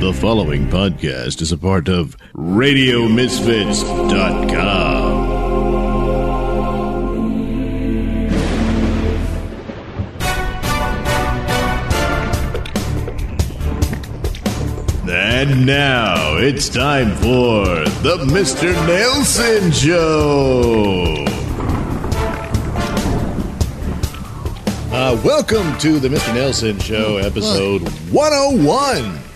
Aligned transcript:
The 0.00 0.14
following 0.14 0.66
podcast 0.66 1.42
is 1.42 1.52
a 1.52 1.58
part 1.58 1.86
of 1.86 2.16
RadioMisfits.com. 2.32 5.20
And 15.06 15.66
now 15.66 16.38
it's 16.38 16.70
time 16.70 17.14
for 17.16 17.66
the 18.00 18.24
Mr. 18.30 18.72
Nailsin 18.86 19.70
Show. 19.70 21.26
Uh, 24.90 25.20
welcome 25.22 25.76
to 25.80 25.98
the 25.98 26.08
Mr. 26.08 26.32
Nailsin 26.32 26.80
Show, 26.82 27.18
episode 27.18 27.86
101. 28.10 29.29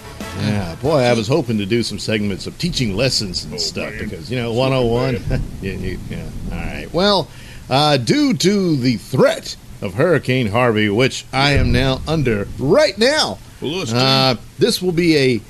Yeah, 0.54 0.74
boy, 0.76 0.98
I 1.00 1.12
was 1.14 1.26
hoping 1.26 1.58
to 1.58 1.66
do 1.66 1.82
some 1.82 1.98
segments 1.98 2.46
of 2.46 2.56
teaching 2.58 2.95
lessons 2.96 3.45
and 3.45 3.60
stuff 3.60 3.92
because, 3.98 4.30
you 4.30 4.36
know, 4.38 4.52
101. 4.52 5.42
yeah, 5.62 5.72
you- 5.72 5.98
yeah, 6.10 6.24
all 6.52 6.58
right. 6.58 6.88
Well, 6.92 7.28
uh, 7.68 7.96
due 7.96 8.34
to 8.34 8.76
the 8.76 8.96
threat 8.98 9.56
of 9.82 9.95
Hurricane 9.95 10.46
Harvey, 10.46 10.88
which 10.88 11.24
I 11.32 11.52
am 11.52 11.72
now 11.72 12.00
under 12.06 12.46
right 12.59 12.96
now, 12.96 13.38
uh, 13.62 14.36
this 14.59 14.80
will 14.80 14.92
be 14.92 15.16
a 15.16 15.40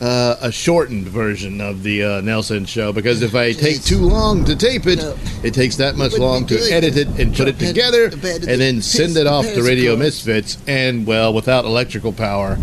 uh, 0.00 0.36
a 0.40 0.50
shortened 0.50 1.06
version 1.06 1.60
of 1.60 1.82
the 1.82 2.02
uh, 2.02 2.08
Nailsin 2.22 2.66
show 2.66 2.92
because 2.92 3.22
if 3.22 3.34
I 3.34 3.52
take 3.52 3.82
too 3.84 3.98
long 4.00 4.44
to 4.46 4.56
tape 4.56 4.86
it, 4.86 4.98
No. 4.98 5.14
it 5.44 5.54
takes 5.54 5.76
that 5.76 5.96
much 5.96 6.16
long 6.18 6.46
to 6.46 6.58
edit 6.72 6.96
it 6.96 7.06
and 7.20 7.34
put 7.36 7.46
it 7.46 7.58
together 7.58 8.04
and 8.06 8.60
then 8.60 8.82
send 8.82 9.16
it 9.16 9.26
off 9.26 9.44
to 9.44 9.62
Radio 9.62 9.94
Misfits. 9.94 10.56
And 10.66 11.06
well, 11.06 11.32
without 11.32 11.64
electrical 11.66 12.12
power, 12.12 12.58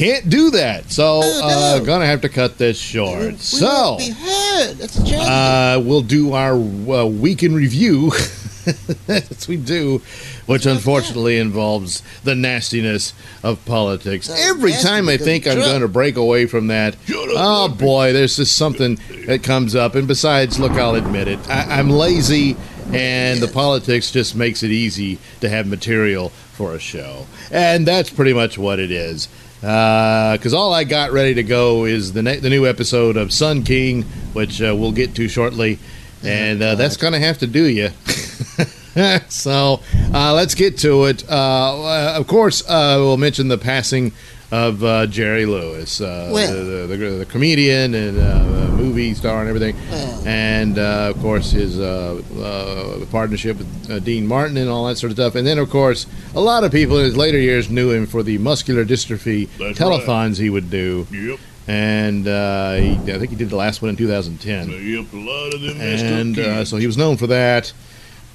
can't 0.00 0.30
do 0.30 0.50
that. 0.52 0.90
So, 0.90 1.20
Oh, 1.22 1.74
uh, 1.74 1.78
no. 1.78 1.84
gonna 1.84 2.06
have 2.06 2.22
to 2.22 2.28
cut 2.30 2.56
this 2.56 2.78
short. 2.78 3.18
won't 3.20 3.40
So, 3.40 3.96
be 3.98 4.08
heard. 4.10 4.78
That's 4.78 4.96
a 4.96 5.00
tragedy. 5.06 5.22
uh, 5.28 5.80
we'll 5.80 6.00
do 6.00 6.32
our 6.32 6.54
uh, 6.54 7.04
week 7.04 7.42
in 7.42 7.54
review. 7.54 8.10
As 9.08 9.48
we 9.48 9.56
do, 9.56 10.00
which 10.46 10.64
unfortunately 10.66 11.38
involves 11.38 12.02
the 12.24 12.34
nastiness 12.34 13.14
of 13.42 13.64
politics. 13.64 14.26
So 14.26 14.34
Every 14.36 14.72
time 14.72 15.08
I 15.08 15.16
think 15.16 15.46
I'm 15.46 15.58
going 15.58 15.80
to 15.80 15.88
break 15.88 16.16
away 16.16 16.44
from 16.46 16.66
that, 16.68 16.94
oh 17.10 17.68
boy, 17.68 18.12
there's 18.12 18.36
just 18.36 18.56
something 18.56 18.98
that 19.26 19.42
comes 19.42 19.74
up. 19.74 19.94
And 19.94 20.06
besides, 20.06 20.58
look, 20.60 20.72
I'll 20.72 20.94
admit 20.94 21.26
it, 21.28 21.38
I, 21.48 21.78
I'm 21.78 21.88
lazy, 21.90 22.56
and 22.92 23.40
the 23.40 23.48
politics 23.48 24.10
just 24.10 24.34
makes 24.36 24.62
it 24.62 24.70
easy 24.70 25.18
to 25.40 25.48
have 25.48 25.66
material 25.66 26.28
for 26.28 26.74
a 26.74 26.78
show, 26.78 27.26
and 27.50 27.86
that's 27.86 28.10
pretty 28.10 28.34
much 28.34 28.58
what 28.58 28.78
it 28.78 28.90
is. 28.90 29.28
Because 29.60 30.54
all 30.54 30.72
I 30.72 30.84
got 30.84 31.12
ready 31.12 31.34
to 31.34 31.42
go 31.42 31.84
is 31.84 32.12
the 32.14 32.22
ne- 32.22 32.38
the 32.38 32.48
new 32.50 32.66
episode 32.66 33.16
of 33.16 33.32
Sun 33.32 33.64
King, 33.64 34.02
which 34.32 34.62
uh, 34.62 34.74
we'll 34.76 34.92
get 34.92 35.14
to 35.16 35.28
shortly, 35.28 35.78
and 36.24 36.62
uh, 36.62 36.74
that's 36.76 36.96
going 36.96 37.12
to 37.12 37.18
have 37.18 37.38
to 37.38 37.46
do 37.46 37.64
you. 37.64 37.90
so 39.28 39.80
uh, 40.14 40.32
let's 40.34 40.54
get 40.54 40.78
to 40.78 41.04
it. 41.04 41.28
Uh, 41.28 41.84
uh, 41.84 42.14
of 42.16 42.26
course, 42.26 42.62
uh, 42.68 42.96
we'll 42.98 43.16
mention 43.18 43.48
the 43.48 43.58
passing 43.58 44.12
of 44.50 44.82
uh, 44.82 45.06
Jerry 45.06 45.46
Lewis, 45.46 46.00
uh, 46.00 46.30
Well. 46.32 46.52
the, 46.54 46.62
the, 46.86 46.96
the, 46.96 47.10
the 47.18 47.26
comedian 47.26 47.94
and 47.94 48.18
uh, 48.18 48.59
movie 48.90 49.14
star 49.14 49.40
and 49.40 49.48
everything, 49.48 49.76
Well. 49.90 50.22
and 50.26 50.78
uh, 50.78 51.12
of 51.14 51.20
course 51.22 51.50
his 51.52 51.78
uh, 51.78 52.20
uh, 52.38 53.06
partnership 53.06 53.58
with 53.58 53.90
uh, 53.90 53.98
Dean 54.00 54.26
Martin 54.26 54.56
and 54.56 54.68
all 54.68 54.86
that 54.86 54.96
sort 54.98 55.10
of 55.12 55.16
stuff. 55.16 55.34
And 55.34 55.46
then, 55.46 55.58
of 55.58 55.70
course, 55.70 56.06
a 56.34 56.40
lot 56.40 56.64
of 56.64 56.72
people 56.72 56.98
in 56.98 57.04
his 57.04 57.16
later 57.16 57.38
years 57.38 57.70
knew 57.70 57.90
him 57.90 58.06
for 58.06 58.22
the 58.22 58.38
muscular 58.38 58.84
dystrophy 58.84 59.48
That's 59.58 59.78
telethons 59.78 60.38
he 60.38 60.50
would 60.50 60.70
do. 60.70 61.06
Yep. 61.10 61.38
And 61.68 62.26
uh, 62.26 62.74
he, 62.74 62.92
I 63.12 63.18
think 63.18 63.30
he 63.30 63.36
did 63.36 63.50
the 63.50 63.56
last 63.56 63.80
one 63.82 63.90
in 63.90 63.96
2010 63.96 64.70
Yep. 64.70 65.12
A 65.12 65.16
lot 65.16 65.54
of 65.54 65.60
them 65.60 65.80
and 65.80 66.38
uh, 66.38 66.64
so 66.64 66.76
he 66.78 66.86
was 66.86 66.96
known 66.96 67.16
for 67.16 67.28
that. 67.28 67.72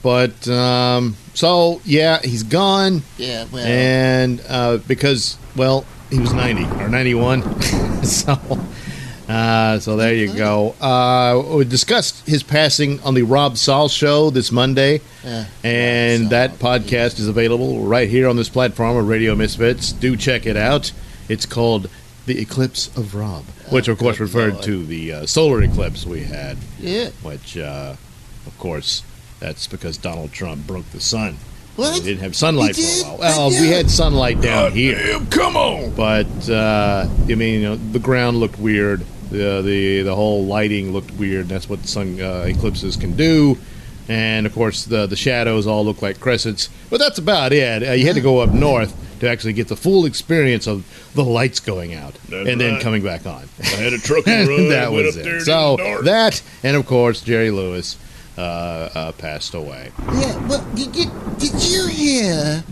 But 0.02 0.48
um, 0.48 1.16
so 1.34 1.82
yeah, 1.84 2.20
he's 2.24 2.44
gone, 2.44 3.02
yeah, 3.18 3.46
well, 3.52 3.66
and 3.66 4.40
uh, 4.48 4.78
because 4.88 5.36
well, 5.56 5.84
he 6.12 6.20
was 6.20 6.32
ninety 6.32 6.64
or 6.80 6.88
ninety-one, 6.90 7.42
so 8.04 8.38
uh, 9.28 9.80
so 9.80 9.96
there 9.96 10.14
you 10.14 10.34
go. 10.34 10.76
Uh, 10.82 11.56
we 11.58 11.66
discussed 11.66 12.28
his 12.28 12.44
passing 12.44 13.00
on 13.02 13.14
the 13.14 13.24
Rob 13.24 13.58
Saul 13.58 13.88
show 13.88 14.30
this 14.30 14.52
Monday, 14.52 15.02
uh, 15.26 15.46
and 15.64 16.24
Rob 16.24 16.32
that 16.32 16.52
podcast 16.60 17.20
is 17.20 17.28
available 17.28 17.84
right 17.84 18.10
here 18.10 18.28
on 18.28 18.36
this 18.36 18.50
platform 18.50 18.98
of 18.98 19.08
Radio 19.08 19.36
Misfits. 19.36 19.92
Do 19.92 20.16
check 20.16 20.46
it 20.46 20.58
out. 20.58 20.92
It's 21.28 21.46
called 21.46 21.90
the 22.26 22.40
Eclipse 22.40 22.96
of 22.98 23.16
Rob, 23.16 23.46
which 23.70 23.88
of 23.88 23.98
course 23.98 24.20
referred 24.20 24.62
to 24.64 24.86
the 24.86 25.14
uh, 25.14 25.26
solar 25.26 25.62
eclipse 25.62 26.06
we 26.06 26.24
had 26.24 26.58
yeah. 26.80 27.10
which, 27.22 27.58
uh, 27.58 27.96
of 28.46 28.58
course, 28.58 29.04
that's 29.40 29.68
because 29.68 29.98
Donald 29.98 30.32
Trump 30.32 30.66
broke 30.66 30.90
the 30.92 31.02
sun. 31.02 31.38
What? 31.76 31.96
We 31.96 32.06
didn't 32.06 32.22
have 32.22 32.36
sunlight 32.36 32.78
He 32.78 32.84
for 32.84 33.08
a 33.08 33.10
while. 33.18 33.20
Well, 33.20 33.50
we 33.50 33.68
had 33.68 33.90
sunlight 33.92 34.40
down 34.40 34.70
God 34.70 34.74
here, 34.74 34.96
damn, 34.96 35.28
come 35.28 35.58
on. 35.58 35.94
but 35.94 36.50
uh, 36.50 37.08
I 37.08 37.36
mean, 37.36 37.62
you 37.62 37.62
know, 37.62 37.76
the 37.76 38.00
ground 38.00 38.38
looked 38.38 38.58
weird. 38.58 39.06
The 39.30 39.62
the 39.62 40.02
the 40.04 40.16
whole 40.16 40.46
lighting 40.46 40.92
looked 40.94 41.12
weird. 41.12 41.48
That's 41.50 41.70
what 41.70 41.86
sun 41.86 42.20
uh, 42.22 42.46
eclipses 42.48 42.96
can 42.96 43.16
do. 43.16 43.58
And 44.08 44.46
of 44.46 44.54
course, 44.54 44.86
the 44.86 45.08
the 45.08 45.16
shadows 45.16 45.66
all 45.68 45.84
look 45.84 46.02
like 46.02 46.20
crescents. 46.20 46.70
But 46.90 47.00
that's 47.00 47.18
about 47.18 47.54
it. 47.54 47.84
Uh, 47.88 47.92
you 47.94 48.06
had 48.06 48.16
to 48.16 48.22
go 48.22 48.40
up 48.40 48.52
north 48.52 48.94
to 49.20 49.30
actually 49.30 49.54
get 49.54 49.68
the 49.68 49.76
full 49.76 50.06
experience 50.06 50.68
of 50.68 50.86
the 51.16 51.24
lights 51.24 51.60
going 51.60 51.94
out 51.94 52.14
That's 52.30 52.50
and 52.50 52.60
then 52.60 52.74
right. 52.74 52.82
coming 52.84 53.02
back 53.04 53.26
on. 53.26 53.48
I 53.62 53.66
had 53.68 53.94
a 53.94 53.98
trucking 53.98 54.34
run. 54.48 54.70
that 54.70 54.92
was 54.92 55.16
it. 55.16 55.42
So 55.42 55.78
that, 56.04 56.42
and 56.64 56.76
of 56.76 56.86
course, 56.86 57.22
Jerry 57.22 57.50
Lewis 57.50 57.98
uh, 58.38 58.42
uh, 58.42 59.12
passed 59.14 59.54
away. 59.54 59.92
Yeah, 60.00 60.48
well, 60.48 60.66
did 60.76 60.96
you, 60.96 61.06
did 61.40 61.54
you 61.64 61.88
hear 61.88 62.64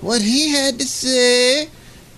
what 0.00 0.22
he 0.22 0.50
had 0.50 0.78
to 0.78 0.86
say 0.86 1.68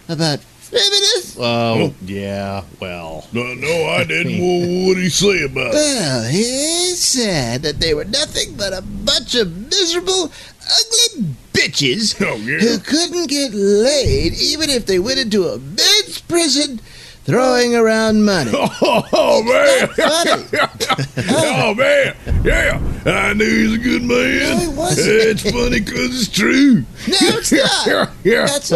about 0.08 0.40
feminists? 0.70 1.36
Oh, 1.38 1.92
yeah. 2.04 2.64
Well, 2.80 3.26
no, 3.32 3.54
no, 3.54 3.86
I 3.86 4.04
didn't. 4.04 4.38
well, 4.40 4.86
what 4.86 4.94
did 4.94 5.02
he 5.04 5.08
say 5.10 5.44
about 5.44 5.68
it? 5.68 5.74
Well, 5.74 6.24
he 6.30 6.94
said 6.94 7.62
that 7.62 7.80
they 7.80 7.94
were 7.94 8.04
nothing 8.04 8.54
but 8.56 8.72
a 8.72 8.82
bunch 8.82 9.34
of 9.34 9.54
miserable, 9.70 10.30
ugly 10.62 11.34
bitches 11.52 12.14
Oh, 12.24 12.36
yeah. 12.36 12.58
who 12.58 12.78
couldn't 12.78 13.26
get 13.28 13.52
laid 13.52 14.34
even 14.34 14.70
if 14.70 14.86
they 14.86 14.98
went 14.98 15.18
into 15.18 15.44
a 15.48 15.58
men's 15.58 16.20
prison 16.22 16.80
throwing 17.24 17.74
around 17.74 18.24
money. 18.24 18.52
Oh, 18.82 19.42
man. 19.42 19.88
Funny. 19.88 21.28
oh, 21.30 21.74
man. 21.74 22.16
Yeah. 22.44 22.80
I 23.06 23.32
knew 23.34 23.44
he 23.44 23.62
was 23.64 23.74
a 23.74 23.78
good 23.78 24.02
man. 24.02 24.40
No, 24.40 24.56
he 24.58 24.68
wasn't. 24.68 25.08
It's 25.08 25.42
funny 25.50 25.80
because 25.80 26.20
it's 26.20 26.28
true. 26.28 26.74
No, 26.76 26.84
it's 27.06 27.52
not. 27.86 27.86
Yeah, 27.86 28.10
yeah. 28.24 28.46
That's 28.46 28.72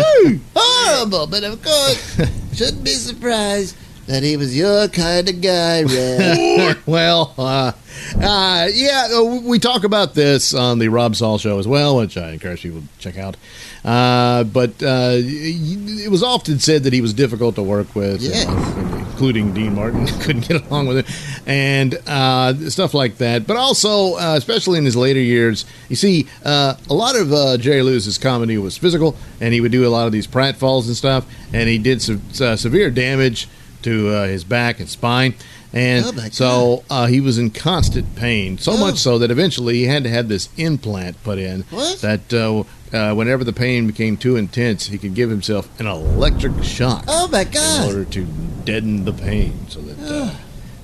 horrible, 0.55 1.27
but 1.27 1.45
of 1.45 1.63
course, 1.63 2.21
shouldn't 2.55 2.85
be 2.85 2.93
surprised 2.93 3.77
that 4.07 4.23
he 4.23 4.37
was 4.37 4.57
your 4.57 4.89
kind 4.89 5.29
of 5.29 5.41
guy, 5.41 5.83
Red. 5.85 6.79
well, 6.87 7.35
uh, 7.39 7.73
uh, 8.21 8.69
yeah, 8.73 9.09
uh, 9.15 9.25
we 9.43 9.59
talk 9.59 9.85
about 9.85 10.15
this 10.15 10.53
on 10.55 10.79
the 10.79 10.89
Rob 10.89 11.17
Saul 11.17 11.39
show 11.39 11.59
as 11.59 11.67
well, 11.69 11.97
which 11.97 12.17
I 12.17 12.33
encourage 12.33 12.63
people 12.63 12.81
to 12.81 12.87
check 12.99 13.17
out. 13.19 13.37
Uh, 13.85 14.45
but 14.45 14.71
uh, 14.83 15.13
it 15.17 16.11
was 16.11 16.23
often 16.23 16.59
said 16.59 16.85
that 16.85 16.93
he 16.93 17.01
was 17.03 17.13
difficult 17.13 17.55
to 17.57 17.63
work 17.63 17.95
with, 17.95 18.23
Yeah. 18.23 18.51
including 19.11 19.53
Dean 19.53 19.75
Martin. 19.75 20.07
Couldn't 20.21 20.49
get 20.49 20.67
along 20.67 20.87
with 20.87 21.07
him, 21.07 21.43
and 21.47 21.95
uh, 22.07 22.55
stuff 22.71 22.95
like 22.95 23.19
that. 23.19 23.47
But 23.47 23.57
also, 23.59 24.15
uh, 24.15 24.35
especially 24.39 24.79
in 24.79 24.85
his 24.87 24.97
later 24.97 25.21
years, 25.21 25.65
you 25.91 25.97
see, 25.97 26.27
uh, 26.45 26.75
a 26.89 26.95
lot 26.95 27.15
of 27.15 27.33
uh, 27.33 27.57
Jerry 27.59 27.83
Lewis's 27.83 28.17
comedy 28.19 28.57
was 28.59 28.77
physical, 28.79 29.17
and 29.41 29.53
he 29.53 29.61
would 29.61 29.73
do 29.73 29.87
a 29.87 29.91
lot 29.91 30.07
of 30.07 30.13
these 30.13 30.27
pratfalls 30.27 30.87
and 30.87 30.97
stuff, 30.97 31.27
and 31.53 31.69
he 31.69 31.77
did 31.79 32.01
some 32.03 32.23
severe 32.33 32.91
damage 32.91 33.49
to 33.85 34.09
uh, 34.11 34.27
his 34.27 34.45
back 34.45 34.81
and 34.81 34.89
spine. 34.89 35.35
And 35.73 36.05
Oh, 36.07 36.29
so 36.31 36.85
uh, 36.91 37.07
he 37.07 37.21
was 37.21 37.37
in 37.39 37.51
constant 37.51 38.15
pain, 38.15 38.59
so 38.59 38.73
Oh. 38.73 38.77
much 38.79 38.97
so 38.99 39.19
that 39.19 39.31
eventually 39.31 39.75
he 39.79 39.85
had 39.85 40.05
to 40.05 40.11
have 40.11 40.29
this 40.29 40.49
implant 40.57 41.21
put 41.25 41.39
in. 41.39 41.63
What? 41.71 42.01
That 42.01 42.33
uh, 42.33 42.63
uh, 42.97 43.15
whenever 43.15 43.43
the 43.43 43.53
pain 43.53 43.87
became 43.89 44.17
too 44.17 44.37
intense, 44.37 44.87
he 44.87 44.99
could 44.99 45.15
give 45.15 45.31
himself 45.31 45.69
an 45.81 45.87
electric 45.87 46.63
shock 46.63 47.05
Oh 47.09 47.27
my 47.29 47.43
God! 47.45 47.89
in 47.91 47.97
order 47.97 48.05
to 48.11 48.25
deaden 48.65 49.05
the 49.05 49.13
pain, 49.13 49.67
so 49.69 49.81
that 49.81 49.99
uh, 50.13 50.35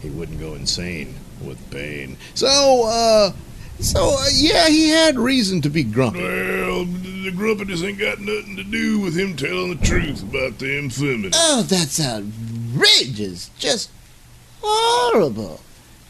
he 0.02 0.08
wouldn't 0.10 0.40
go 0.40 0.54
insane 0.54 1.14
with 1.40 1.58
pain. 1.70 2.16
So, 2.34 2.48
uh, 2.86 3.32
so 3.78 4.16
uh, 4.18 4.26
yeah, 4.34 4.66
he 4.68 4.88
had 4.88 5.18
reason 5.20 5.60
to 5.62 5.70
be 5.70 5.84
grumpy. 5.84 6.20
Well, 6.20 6.84
the 6.84 7.30
grumpiness 7.30 7.84
ain't 7.84 7.98
got 8.00 8.18
nothing 8.18 8.56
to 8.56 8.64
do 8.64 8.98
with 8.98 9.16
him 9.16 9.36
telling 9.36 9.76
the 9.78 9.86
truth 9.86 10.22
about 10.24 10.58
them 10.58 10.90
feminists. 10.90 11.40
Oh, 11.40 11.62
that's 11.62 12.00
outrageous! 12.00 12.34
Ridges 12.74 13.50
just 13.58 13.90
horrible. 14.62 15.60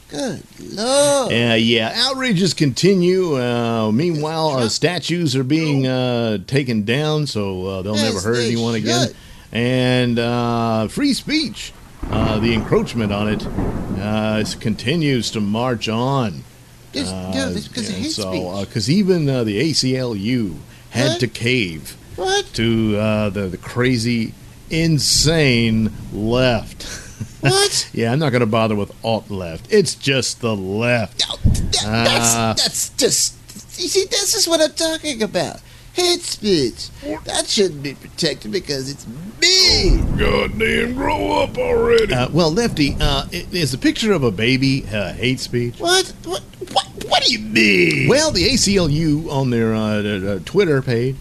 Good 0.09 0.43
lord! 0.61 1.33
Uh, 1.33 1.55
yeah, 1.55 1.93
outrages 1.95 2.53
continue. 2.53 3.41
Uh, 3.41 3.93
meanwhile, 3.93 4.49
uh, 4.51 4.69
statues 4.69 5.37
are 5.37 5.45
being 5.45 5.87
uh, 5.87 6.39
taken 6.49 6.85
down, 6.85 7.29
so 7.29 7.65
uh, 7.67 7.83
they'll 7.83 7.95
Yes, 7.95 8.13
never 8.13 8.21
hurt 8.21 8.37
they 8.39 8.47
anyone 8.49 8.75
again. 8.75 9.09
and 9.53 10.19
uh, 10.19 10.89
free 10.89 11.15
speech. 11.15 11.73
Uh, 12.11 12.41
the 12.41 12.55
encroachment 12.55 13.13
on 13.13 13.29
it 13.29 13.47
uh, 14.01 14.43
continues 14.59 15.31
to 15.31 15.41
march 15.41 15.89
on. 15.89 16.43
Just, 16.93 17.13
no, 17.15 17.55
because 17.55 17.89
of 17.89 17.95
hate 17.95 18.11
so, 18.11 18.61
because 18.65 18.91
even 18.91 19.29
uh, 19.29 19.45
the 19.45 19.61
ACLU 19.71 20.57
had 20.91 21.11
What? 21.11 21.21
to 21.21 21.29
cave 21.29 21.97
what? 22.17 22.47
to 22.55 22.97
uh, 22.97 23.31
the 23.31 23.43
the 23.43 23.57
crazy, 23.59 24.35
insane 24.71 25.91
left. 26.13 26.85
What? 27.41 27.91
yeah, 27.95 28.13
I'm 28.13 28.19
not 28.19 28.31
going 28.31 28.41
to 28.41 28.47
bother 28.47 28.75
with 28.77 28.93
alt 29.05 29.31
left. 29.31 29.73
It's 29.73 29.95
just 29.95 30.41
the 30.41 30.55
left. 30.57 31.25
No, 31.29 31.37
that- 31.37 31.77
Ah. 31.87 32.55
that's 32.57 32.89
that's 32.89 32.89
just. 32.91 33.35
You 33.81 33.89
see, 33.89 34.05
this 34.11 34.35
is 34.35 34.47
what 34.47 34.61
I'm 34.61 34.73
talking 34.75 35.23
about. 35.23 35.61
Hate 35.95 36.21
speech. 36.21 36.89
That 37.25 37.47
shouldn't 37.49 37.83
be 37.83 37.95
protected 37.95 38.53
because 38.53 38.91
it's 38.91 39.07
me. 39.41 39.99
Goddamn, 40.19 40.95
grow 40.95 41.33
up 41.43 41.59
already. 41.59 42.13
Uh, 42.15 42.29
well, 42.31 42.51
Lefty, 42.53 42.97
uh, 43.01 43.27
i- 43.33 43.47
is 43.53 43.73
the 43.73 43.79
picture 43.79 44.13
of 44.13 44.23
a 44.23 44.31
baby 44.31 44.85
uh, 44.93 45.13
hate 45.15 45.41
speech? 45.41 45.81
What? 45.81 46.13
What? 46.25 46.43
What? 46.73 46.87
What 47.09 47.25
do 47.25 47.33
you 47.33 47.41
mean? 47.41 48.09
Well, 48.09 48.31
the 48.31 48.47
ACLU 48.51 49.31
on 49.33 49.51
their 49.51 49.75
uh, 49.75 50.03
their, 50.03 50.29
uh, 50.37 50.39
Twitter 50.45 50.81
page 50.83 51.17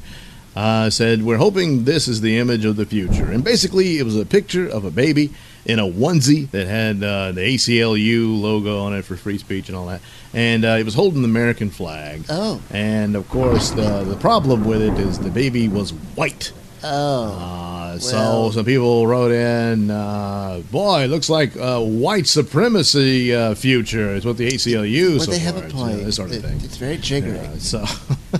uh, 0.59 0.89
said, 0.89 1.23
We're 1.23 1.37
hoping 1.37 1.85
this 1.85 2.07
is 2.07 2.21
the 2.21 2.37
image 2.37 2.65
of 2.65 2.75
the 2.75 2.85
future. 2.85 3.31
And 3.31 3.43
basically, 3.43 3.97
it 3.99 4.03
was 4.03 4.15
a 4.15 4.25
picture 4.25 4.67
of 4.67 4.83
a 4.85 4.91
baby 4.91 5.31
in 5.65 5.77
a 5.79 5.83
onesie 5.85 6.49
that 6.51 6.67
had 6.67 7.03
uh, 7.03 7.31
the 7.31 7.41
ACLU 7.41 8.39
logo 8.41 8.79
on 8.85 8.93
it 8.93 9.03
for 9.05 9.15
free 9.15 9.37
speech 9.37 9.69
and 9.69 9.77
all 9.77 9.87
that. 9.87 10.01
And 10.33 10.63
uh, 10.65 10.77
it 10.79 10.83
was 10.85 10.95
holding 10.95 11.21
the 11.21 11.27
American 11.27 11.69
flag. 11.69 12.23
Oh. 12.29 12.61
And 12.71 13.15
of 13.15 13.27
course, 13.29 13.71
the, 13.71 14.03
the 14.03 14.15
problem 14.17 14.63
with 14.65 14.81
it 14.81 14.97
is 14.99 15.19
the 15.19 15.29
baby 15.31 15.67
was 15.67 15.91
white. 16.15 16.51
Oh. 16.83 17.33
Uh, 17.37 17.99
so 17.99 18.15
Well- 18.17 18.51
some 18.53 18.65
people 18.65 19.05
wrote 19.05 19.31
in, 19.31 19.91
uh, 19.91 20.61
boy, 20.71 21.03
it 21.03 21.07
looks 21.09 21.29
like 21.29 21.55
uh, 21.57 21.81
white 21.81 22.25
supremacy 22.27 23.33
uh, 23.35 23.53
future 23.55 24.13
is 24.15 24.25
what 24.25 24.37
the 24.37 24.47
ACLU 24.47 25.17
Well, 25.17 25.25
they 25.27 25.39
have 25.39 25.55
a 25.57 25.69
supports, 25.69 25.73
point. 25.73 26.01
uh, 26.01 26.05
this 26.05 26.15
sort 26.15 26.29
of 26.31 26.37
It- 26.37 26.41
thing. 26.43 26.61
It's 26.63 26.77
very 26.77 26.97
triggering. 26.97 27.43
Yeah, 27.43 27.57
so, 27.59 27.83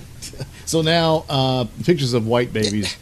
so 0.70 0.82
now 0.82 1.24
uh, 1.28 1.64
pictures 1.84 2.12
of 2.14 2.28
white 2.28 2.52
babies 2.52 2.96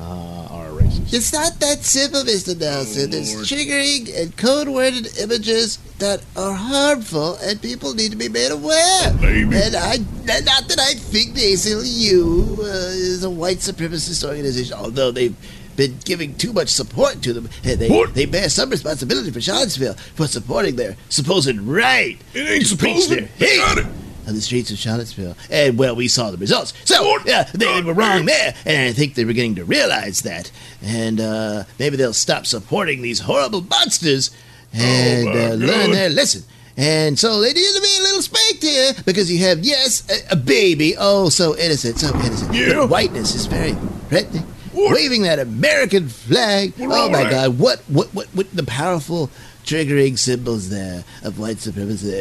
uh, 0.00 0.02
are 0.02 0.66
racist. 0.70 1.12
It's 1.14 1.32
not 1.32 1.60
that 1.60 1.84
simple, 1.84 2.22
Mr. 2.22 2.54
Nailsin. 2.54 3.14
Oh, 3.14 3.18
It's 3.18 3.32
triggering 3.52 4.20
and 4.20 4.36
code 4.36 4.66
worded 4.66 5.16
images 5.18 5.78
that 6.00 6.24
are 6.36 6.52
harmful 6.54 7.36
and 7.36 7.62
people 7.62 7.94
need 7.94 8.10
to 8.10 8.16
be 8.16 8.28
made 8.28 8.50
aware. 8.50 9.14
Maybe. 9.20 9.54
And 9.56 9.76
I, 9.76 9.98
not 10.26 10.66
that 10.66 10.80
I 10.80 10.94
think 10.94 11.34
the 11.34 11.52
ACLU 11.52 12.58
uh, 12.58 12.62
is 12.62 13.22
a 13.22 13.30
white 13.30 13.58
supremacist 13.58 14.26
organization, 14.26 14.74
although 14.76 15.12
they've 15.12 15.36
been 15.76 15.96
giving 16.04 16.34
too 16.34 16.52
much 16.52 16.68
support 16.68 17.22
to 17.22 17.32
them. 17.32 17.48
And 17.62 17.78
they, 17.78 17.88
What? 17.88 18.12
they 18.14 18.26
bear 18.26 18.48
some 18.48 18.70
responsibility 18.70 19.30
for 19.30 19.40
Charlottesville 19.40 19.94
for 20.16 20.26
supporting 20.26 20.74
their 20.74 20.96
supposed 21.10 21.56
right 21.58 22.18
It 22.34 22.40
ain't 22.40 22.66
to 22.66 22.76
preach 22.76 23.02
supposed 23.02 23.10
their 23.10 23.20
to. 23.28 23.38
They 23.38 23.56
got 23.58 23.78
hate 23.78 23.86
it. 23.86 24.03
On 24.26 24.34
the 24.34 24.40
streets 24.40 24.70
of 24.70 24.78
Charlottesville. 24.78 25.36
And, 25.50 25.78
well, 25.78 25.94
we 25.96 26.08
saw 26.08 26.30
the 26.30 26.36
results. 26.36 26.72
So, 26.84 27.18
yeah, 27.24 27.44
they 27.54 27.82
were 27.82 27.94
wrong 27.94 28.24
there. 28.24 28.54
And 28.64 28.88
I 28.88 28.92
think 28.92 29.14
they're 29.14 29.26
beginning 29.26 29.56
to 29.56 29.64
realize 29.64 30.22
that. 30.22 30.50
And 30.82 31.20
uh, 31.20 31.64
maybe 31.78 31.96
they'll 31.96 32.12
stop 32.12 32.46
supporting 32.46 33.02
these 33.02 33.20
horrible 33.20 33.62
monsters 33.62 34.30
and 34.72 35.28
Oh, 35.28 35.52
uh, 35.52 35.54
learn 35.54 35.92
their 35.92 36.10
lesson. 36.10 36.42
And 36.76 37.16
so 37.16 37.40
they 37.40 37.52
need 37.52 37.74
to 37.74 37.80
be 37.80 37.96
a 38.00 38.02
little 38.02 38.22
spanked 38.22 38.62
here 38.64 38.92
because 39.04 39.30
you 39.30 39.38
have, 39.46 39.60
yes, 39.60 40.02
a, 40.10 40.32
a 40.32 40.36
baby. 40.36 40.94
Oh, 40.98 41.28
so 41.28 41.56
innocent, 41.56 41.98
so 41.98 42.08
innocent. 42.18 42.52
Yeah. 42.52 42.74
But 42.74 42.90
whiteness 42.90 43.34
is 43.36 43.46
very 43.46 43.74
threatening. 44.08 44.42
What? 44.72 44.94
Waving 44.94 45.22
that 45.22 45.38
American 45.38 46.08
flag. 46.08 46.72
Oh, 46.80 47.08
my 47.08 47.22
right. 47.22 47.30
God. 47.30 47.58
What, 47.60 47.78
what, 47.82 48.08
what, 48.12 48.26
what 48.34 48.50
the 48.50 48.64
powerful 48.64 49.30
triggering 49.64 50.18
symbols 50.18 50.70
there 50.70 51.04
of 51.22 51.38
white 51.38 51.58
supremacy. 51.58 52.12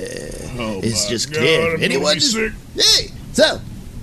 Oh, 0.57 0.80
it's 0.81 1.07
just 1.07 1.31
God, 1.31 1.40
clear. 1.40 1.75
I'm 1.75 1.84
Anyone 1.84 2.16
be 2.16 2.19
just 2.19 2.34
sick. 2.34 2.54
Hey, 2.75 3.07
so, 3.34 3.60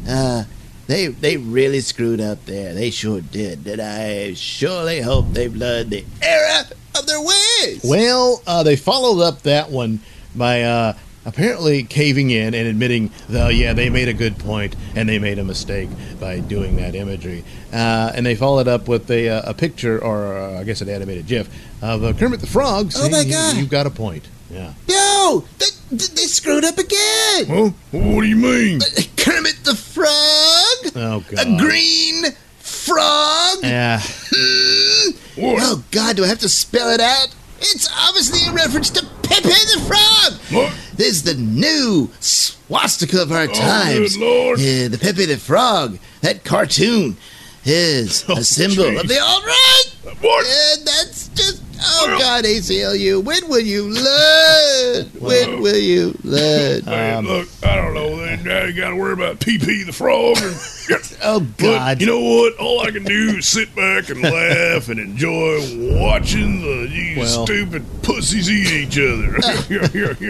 uh, 0.09 0.45
they 0.87 1.07
they 1.09 1.37
really 1.37 1.81
screwed 1.81 2.21
up 2.21 2.45
there. 2.47 2.75
They 2.75 2.91
sure 2.91 3.21
did, 3.21 3.67
and 3.67 3.81
I 3.81 4.35
surely 4.35 5.01
hope 5.01 5.33
they've 5.33 5.55
learned 5.55 5.91
the 5.91 6.05
error 6.23 6.65
of 6.97 7.07
their 7.07 7.21
ways. 7.21 7.83
Well, 7.85 8.43
uh, 8.47 8.63
they 8.63 8.77
followed 8.77 9.23
up 9.23 9.43
that 9.43 9.71
one 9.71 10.01
by 10.35 10.63
uh, 10.63 10.95
apparently 11.25 11.83
caving 11.83 12.31
in 12.31 12.55
and 12.55 12.67
admitting, 12.67 13.11
though, 13.29 13.49
yeah, 13.49 13.73
they 13.73 13.91
made 13.91 14.09
a 14.09 14.13
good 14.13 14.39
point 14.39 14.75
and 14.95 15.09
they 15.09 15.19
made 15.19 15.39
a 15.39 15.45
mistake 15.45 15.89
by 16.19 16.41
doing 16.41 16.77
that 16.77 16.95
imagery. 16.95 17.45
Uh, 17.73 18.13
and 18.15 18.25
they 18.25 18.35
followed 18.35 18.69
up 18.69 18.89
with 18.89 19.11
a, 19.11 19.29
uh, 19.29 19.51
a 19.51 19.55
picture, 19.55 20.03
or 20.03 20.37
uh, 20.37 20.61
I 20.61 20.65
guess 20.65 20.81
an 20.81 20.89
animated 20.89 21.27
GIF, 21.27 21.49
of 21.83 22.05
uh, 22.05 22.13
Kermit 22.13 22.41
the 22.41 22.47
Frog 22.47 22.87
Oh, 22.87 22.91
saying, 22.91 23.13
my 23.13 23.21
"You- 23.23 23.33
God. 23.33 23.57
You've 23.57 23.71
got 23.71 23.87
a 23.87 23.91
point. 23.91 24.25
Yeah. 24.51 24.75
no, 24.89 25.45
they, 25.59 25.67
they 25.93 26.23
screwed 26.27 26.65
up 26.65 26.77
again. 26.77 27.47
Huh? 27.47 27.71
What 27.93 28.23
do 28.23 28.27
you 28.27 28.35
mean? 28.37 28.81
Kermit 29.17 29.57
the 29.65 29.77
Frog, 29.77 30.93
Oh, 30.97 31.25
God. 31.31 31.47
a 31.47 31.57
green 31.57 32.25
frog. 32.59 33.59
Yeah. 33.63 34.01
Hmm. 34.03 35.11
What? 35.41 35.63
Oh 35.63 35.85
God, 35.91 36.17
do 36.17 36.25
I 36.25 36.27
have 36.27 36.41
to 36.41 36.49
spell 36.49 36.91
it 36.91 37.01
out? 37.01 37.29
It's 37.61 37.89
obviously 38.09 38.41
a 38.49 38.53
reference 38.53 38.91
to 38.91 39.07
Pepe 39.23 39.49
the 39.49 39.81
Frog. 39.87 40.41
What? 40.51 40.73
This 40.97 41.09
is 41.17 41.23
the 41.23 41.35
new 41.35 42.11
swastika 42.21 43.23
of 43.23 43.31
our 43.33 43.47
times. 43.47 44.17
good 44.17 44.21
Lord. 44.25 44.59
Yeah, 44.61 44.89
the 44.89 44.99
Pepe 44.99 45.27
the 45.27 45.37
Frog. 45.37 45.99
That 46.23 46.43
cartoon 46.45 47.17
is 47.65 48.25
Oh, 48.29 48.37
a 48.39 48.43
symbol 48.45 48.85
jeez. 48.85 49.01
of 49.01 49.09
the 49.09 49.21
alt 49.21 49.45
right. 49.45 49.85
What? 50.21 50.47
And 50.47 50.87
that's 50.87 51.29
just 51.29 51.63
oh 51.83 52.05
Well- 52.09 52.19
God, 52.19 52.45
ACLU. 52.45 53.23
When 53.23 53.49
will 53.49 53.61
you 53.61 53.89
learn? 53.91 55.07
When 55.19 55.61
will 55.61 55.77
you 55.77 56.19
learn? 56.25 56.85
Man, 56.85 57.19
Um, 57.19 57.27
look, 57.27 57.49
I 57.63 57.77
don't 57.77 57.95
know. 57.95 58.17
Then 58.17 58.43
now 58.45 58.65
you 58.65 58.73
got 58.73 58.91
to 58.91 58.97
worry 58.97 59.13
about 59.13 59.39
PP 59.41 59.85
the 59.87 59.93
frog. 59.93 60.39
Or, 60.39 60.53
Oh, 61.23 61.41
But 61.59 62.01
you 62.01 62.07
know 62.07 62.19
what? 62.21 62.57
All 62.59 62.81
I 62.81 62.91
can 62.91 63.05
do 63.05 63.37
is 63.39 63.47
sit 63.47 63.75
back 63.77 64.09
and 64.09 64.23
laugh 64.23 64.89
and 64.89 64.99
enjoy 64.99 65.61
watching 66.03 66.63
the 66.63 66.89
these 66.89 67.19
Well- 67.19 67.47
stupid 67.47 67.85
pussies 68.03 68.51
eat 68.51 68.67
each 68.73 68.99
other. 68.99 69.39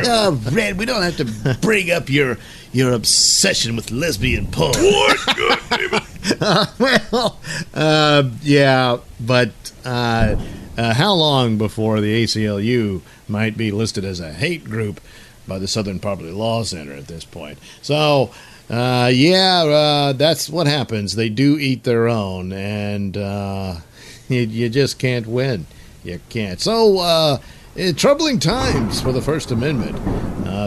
Oh, 0.12 0.40
Red, 0.52 0.78
we 0.78 0.84
don't 0.84 1.02
have 1.02 1.16
to 1.18 1.56
bring 1.60 1.90
up 1.90 2.10
your 2.10 2.36
your 2.72 2.92
obsession 2.92 3.74
with 3.76 3.90
lesbian 3.90 4.46
porn. 4.48 4.72
What? 4.76 5.36
God 5.36 6.02
well, 6.78 7.38
uh, 7.74 8.28
yeah, 8.42 8.98
but 9.20 9.50
uh, 9.84 10.36
uh, 10.76 10.94
how 10.94 11.12
long 11.12 11.56
before 11.58 12.00
the 12.00 12.24
ACLU 12.24 13.00
might 13.28 13.56
be 13.56 13.70
listed 13.70 14.04
as 14.04 14.20
a 14.20 14.32
hate 14.32 14.64
group 14.64 15.00
by 15.48 15.58
the 15.58 15.68
Southern 15.68 15.98
Poverty 15.98 16.30
Law 16.30 16.62
Center 16.62 16.92
at 16.92 17.06
this 17.06 17.24
point? 17.24 17.58
So, 17.80 18.32
uh, 18.68 19.10
yeah, 19.12 19.64
uh, 19.64 20.12
that's 20.12 20.50
what 20.50 20.66
happens. 20.66 21.14
They 21.14 21.28
do 21.28 21.58
eat 21.58 21.84
their 21.84 22.08
own, 22.08 22.52
and 22.52 23.16
you, 23.16 24.40
you 24.40 24.68
just 24.68 24.98
can't 24.98 25.26
win. 25.26 25.66
You 26.04 26.20
can't. 26.28 26.60
So, 26.60 27.38
eh, 27.76 27.92
troubling 27.92 28.38
times 28.38 29.00
for 29.00 29.12
the 29.12 29.22
First 29.22 29.50
Amendment. 29.50 29.98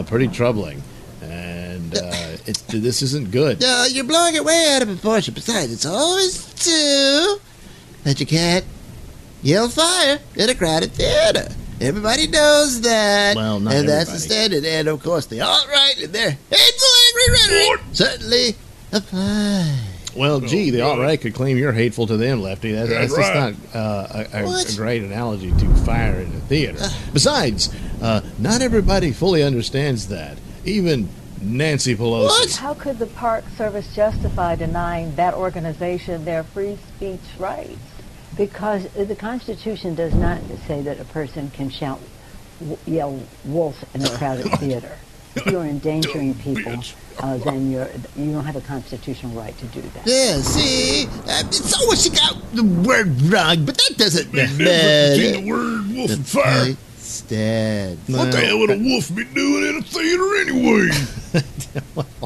Pretty 0.08 0.28
troubling. 0.28 0.82
And 1.96 2.12
uh, 2.12 2.36
it's, 2.46 2.62
this 2.62 3.02
isn't 3.02 3.30
good. 3.30 3.60
No, 3.60 3.86
you're 3.88 4.04
blowing 4.04 4.34
it 4.34 4.44
way 4.44 4.72
out 4.74 4.82
of 4.82 4.88
proportion. 4.88 5.34
Besides, 5.34 5.72
it's 5.72 5.86
always 5.86 6.52
true 6.54 7.36
that 8.04 8.20
you 8.20 8.26
can't 8.26 8.64
yell 9.42 9.68
fire 9.68 10.18
in 10.36 10.50
a 10.50 10.54
crowded 10.54 10.92
theater. 10.92 11.48
Everybody 11.80 12.28
knows 12.28 12.80
that. 12.82 13.36
Well, 13.36 13.58
not 13.60 13.74
And 13.74 13.88
that's 13.88 14.12
the 14.12 14.18
standard. 14.18 14.64
And 14.64 14.88
of 14.88 15.02
course, 15.02 15.26
the 15.26 15.40
alt 15.40 15.66
right 15.68 15.94
and 16.02 16.12
their 16.12 16.30
hateful 16.30 16.88
angry 17.08 17.32
rhetoric 17.32 17.68
What? 17.86 17.96
certainly 17.96 18.56
apply. 18.92 19.78
Well, 20.16 20.38
gee, 20.40 20.70
the 20.70 20.78
God. 20.78 20.90
alt 20.90 20.98
right 21.00 21.20
could 21.20 21.34
claim 21.34 21.58
you're 21.58 21.72
hateful 21.72 22.06
to 22.06 22.16
them, 22.16 22.40
Lefty. 22.40 22.70
That, 22.72 22.88
That's 22.88 23.14
that's 23.14 23.28
just 23.28 23.34
not 23.74 23.74
uh, 23.74 24.06
a, 24.32 24.42
a, 24.42 24.46
What? 24.46 24.72
a 24.72 24.76
great 24.76 25.02
analogy 25.02 25.50
to 25.50 25.74
fire 25.84 26.20
in 26.20 26.28
a 26.28 26.40
theater. 26.40 26.78
Besides, 27.12 27.74
uh, 28.00 28.20
not 28.38 28.62
everybody 28.62 29.10
fully 29.10 29.42
understands 29.42 30.06
that. 30.08 30.38
Even 30.64 31.08
Nancy 31.44 31.94
Pelosi. 31.96 32.26
What? 32.28 32.54
How 32.56 32.74
could 32.74 32.98
the 32.98 33.06
Park 33.06 33.44
Service 33.56 33.94
justify 33.94 34.56
denying 34.56 35.14
that 35.16 35.34
organization 35.34 36.24
their 36.24 36.42
free 36.44 36.78
speech 36.96 37.20
rights? 37.38 37.78
Because 38.36 38.88
the 38.94 39.14
Constitution 39.14 39.94
does 39.94 40.14
not 40.14 40.40
say 40.66 40.82
that 40.82 40.98
a 40.98 41.04
person 41.04 41.50
can 41.50 41.70
shout, 41.70 42.00
yell 42.86 43.20
wolf 43.44 43.84
in 43.94 44.02
a 44.04 44.08
crowded 44.10 44.46
theater. 44.58 44.92
If 45.36 45.46
you're 45.46 45.64
endangering 45.64 46.34
people, 46.34 46.80
uh, 47.18 47.38
then 47.38 47.70
you're, 47.70 47.88
you 48.16 48.32
don't 48.32 48.44
have 48.44 48.54
a 48.56 48.60
constitutional 48.60 49.32
right 49.32 49.56
to 49.58 49.66
do 49.66 49.80
that. 49.82 50.06
Yeah, 50.06 50.36
see? 50.40 51.06
Uh, 51.06 51.42
it's 51.46 51.74
always 51.80 52.04
she 52.04 52.10
got 52.10 52.36
the 52.52 52.62
word 52.62 53.20
wrong, 53.22 53.64
but 53.64 53.76
that 53.76 53.94
doesn't 53.96 54.30
Big 54.30 54.48
difference 54.58 54.58
matter. 54.60 55.16
between 55.22 55.44
the 55.44 55.50
word 55.50 55.90
wolf 55.96 56.10
and 56.12 56.26
fire. 56.26 56.74
Stand. 57.04 57.98
What 58.06 58.32
the 58.32 58.40
hell 58.40 58.58
would 58.58 58.70
a 58.70 58.78
wolf 58.78 59.14
be 59.14 59.24
doing 59.24 59.68
in 59.68 59.76
a 59.76 59.82
theater 59.82 60.36
anyway? 60.36 60.90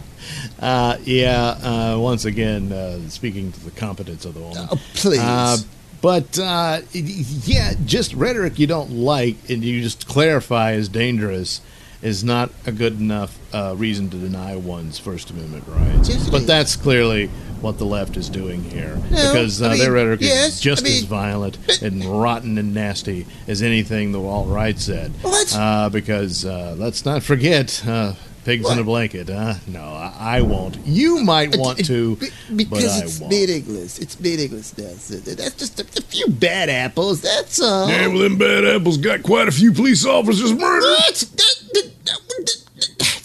Uh, 0.61 0.99
yeah, 1.05 1.57
uh, 1.63 1.97
once 1.99 2.25
again, 2.25 2.73
uh, 2.73 2.99
speaking 3.09 3.53
to 3.53 3.65
the 3.65 3.71
competence 3.71 4.25
of 4.25 4.35
the 4.35 4.41
woman. 4.41 4.67
Oh, 4.71 4.81
please. 4.95 5.21
Uh, 5.21 5.57
But 6.01 6.39
uh, 6.39 6.81
yeah, 6.93 7.75
just 7.85 8.13
rhetoric 8.15 8.59
you 8.59 8.67
don't 8.67 8.91
like 8.91 9.37
and 9.49 9.65
you 9.65 9.81
just 9.83 10.07
clarify 10.07 10.73
as 10.73 10.89
dangerous 10.89 11.61
is 12.03 12.23
not 12.23 12.51
a 12.67 12.73
good 12.73 13.01
enough 13.01 13.37
uh, 13.53 13.75
reason 13.77 14.09
to 14.11 14.17
deny 14.17 14.55
one's 14.55 14.99
First 14.99 15.31
Amendment 15.31 15.65
rights. 15.67 16.09
Yes, 16.09 16.31
but 16.31 16.43
is. 16.43 16.47
that's 16.47 16.77
clearly 16.77 17.31
what 17.63 17.79
the 17.79 17.85
left 17.85 18.17
is 18.17 18.29
doing 18.29 18.63
here 18.65 18.95
No, 18.97 19.33
because 19.33 19.61
uh, 19.61 19.67
I 19.67 19.69
mean, 19.71 19.79
their 19.81 19.93
rhetoric 19.93 20.21
yes, 20.21 20.55
is 20.55 20.61
just 20.61 20.83
I 20.83 20.89
mean, 20.89 20.99
as 20.99 21.03
violent 21.05 21.83
and 21.83 22.05
rotten 22.05 22.59
and 22.59 22.73
nasty 22.75 23.27
as 23.47 23.63
anything 23.63 24.13
the 24.13 24.21
alt 24.23 24.49
right 24.49 24.79
said. 24.79 25.11
What? 25.23 25.55
Uh, 25.55 25.89
because 25.91 26.45
uh, 26.45 26.75
let's 26.79 27.05
not 27.05 27.23
forget. 27.23 27.83
Uh, 27.87 28.15
Pigs 28.45 28.71
in 28.71 28.79
a 28.79 28.85
blanket, 28.85 29.29
huh? 29.29 29.55
No, 29.67 29.83
I, 29.83 30.39
I 30.39 30.41
won't. 30.41 30.79
You 30.87 31.23
might 31.23 31.55
want 31.59 31.85
to, 31.85 32.17
Be- 32.17 32.29
but 32.49 32.57
because 32.57 33.03
I 33.03 33.05
it's 33.05 33.21
won't. 33.21 33.31
meaningless. 33.31 33.99
It's 33.99 34.19
meaningless. 34.19 34.71
That's 34.71 35.11
it. 35.11 35.37
That's 35.37 35.55
just 35.55 35.79
a, 35.81 35.83
a 35.83 36.03
few 36.03 36.29
bad 36.29 36.71
apples. 36.71 37.21
That's 37.21 37.61
all. 37.61 37.91
Yeah, 37.91 38.07
well, 38.07 38.19
them 38.21 38.39
bad 38.39 38.65
apples 38.65 38.97
got 38.97 39.23
quite 39.23 39.49
a 39.49 39.53
few 39.53 39.71
police 39.73 40.07
officers 40.07 40.53
murdered. 40.55 40.81
What? 40.87 41.15
That, 41.15 41.37
that, 41.37 41.65
that, 41.75 41.91
that, 42.07 42.65
that- 42.99 43.18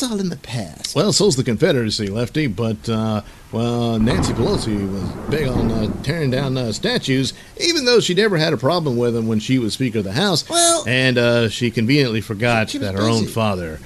that's 0.00 0.12
all 0.12 0.20
in 0.20 0.28
the 0.30 0.36
past. 0.36 0.94
Well, 0.94 1.12
so's 1.12 1.36
the 1.36 1.44
Confederacy, 1.44 2.08
Lefty. 2.08 2.46
But 2.46 2.88
uh, 2.88 3.22
well, 3.52 3.98
Nancy 3.98 4.32
Pelosi 4.32 4.90
was 4.90 5.02
big 5.30 5.46
on 5.48 5.70
uh, 5.70 6.02
tearing 6.02 6.30
down 6.30 6.56
uh, 6.56 6.72
statues, 6.72 7.32
even 7.58 7.84
though 7.84 8.00
she 8.00 8.14
never 8.14 8.36
had 8.38 8.52
a 8.52 8.56
problem 8.56 8.96
with 8.96 9.14
them 9.14 9.26
when 9.28 9.40
she 9.40 9.58
was 9.58 9.74
Speaker 9.74 9.98
of 9.98 10.04
the 10.04 10.12
House. 10.12 10.48
Well- 10.48 10.84
and 10.86 11.18
uh, 11.18 11.48
she 11.48 11.70
conveniently 11.70 12.20
forgot 12.20 12.70
She 12.70 12.78
that 12.78 12.94
her 12.94 13.02
own 13.02 13.26
father 13.26 13.80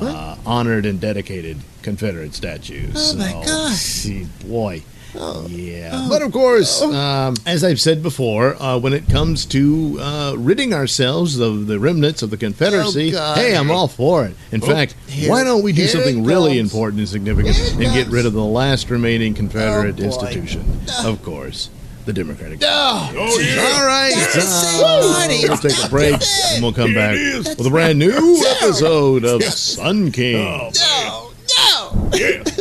uh, 0.00 0.36
honored 0.46 0.86
and 0.86 1.00
dedicated 1.00 1.58
Confederate 1.82 2.34
statues. 2.34 2.92
Oh, 2.96 3.16
my 3.16 3.32
gosh. 3.32 3.74
see, 3.74 4.26
boy. 4.46 4.82
Oh. 5.18 5.46
Yeah, 5.48 6.06
but 6.08 6.22
of 6.22 6.32
course, 6.32 6.82
um, 6.82 7.34
as 7.46 7.64
I've 7.64 7.80
said 7.80 8.02
before, 8.02 8.60
uh, 8.62 8.78
when 8.78 8.92
it 8.92 9.08
comes 9.08 9.44
to 9.46 9.96
uh, 10.00 10.34
ridding 10.36 10.74
ourselves 10.74 11.38
of 11.38 11.66
the 11.66 11.78
remnants 11.78 12.22
of 12.22 12.30
the 12.30 12.36
Confederacy, 12.36 13.12
Oh, 13.16 13.34
hey, 13.34 13.56
I'm 13.56 13.70
all 13.70 13.88
for 13.88 14.24
it. 14.26 14.34
In 14.52 14.60
fact, 14.60 14.94
Here- 15.08 15.30
why 15.30 15.44
don't 15.44 15.62
we 15.62 15.72
do 15.72 15.86
something 15.86 16.24
really 16.24 16.58
important 16.58 16.98
and 17.00 17.08
significant 17.08 17.56
Here 17.56 17.82
and 17.86 17.94
get 17.94 18.08
rid 18.08 18.26
of 18.26 18.32
the 18.32 18.44
last 18.44 18.90
remaining 18.90 19.34
Confederate 19.34 19.98
Oh, 20.00 20.04
institution? 20.04 20.80
Of 21.04 21.22
course, 21.22 21.70
the 22.04 22.12
Democratic. 22.12 22.60
Oh, 22.62 23.12
Oh, 23.16 23.38
yeah. 23.40 23.62
All 23.78 23.86
right, 23.86 24.12
That's 24.14 24.78
the 24.78 24.84
uh, 24.84 25.14
party. 25.14 25.40
we'll 25.48 25.56
take 25.56 25.84
a 25.84 25.88
break 25.88 26.20
and 26.54 26.62
we'll 26.62 26.72
come 26.72 26.90
Here 26.90 27.42
back 27.42 27.56
with 27.58 27.66
a 27.66 27.70
brand 27.70 27.98
new 27.98 28.44
episode 28.60 29.24
of 29.24 29.42
Sun 29.44 30.12
King. 30.12 30.36
Oh, 30.36 30.70
no, 30.74 31.30
no. 31.58 32.10
yeah, 32.14 32.42
yeah. 32.46 32.55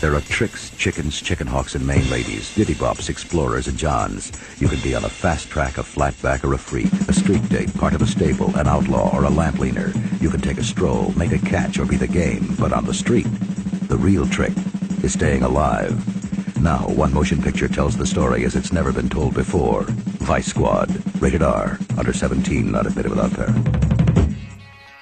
There 0.00 0.14
are 0.14 0.20
tricks, 0.20 0.70
chickens, 0.76 1.20
chicken 1.20 1.48
hawks, 1.48 1.74
and 1.74 1.84
main 1.84 2.08
ladies, 2.08 2.54
diddy 2.54 2.74
bops, 2.74 3.10
explorers, 3.10 3.66
and 3.66 3.76
johns. 3.76 4.30
You 4.60 4.68
can 4.68 4.78
be 4.80 4.94
on 4.94 5.04
a 5.04 5.08
fast 5.08 5.50
track, 5.50 5.76
a 5.76 5.82
flatback, 5.82 6.44
or 6.44 6.54
a 6.54 6.58
freak, 6.58 6.92
a 7.08 7.12
street 7.12 7.48
date, 7.48 7.74
part 7.74 7.94
of 7.94 8.02
a 8.02 8.06
stable, 8.06 8.56
an 8.56 8.68
outlaw, 8.68 9.12
or 9.12 9.24
a 9.24 9.30
lamp 9.30 9.58
leaner. 9.58 9.92
You 10.20 10.30
can 10.30 10.40
take 10.40 10.58
a 10.58 10.62
stroll, 10.62 11.12
make 11.16 11.32
a 11.32 11.38
catch, 11.38 11.80
or 11.80 11.84
be 11.84 11.96
the 11.96 12.06
game. 12.06 12.54
But 12.60 12.72
on 12.72 12.84
the 12.84 12.94
street, 12.94 13.26
the 13.88 13.98
real 13.98 14.28
trick 14.28 14.52
is 15.02 15.14
staying 15.14 15.42
alive. 15.42 15.98
Now, 16.62 16.86
one 16.86 17.12
motion 17.12 17.42
picture 17.42 17.66
tells 17.66 17.96
the 17.96 18.06
story 18.06 18.44
as 18.44 18.54
it's 18.54 18.72
never 18.72 18.92
been 18.92 19.08
told 19.08 19.34
before. 19.34 19.82
Vice 20.28 20.46
Squad, 20.46 20.90
rated 21.20 21.42
R, 21.42 21.76
under 21.96 22.12
17, 22.12 22.70
not 22.70 22.86
admitted 22.86 23.10
without 23.10 23.32
parent. 23.34 23.87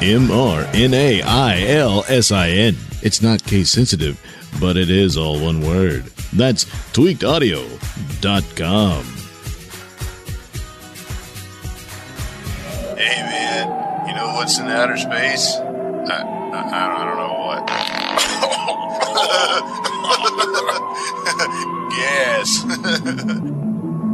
M 0.00 0.30
R 0.30 0.64
N 0.74 0.94
A 0.94 1.20
I 1.22 1.60
L 1.62 2.04
S 2.08 2.30
I 2.30 2.50
N. 2.50 2.76
It's 3.02 3.20
not 3.20 3.42
case 3.44 3.68
sensitive, 3.70 4.20
but 4.60 4.76
it 4.76 4.90
is 4.90 5.16
all 5.16 5.40
one 5.40 5.60
word. 5.60 6.04
That's 6.32 6.64
tweakedaudio.com. 6.92 9.04
Hey 12.96 13.22
man, 13.22 14.08
you 14.08 14.14
know 14.14 14.34
what's 14.34 14.58
in 14.58 14.68
outer 14.68 14.96
space? 14.96 15.56
I, 15.56 16.22
I, 16.52 16.94
I 16.94 17.04
don't 17.04 17.16
know 17.16 17.34
what. 17.46 17.66
Gas. 21.96 22.64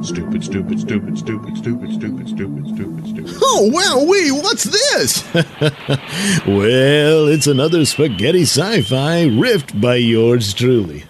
Stupid, 0.04 0.44
stupid, 0.44 0.80
stupid, 0.80 1.16
stupid, 1.16 1.56
stupid, 1.56 1.92
stupid, 1.94 2.28
stupid, 2.28 2.68
stupid, 2.68 3.06
stupid. 3.06 3.34
Oh, 3.42 3.70
wow, 3.73 4.04
wee, 4.06 4.30
what's 4.32 4.64
this? 4.64 5.25
well, 6.46 7.26
it's 7.26 7.46
another 7.46 7.87
spaghetti 7.87 8.42
sci 8.42 8.82
fi 8.82 9.25
riffed 9.25 9.80
by 9.80 9.94
yours 9.94 10.52
truly. 10.52 11.04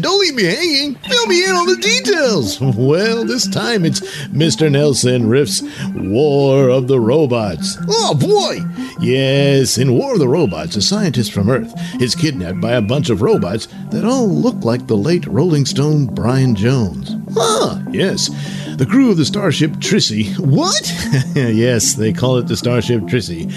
Don't 0.00 0.20
leave 0.20 0.34
me 0.34 0.44
hanging. 0.44 0.94
Fill 0.96 1.26
me 1.26 1.44
in 1.44 1.50
on 1.50 1.66
the 1.66 1.76
details. 1.76 2.60
Well, 2.76 3.24
this 3.24 3.48
time 3.48 3.84
it's 3.84 4.00
Mr. 4.28 4.68
Nailsin 4.70 5.28
Riff's 5.28 5.62
War 5.94 6.68
of 6.68 6.88
the 6.88 7.00
Robots. 7.00 7.76
Oh, 7.88 8.14
boy. 8.14 8.58
Yes, 9.00 9.78
in 9.78 9.92
War 9.96 10.12
of 10.14 10.18
the 10.18 10.28
Robots, 10.28 10.76
a 10.76 10.82
scientist 10.82 11.32
from 11.32 11.48
Earth 11.50 11.72
is 12.00 12.14
kidnapped 12.14 12.60
by 12.60 12.72
a 12.72 12.82
bunch 12.82 13.08
of 13.10 13.22
robots 13.22 13.66
that 13.90 14.04
all 14.04 14.28
look 14.28 14.64
like 14.64 14.86
the 14.86 14.96
late 14.96 15.26
Rolling 15.26 15.64
Stone 15.64 16.06
Brian 16.14 16.54
Jones. 16.54 17.14
Huh, 17.34 17.80
yes. 17.90 18.30
The 18.76 18.84
crew 18.84 19.10
of 19.10 19.16
the 19.16 19.24
starship 19.24 19.70
Trissy. 19.72 20.38
What? 20.38 20.92
yes, 21.34 21.94
they 21.94 22.12
call 22.12 22.36
it 22.36 22.46
the 22.46 22.58
starship 22.58 23.00
Trissy. 23.02 23.50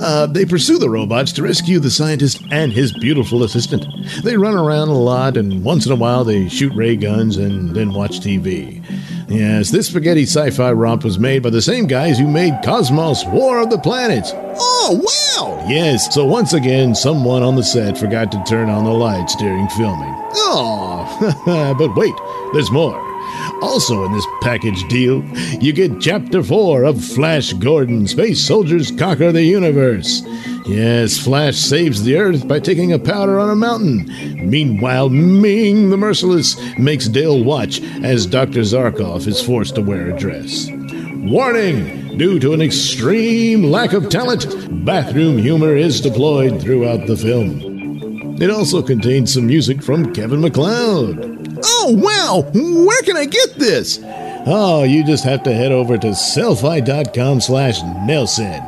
Uh, 0.00 0.26
they 0.26 0.44
pursue 0.44 0.78
the 0.78 0.90
robots 0.90 1.30
to 1.32 1.44
rescue 1.44 1.78
the 1.78 1.90
scientist 1.90 2.42
and 2.50 2.72
his 2.72 2.92
beautiful 2.92 3.44
assistant. 3.44 3.86
They 4.24 4.36
run 4.36 4.54
around 4.54 4.88
a 4.88 4.98
lot, 4.98 5.36
and 5.36 5.62
once 5.62 5.86
in 5.86 5.92
a 5.92 5.96
while 5.96 6.24
they 6.24 6.48
shoot 6.48 6.74
ray 6.74 6.96
guns 6.96 7.36
and 7.36 7.70
then 7.70 7.92
watch 7.92 8.18
TV. 8.18 8.82
Yes, 9.28 9.70
this 9.70 9.86
spaghetti 9.86 10.24
sci 10.24 10.50
fi 10.50 10.72
romp 10.72 11.04
was 11.04 11.20
made 11.20 11.44
by 11.44 11.50
the 11.50 11.62
same 11.62 11.86
guys 11.86 12.18
who 12.18 12.26
made 12.26 12.54
Cosmos 12.64 13.24
War 13.26 13.60
of 13.60 13.70
the 13.70 13.78
Planets. 13.78 14.32
Oh, 14.34 15.00
wow! 15.02 15.66
Yes, 15.68 16.12
so 16.12 16.24
once 16.24 16.52
again, 16.52 16.96
someone 16.96 17.44
on 17.44 17.54
the 17.54 17.62
set 17.62 17.96
forgot 17.96 18.32
to 18.32 18.42
turn 18.42 18.68
on 18.68 18.82
the 18.82 18.90
lights 18.90 19.36
during 19.36 19.68
filming. 19.68 20.14
Oh, 20.34 21.74
but 21.78 21.94
wait, 21.94 22.14
there's 22.52 22.72
more. 22.72 23.13
Also 23.62 24.04
in 24.04 24.12
this 24.12 24.26
package 24.40 24.86
deal, 24.88 25.24
you 25.60 25.72
get 25.72 26.00
Chapter 26.00 26.42
4 26.42 26.84
of 26.84 27.04
Flash 27.04 27.52
Gordon 27.54 28.06
Space 28.06 28.44
Soldiers 28.44 28.90
Conquer 28.90 29.32
the 29.32 29.42
Universe. 29.42 30.22
Yes, 30.66 31.18
Flash 31.18 31.56
saves 31.56 32.02
the 32.02 32.16
Earth 32.16 32.48
by 32.48 32.60
taking 32.60 32.92
a 32.92 32.98
powder 32.98 33.38
on 33.38 33.50
a 33.50 33.56
mountain. 33.56 34.10
Meanwhile, 34.48 35.10
Ming 35.10 35.90
the 35.90 35.96
Merciless 35.96 36.56
makes 36.78 37.08
Dale 37.08 37.42
watch 37.44 37.82
as 38.02 38.26
Dr. 38.26 38.60
Zarkov 38.60 39.26
is 39.26 39.42
forced 39.42 39.74
to 39.74 39.82
wear 39.82 40.10
a 40.10 40.18
dress. 40.18 40.70
Warning! 40.70 42.16
Due 42.16 42.38
to 42.38 42.52
an 42.52 42.62
extreme 42.62 43.64
lack 43.64 43.92
of 43.92 44.08
talent, 44.08 44.46
bathroom 44.84 45.36
humor 45.36 45.74
is 45.74 46.00
deployed 46.00 46.60
throughout 46.62 47.06
the 47.06 47.16
film. 47.16 48.40
It 48.40 48.50
also 48.50 48.82
contains 48.82 49.34
some 49.34 49.46
music 49.46 49.82
from 49.82 50.12
Kevin 50.12 50.40
MacLeod. 50.40 51.33
Oh, 51.66 51.94
wow! 51.96 52.42
Where 52.52 53.00
can 53.02 53.16
I 53.16 53.24
get 53.24 53.54
this? 53.54 53.98
Oh, 54.46 54.82
you 54.84 55.02
just 55.04 55.24
have 55.24 55.42
to 55.44 55.54
head 55.54 55.72
over 55.72 55.96
to 55.96 56.08
selfie.com 56.08 57.40
slash 57.40 57.80
Nailsin. 57.80 58.60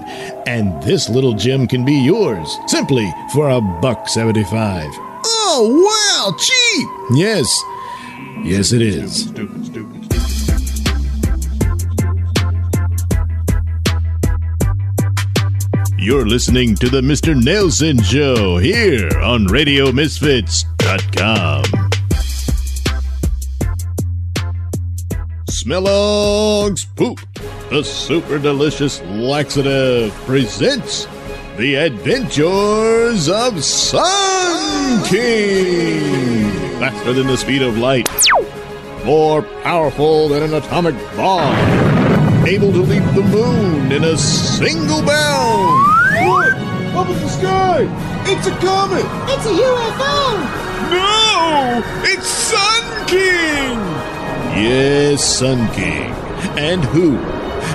And 0.47 0.83
this 0.83 1.11
little 1.11 1.35
gem 1.35 1.67
can 1.67 1.85
be 1.85 1.93
yours, 1.95 2.57
simply 2.67 3.12
for 3.35 3.50
a 3.50 3.61
buck 3.61 4.09
seventy-five. 4.09 4.91
Oh, 5.25 5.85
wow! 5.85 6.35
Cheap! 6.38 6.88
Yes. 7.19 7.47
Yes, 8.45 8.73
it 8.73 8.81
is. 8.83 9.26
You're 15.99 16.26
listening 16.26 16.75
to 16.76 16.88
the 16.88 17.00
Mr. 17.00 17.35
Nailsin 17.35 18.00
Show 18.05 18.59
here 18.59 19.09
on 19.21 19.47
RadioMisfits.com. 19.47 21.65
Smellogs 25.67 26.87
Poop, 26.95 27.19
the 27.71 27.83
super 27.83 28.39
delicious 28.39 29.03
laxative, 29.03 30.15
presents 30.25 31.09
The 31.57 31.75
Adventures 31.75 33.29
of 33.29 33.65
Sun 33.65 35.05
King. 35.07 36.53
Faster 36.79 37.13
than 37.15 37.27
the 37.27 37.37
speed 37.37 37.63
of 37.63 37.79
light, 37.79 38.09
more 39.05 39.43
powerful 39.65 40.29
than 40.29 40.45
an 40.45 40.55
atomic 40.55 40.95
bomb, 41.17 42.47
able 42.47 42.71
to 42.71 42.83
leap 42.83 43.03
the 43.17 43.23
moon 43.23 43.91
in 43.91 44.05
a 44.05 44.17
single 44.17 45.03
bound. 45.03 45.81
Look! 46.29 46.55
Up 46.95 47.09
in 47.09 47.21
the 47.21 47.29
sky! 47.29 48.23
It's 48.25 48.47
a 48.47 48.55
comet! 48.65 49.05
It's 49.35 49.47
a 49.47 49.51
UFO! 49.51 50.93
No! 50.93 51.83
It's 52.05 52.29
Sun 52.29 53.07
King! 53.09 54.16
Yes, 54.57 55.23
Sun 55.23 55.71
King. 55.75 56.11
And 56.59 56.83
who? 56.83 57.19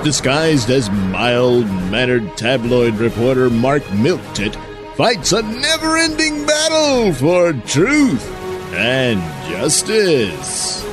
Disguised 0.04 0.72
as 0.72 0.90
mild 0.90 1.68
mannered 1.92 2.36
tabloid 2.36 2.96
reporter 2.96 3.52
Mark 3.52 3.84
Milktit, 3.84 4.56
fights 4.96 5.32
a 5.32 5.44
never 5.44 5.98
ending 5.98 6.44
battle 6.44 7.14
for 7.14 7.54
truth 7.68 8.28
and 8.74 9.22
justice. 9.48 10.84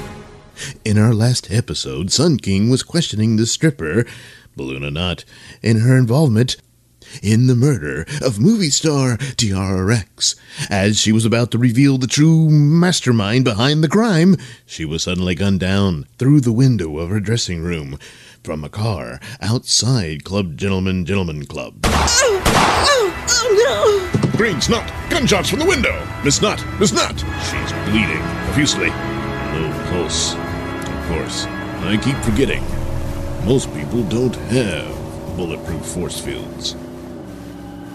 In 0.85 0.99
our 0.99 1.15
last 1.15 1.51
episode, 1.51 2.13
Sun 2.13 2.37
King 2.39 2.69
was 2.69 2.83
questioning 2.83 3.37
the 3.37 3.47
stripper, 3.47 4.05
Balloona 4.57 4.91
Knot, 4.91 5.25
in 5.63 5.81
her 5.81 5.97
involvement 5.97 6.57
in 7.23 7.47
the 7.47 7.55
murder 7.55 8.07
of 8.23 8.41
movie 8.41 8.71
star 8.71 9.17
Tiara 9.37 9.85
Rex. 9.85 10.35
As 10.71 10.99
she 10.99 11.13
was 11.13 11.25
about 11.25 11.51
to 11.53 11.59
reveal 11.59 11.99
the 11.99 12.07
true 12.07 12.49
mastermind 12.51 13.45
behind 13.45 13.83
the 13.83 13.89
crime, 13.89 14.37
she 14.67 14.85
was 14.85 15.03
suddenly 15.03 15.35
gunned 15.35 15.61
down 15.61 16.07
through 16.19 16.41
the 16.41 16.53
window 16.53 16.99
of 16.99 17.11
her 17.11 17.21
dressing 17.21 17.61
room 17.61 17.99
from 18.43 18.65
a 18.65 18.69
car 18.69 19.21
outside 19.41 20.25
Club 20.25 20.57
Gentleman 20.57 21.05
Gentleman 21.05 21.45
Club. 21.47 21.75
Oh, 21.85 22.43
oh, 22.47 23.27
oh 23.29 24.11
no! 24.23 24.31
Green 24.37 24.61
snot! 24.61 24.89
Gunshots 25.11 25.51
from 25.51 25.59
the 25.59 25.67
window! 25.67 26.07
Miss 26.25 26.41
Knot! 26.41 26.65
Miss 26.79 26.93
Knot! 26.93 27.19
She's 27.19 27.73
bleeding 27.91 28.23
profusely. 28.47 28.89
Low 28.89 29.71
pulse. 29.91 30.35
Of 30.35 31.09
course, 31.09 31.45
I 31.47 31.99
keep 32.03 32.17
forgetting. 32.19 32.65
Most 33.45 33.73
people 33.75 34.03
don't 34.05 34.35
have 34.35 35.37
bulletproof 35.37 35.85
force 35.85 36.21
fields. 36.21 36.75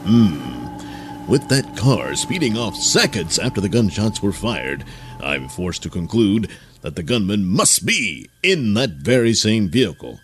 Hmm. 0.06 1.30
With 1.30 1.48
that 1.48 1.78
car 1.78 2.16
speeding 2.16 2.58
off 2.58 2.76
seconds 2.76 3.40
after 3.40 3.62
the 3.62 3.70
gunshots 3.70 4.22
were 4.22 4.34
fired, 4.34 4.84
I'm 5.22 5.48
forced 5.48 5.82
to 5.84 5.90
conclude 5.90 6.50
that 6.82 6.98
the 6.98 7.04
gunman 7.04 7.46
must 7.46 7.86
be 7.86 8.30
in 8.44 8.74
that 8.74 8.92
very 8.92 9.34
same 9.34 9.70
vehicle. 9.70 10.20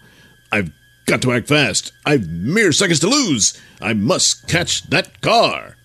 I've 0.52 0.72
got 1.06 1.22
to 1.22 1.32
act 1.32 1.48
fast. 1.48 1.94
I've 2.06 2.28
mere 2.28 2.74
seconds 2.74 3.00
to 3.00 3.08
lose. 3.08 3.60
I 3.82 3.94
must 3.94 4.48
catch 4.50 4.84
that 4.90 5.22
car. 5.22 5.78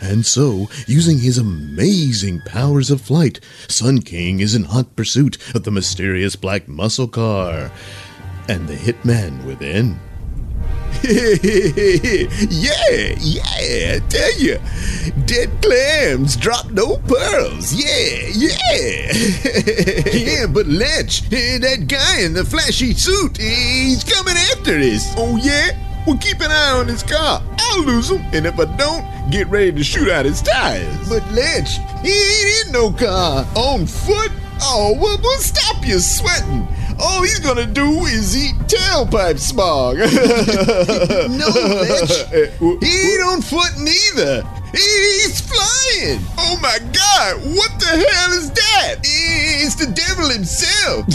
And 0.00 0.24
so, 0.26 0.68
using 0.86 1.18
his 1.18 1.38
amazing 1.38 2.42
powers 2.42 2.90
of 2.90 3.00
flight, 3.00 3.40
Sun 3.66 4.02
King 4.02 4.40
is 4.40 4.54
in 4.54 4.64
hot 4.64 4.94
pursuit 4.94 5.38
of 5.54 5.64
the 5.64 5.70
mysterious 5.70 6.36
black 6.36 6.68
muscle 6.68 7.08
car 7.08 7.72
and 8.48 8.68
the 8.68 8.76
hitman 8.76 9.44
within. 9.44 9.98
yeah, 12.50 13.14
yeah, 13.20 13.94
I 13.94 14.00
tell 14.08 14.40
you. 14.40 14.58
Dead 15.26 15.50
clams 15.62 16.36
drop 16.36 16.70
no 16.70 16.96
pearls. 16.96 17.72
Yeah, 17.72 18.28
yeah. 18.32 19.12
yeah, 20.12 20.46
but 20.46 20.66
Lynch, 20.66 21.22
that 21.30 21.86
guy 21.88 22.20
in 22.20 22.32
the 22.34 22.44
flashy 22.44 22.94
suit, 22.94 23.36
he's 23.36 24.02
coming 24.04 24.36
after 24.36 24.78
us. 24.78 25.14
Oh, 25.16 25.36
yeah? 25.36 25.70
Well, 26.06 26.18
keep 26.18 26.40
an 26.40 26.50
eye 26.50 26.78
on 26.78 26.88
his 26.88 27.02
car. 27.02 27.42
I'll 27.58 27.84
lose 27.84 28.10
him, 28.10 28.22
and 28.32 28.46
if 28.46 28.58
I 28.58 28.64
don't, 28.76 29.30
get 29.30 29.46
ready 29.48 29.72
to 29.72 29.84
shoot 29.84 30.08
out 30.08 30.24
his 30.24 30.42
tires. 30.42 31.08
But 31.08 31.26
Lynch, 31.32 31.76
he 32.02 32.10
ain't 32.10 32.66
in 32.66 32.72
no 32.72 32.92
car. 32.92 33.46
On 33.54 33.86
foot? 33.86 34.32
Oh, 34.60 34.96
well, 35.00 35.18
well 35.22 35.38
stop 35.38 35.86
you 35.86 35.98
sweating. 35.98 36.66
All 37.00 37.22
he's 37.22 37.38
gonna 37.38 37.66
do 37.66 38.04
is 38.06 38.36
eat 38.36 38.56
tailpipe 38.66 39.38
smog. 39.38 39.98
no, 39.98 41.48
Lynch. 41.48 42.82
He 42.82 43.12
ain't 43.12 43.22
on 43.22 43.42
foot 43.42 43.72
neither. 43.78 44.42
He's 44.72 45.40
flying. 45.40 46.20
Oh 46.36 46.58
my 46.60 46.78
God, 46.92 47.36
what 47.56 47.78
the 47.80 47.86
hell 47.86 48.32
is 48.32 48.50
that? 48.50 48.96
It's 49.02 49.76
the 49.76 49.86
devil 49.86 50.28
himself. 50.28 51.06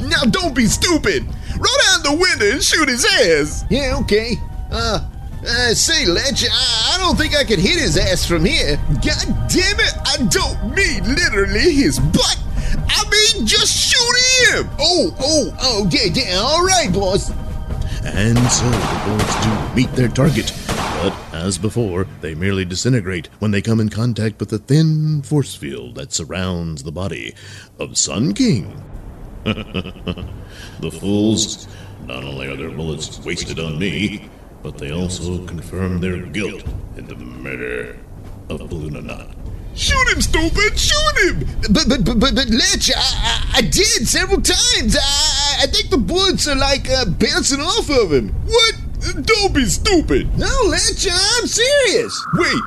now 0.08 0.22
don't 0.30 0.54
be 0.54 0.66
stupid. 0.66 1.24
Roll 1.58 1.78
down 1.86 2.02
the 2.04 2.18
window 2.18 2.52
and 2.52 2.62
shoot 2.62 2.88
his 2.88 3.04
ass. 3.04 3.64
Yeah, 3.68 3.98
okay. 4.00 4.36
Uh, 4.70 5.06
uh, 5.46 5.74
say, 5.74 6.06
Lynch, 6.06 6.44
I, 6.50 6.94
I 6.94 6.98
don't 6.98 7.16
think 7.16 7.34
I 7.36 7.44
could 7.44 7.58
hit 7.58 7.78
his 7.78 7.96
ass 7.96 8.24
from 8.24 8.44
here. 8.44 8.76
God 9.04 9.26
damn 9.48 9.80
it, 9.80 9.94
I 10.06 10.16
don't 10.30 10.74
mean 10.74 11.14
literally 11.14 11.72
his 11.72 11.98
butt. 11.98 12.38
I 12.88 13.04
mean, 13.10 13.46
just 13.46 13.76
shoot 13.76 14.56
him! 14.56 14.70
Oh, 14.78 15.14
oh, 15.20 15.56
oh, 15.60 15.88
yeah, 15.90 16.12
yeah, 16.12 16.36
all 16.36 16.64
right, 16.64 16.92
boss. 16.92 17.30
And 18.04 18.38
so 18.50 18.68
the 18.70 19.02
bullets 19.04 19.44
do 19.44 19.74
meet 19.74 19.92
their 19.92 20.08
target. 20.08 20.52
But 20.66 21.14
as 21.32 21.58
before, 21.58 22.06
they 22.20 22.34
merely 22.34 22.64
disintegrate 22.64 23.28
when 23.38 23.50
they 23.50 23.62
come 23.62 23.80
in 23.80 23.88
contact 23.88 24.40
with 24.40 24.48
the 24.48 24.58
thin 24.58 25.22
force 25.22 25.54
field 25.54 25.94
that 25.94 26.12
surrounds 26.12 26.82
the 26.82 26.92
body 26.92 27.34
of 27.78 27.98
Sun 27.98 28.34
King. 28.34 28.82
the 29.44 30.90
fools, 31.00 31.68
not 32.06 32.24
only 32.24 32.48
are 32.48 32.56
their 32.56 32.70
bullets 32.70 33.18
wasted 33.20 33.60
on 33.60 33.78
me, 33.78 34.28
but 34.62 34.78
they 34.78 34.90
also 34.90 35.44
confirm 35.46 36.00
their 36.00 36.26
guilt 36.26 36.64
in 36.96 37.06
the 37.06 37.14
murder 37.14 37.98
of 38.48 38.60
Balloona 38.68 39.02
Knot. 39.02 39.37
Shoot 39.78 40.08
him, 40.12 40.20
stupid! 40.20 40.78
Shoot 40.78 41.16
him! 41.22 41.46
But 41.70 41.88
but 41.88 42.04
but 42.04 42.18
but, 42.18 42.34
but 42.34 42.48
Lynch, 42.50 42.90
I, 42.90 42.98
I 42.98 43.58
I 43.58 43.60
did 43.62 44.08
several 44.08 44.40
times. 44.42 44.96
I 44.98 45.62
I 45.62 45.66
think 45.70 45.90
the 45.90 45.98
bullets 45.98 46.48
are 46.48 46.56
like 46.56 46.90
uh, 46.90 47.04
bouncing 47.06 47.60
off 47.60 47.88
of 47.88 48.12
him. 48.12 48.30
What? 48.46 48.74
Don't 49.24 49.54
be 49.54 49.64
stupid! 49.66 50.36
No, 50.36 50.50
Lynch, 50.66 51.06
I'm 51.06 51.46
serious. 51.46 52.12
Wait, 52.34 52.60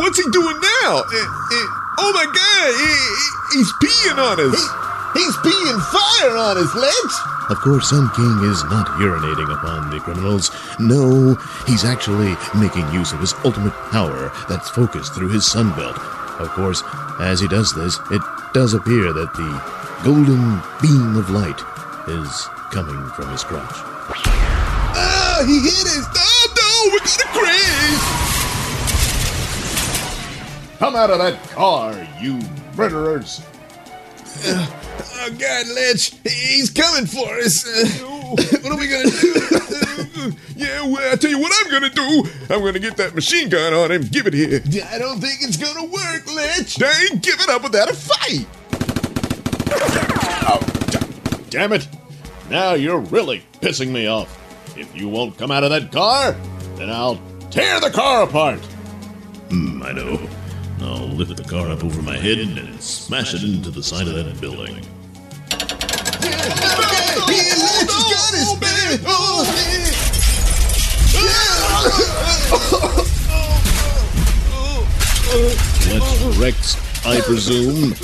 what's 0.00 0.16
he 0.16 0.24
doing 0.32 0.56
now? 0.80 1.04
Eh, 1.04 1.28
eh, 1.52 1.66
oh 2.00 2.10
my 2.16 2.24
god, 2.24 2.72
he- 2.80 3.58
he's 3.58 3.70
peeing 3.84 4.16
on 4.18 4.40
us! 4.40 4.58
He, 4.58 5.20
He's 5.20 5.36
peeing 5.36 5.80
fire 5.92 6.36
on 6.36 6.58
us, 6.58 6.74
Lynch. 6.74 7.12
Of 7.48 7.58
course, 7.58 7.90
Sun 7.90 8.10
King 8.16 8.50
is 8.50 8.64
not 8.64 8.88
urinating 8.98 9.52
upon 9.52 9.90
the 9.90 10.00
criminals. 10.00 10.50
No, 10.80 11.36
he's 11.68 11.84
actually 11.84 12.34
making 12.58 12.90
use 12.92 13.12
of 13.12 13.20
his 13.20 13.32
ultimate 13.44 13.74
power 13.92 14.32
that's 14.48 14.70
focused 14.70 15.14
through 15.14 15.28
his 15.28 15.44
sunbelt. 15.44 15.94
Of 16.38 16.48
course, 16.50 16.82
as 17.20 17.40
he 17.40 17.48
does 17.48 17.72
this, 17.74 17.98
it 18.10 18.22
does 18.52 18.74
appear 18.74 19.12
that 19.12 19.32
the 19.34 19.62
golden 20.04 20.60
beam 20.82 21.16
of 21.16 21.30
light 21.30 21.60
is 22.08 22.48
coming 22.72 23.06
from 23.10 23.30
his 23.30 23.44
crotch. 23.44 23.72
Ah, 24.96 25.42
he 25.46 25.60
hit 25.60 25.86
us! 25.86 26.06
Oh 26.16 26.46
no, 26.56 26.90
we're 26.92 26.98
gonna 26.98 27.28
crash! 27.38 28.04
Come 30.78 30.96
out 30.96 31.10
of 31.10 31.18
that 31.18 31.40
car, 31.50 31.94
you 32.20 32.40
murderers! 32.76 33.40
Oh 34.46 35.30
God, 35.38 35.66
Lynch, 35.68 36.12
he's 36.24 36.70
coming 36.70 37.06
for 37.06 37.38
us. 37.38 37.64
Uh, 37.66 37.86
what 38.62 38.72
are 38.72 38.76
we 38.76 38.88
gonna 38.88 39.10
do? 39.10 39.80
yeah, 40.56 40.82
well, 40.86 41.12
I 41.12 41.16
tell 41.16 41.30
you 41.30 41.38
what 41.38 41.52
I'm 41.64 41.70
gonna 41.70 41.90
do. 41.90 42.24
I'm 42.50 42.60
gonna 42.62 42.78
get 42.78 42.96
that 42.96 43.14
machine 43.14 43.48
gun 43.48 43.72
on 43.74 43.90
him. 43.90 44.02
Give 44.02 44.26
it 44.26 44.34
here. 44.34 44.62
I 44.90 44.98
don't 44.98 45.20
think 45.20 45.42
it's 45.42 45.56
gonna 45.56 45.84
work, 45.84 46.26
Lynch. 46.32 46.76
They 46.76 46.90
ain't 47.10 47.22
giving 47.22 47.46
up 47.50 47.62
without 47.62 47.90
a 47.90 47.94
fight. 47.94 48.46
Oh, 50.46 50.60
d- 50.90 51.44
damn 51.50 51.72
it! 51.72 51.88
Now 52.50 52.74
you're 52.74 52.98
really 53.00 53.42
pissing 53.60 53.90
me 53.90 54.06
off. 54.06 54.40
If 54.76 54.94
you 54.94 55.08
won't 55.08 55.38
come 55.38 55.50
out 55.50 55.64
of 55.64 55.70
that 55.70 55.90
car, 55.92 56.32
then 56.76 56.90
I'll 56.90 57.20
tear 57.50 57.80
the 57.80 57.90
car 57.90 58.22
apart. 58.24 58.58
Hmm, 59.50 59.82
I 59.82 59.92
know. 59.92 60.20
I'll 60.80 61.06
lift 61.06 61.36
the 61.36 61.44
car 61.44 61.68
up 61.70 61.82
over 61.84 62.02
my 62.02 62.16
head 62.16 62.38
and 62.38 62.80
smash 62.82 63.32
it 63.34 63.42
into 63.42 63.70
the 63.70 63.82
side 63.82 64.06
of 64.08 64.14
that 64.14 64.40
building. 64.40 64.74
He 67.24 67.40
Lynch 67.40 67.88
got 67.88 68.34
us, 68.34 68.60
man. 68.60 69.00
Oh, 69.06 69.44
Lech 75.90 76.38
Rex, 76.38 77.06
I 77.06 77.20
presume. 77.20 77.94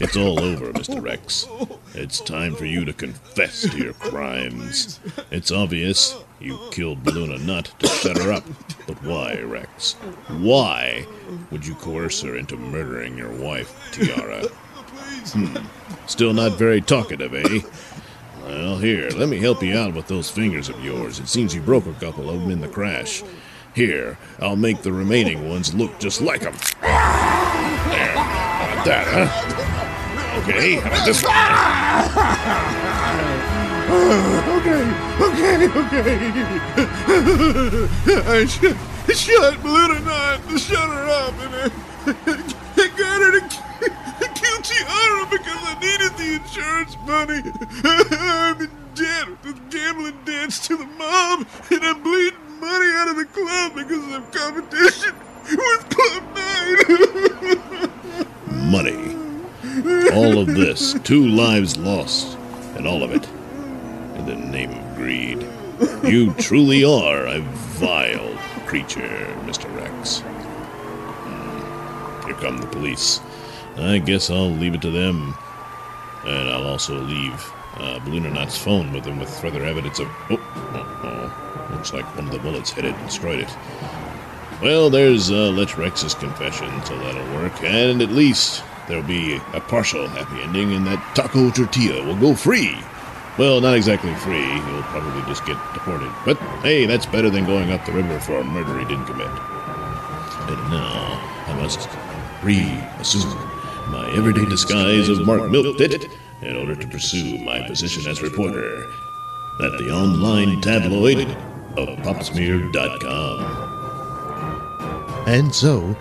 It's 0.00 0.16
all 0.16 0.40
over, 0.40 0.72
Mr. 0.72 1.02
Rex. 1.02 1.46
It's 1.94 2.20
time 2.20 2.54
for 2.54 2.64
you 2.64 2.84
to 2.84 2.92
confess 2.92 3.62
to 3.62 3.78
your 3.78 3.92
crimes. 3.94 4.98
It's 5.30 5.50
obvious 5.50 6.16
you 6.40 6.58
killed 6.70 7.04
Balloona 7.04 7.38
Knot 7.38 7.72
to 7.78 7.86
shut 7.86 8.18
her 8.18 8.32
up. 8.32 8.44
But 8.86 9.02
why, 9.02 9.40
Rex? 9.40 9.92
Why 10.28 11.06
would 11.50 11.66
you 11.66 11.74
coerce 11.76 12.20
her 12.22 12.36
into 12.36 12.56
murdering 12.56 13.16
your 13.16 13.32
wife, 13.32 13.74
Tiara? 13.92 14.46
Hmm. 14.46 15.56
Still 16.06 16.32
not 16.32 16.58
very 16.58 16.80
talkative, 16.80 17.34
eh? 17.34 17.60
Well, 18.46 18.76
here, 18.76 19.08
let 19.10 19.30
me 19.30 19.38
help 19.38 19.62
you 19.62 19.74
out 19.78 19.94
with 19.94 20.06
those 20.06 20.30
fingers 20.30 20.68
of 20.68 20.84
yours. 20.84 21.18
It 21.18 21.28
seems 21.28 21.54
you 21.54 21.62
broke 21.62 21.86
a 21.86 21.94
couple 21.94 22.28
of 22.28 22.40
them 22.40 22.50
in 22.50 22.60
the 22.60 22.68
crash. 22.68 23.22
Here, 23.74 24.18
I'll 24.38 24.54
make 24.54 24.82
the 24.82 24.92
remaining 24.92 25.48
ones 25.48 25.72
look 25.72 25.98
just 25.98 26.20
like 26.20 26.42
them. 26.42 26.52
There, 26.82 28.14
got 28.14 28.84
that, 28.84 29.06
huh? 29.08 30.40
Okay, 30.42 30.74
how 30.74 30.88
about 30.90 31.06
this 31.06 31.22
one? 31.24 31.32
okay, 34.60 34.84
okay, 35.24 35.68
okay. 35.80 36.18
I 38.42 38.44
shut, 38.44 38.76
shut, 39.16 39.62
believe 39.62 39.90
it 39.90 39.96
or 39.96 40.00
not, 40.00 40.40
shut 40.60 40.86
her 40.86 41.08
up, 41.08 41.34
and 41.40 41.54
I, 41.54 41.70
I 42.06 42.88
to 44.64 44.74
kill 44.74 44.86
Tiara 44.86 45.26
because 45.30 45.60
I 45.62 45.78
needed 45.80 46.16
the 46.16 46.34
insurance 46.42 46.96
money. 47.06 47.42
I'm 47.84 48.60
in 48.60 48.70
debt 48.94 49.28
with 49.44 49.70
gambling 49.70 50.18
debts 50.24 50.66
to 50.68 50.76
the 50.76 50.86
mob, 50.86 51.46
and 51.70 51.84
I'm 51.84 52.02
bleeding 52.02 52.60
money 52.60 52.90
out 52.94 53.08
of 53.08 53.16
the 53.16 53.24
club 53.26 53.74
because 53.74 54.14
of 54.14 54.30
competition 54.32 55.14
with 55.50 55.88
Club 55.90 56.22
Nine. 56.34 56.80
Money. 58.70 59.16
All 60.14 60.38
of 60.38 60.46
this, 60.48 60.94
two 61.04 61.26
lives 61.26 61.76
lost, 61.76 62.38
and 62.76 62.86
all 62.86 63.02
of 63.02 63.10
it 63.10 63.28
in 64.16 64.26
the 64.26 64.36
name 64.36 64.70
of 64.70 64.96
greed. 64.96 65.46
You 66.04 66.32
truly 66.34 66.84
are 66.84 67.26
a 67.26 67.40
vile 67.40 68.36
creature, 68.66 69.36
Mr. 69.44 69.74
Rex. 69.76 70.20
Hmm. 71.24 72.26
Here 72.26 72.36
come 72.36 72.58
the 72.58 72.66
police. 72.68 73.20
I 73.76 73.98
guess 73.98 74.30
I'll 74.30 74.50
leave 74.50 74.74
it 74.74 74.82
to 74.82 74.90
them. 74.90 75.34
And 76.24 76.48
I'll 76.48 76.66
also 76.66 76.98
leave 77.00 77.52
uh, 77.76 77.98
Balloona 78.00 78.32
Knot's 78.32 78.56
phone 78.56 78.92
with 78.92 79.04
them 79.04 79.18
with 79.18 79.28
further 79.40 79.64
evidence 79.64 79.98
of. 79.98 80.08
Oh, 80.30 80.38
oh, 80.74 81.00
oh. 81.04 81.74
Looks 81.74 81.92
like 81.92 82.04
one 82.16 82.26
of 82.26 82.32
the 82.32 82.38
bullets 82.38 82.70
hit 82.70 82.84
it 82.84 82.94
and 82.94 83.06
destroyed 83.06 83.40
it. 83.40 83.56
Well, 84.62 84.88
there's 84.88 85.30
uh, 85.30 85.50
Lech 85.50 85.76
Rex's 85.76 86.14
confession, 86.14 86.70
so 86.84 86.96
that'll 86.98 87.34
work. 87.34 87.62
And 87.62 88.00
at 88.00 88.10
least 88.10 88.62
there'll 88.88 89.02
be 89.02 89.40
a 89.52 89.60
partial 89.60 90.06
happy 90.08 90.42
ending, 90.42 90.72
and 90.72 90.86
that 90.86 91.14
Taco 91.14 91.50
Tortilla 91.50 92.02
will 92.06 92.16
go 92.16 92.34
free. 92.34 92.78
Well, 93.36 93.60
not 93.60 93.74
exactly 93.74 94.14
free. 94.14 94.44
He'll 94.44 94.82
probably 94.84 95.20
just 95.22 95.44
get 95.44 95.58
deported. 95.74 96.10
But 96.24 96.38
hey, 96.62 96.86
that's 96.86 97.06
better 97.06 97.28
than 97.28 97.44
going 97.44 97.72
up 97.72 97.84
the 97.84 97.92
river 97.92 98.20
for 98.20 98.38
a 98.38 98.44
murder 98.44 98.78
he 98.78 98.84
didn't 98.84 99.06
commit. 99.06 99.26
And 99.26 100.70
now 100.70 101.20
I 101.48 101.58
must 101.60 101.88
re-assume 102.44 103.53
my 103.88 104.10
everyday 104.16 104.44
disguise 104.46 105.08
of 105.08 105.26
Mark 105.26 105.42
Milktit 105.42 106.10
in 106.42 106.56
order 106.56 106.74
to 106.74 106.86
pursue 106.88 107.38
my 107.38 107.66
position 107.66 108.10
as 108.10 108.22
reporter 108.22 108.84
at 109.62 109.78
the 109.78 109.90
online 109.90 110.60
tabloid 110.60 111.28
of 111.76 111.88
popsmear.com. 111.98 113.64
And 115.26 115.54
so, 115.54 115.96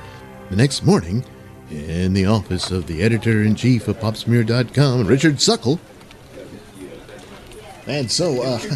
the 0.49 0.55
next 0.55 0.83
morning, 0.85 1.23
in 1.69 2.13
the 2.13 2.25
office 2.25 2.71
of 2.71 2.87
the 2.87 3.01
editor 3.01 3.43
in 3.43 3.55
chief 3.55 3.87
of 3.87 3.97
Popsmear.com, 3.99 5.07
Richard 5.07 5.41
Suckle. 5.41 5.79
And 7.87 8.11
so, 8.11 8.41
uh, 8.43 8.59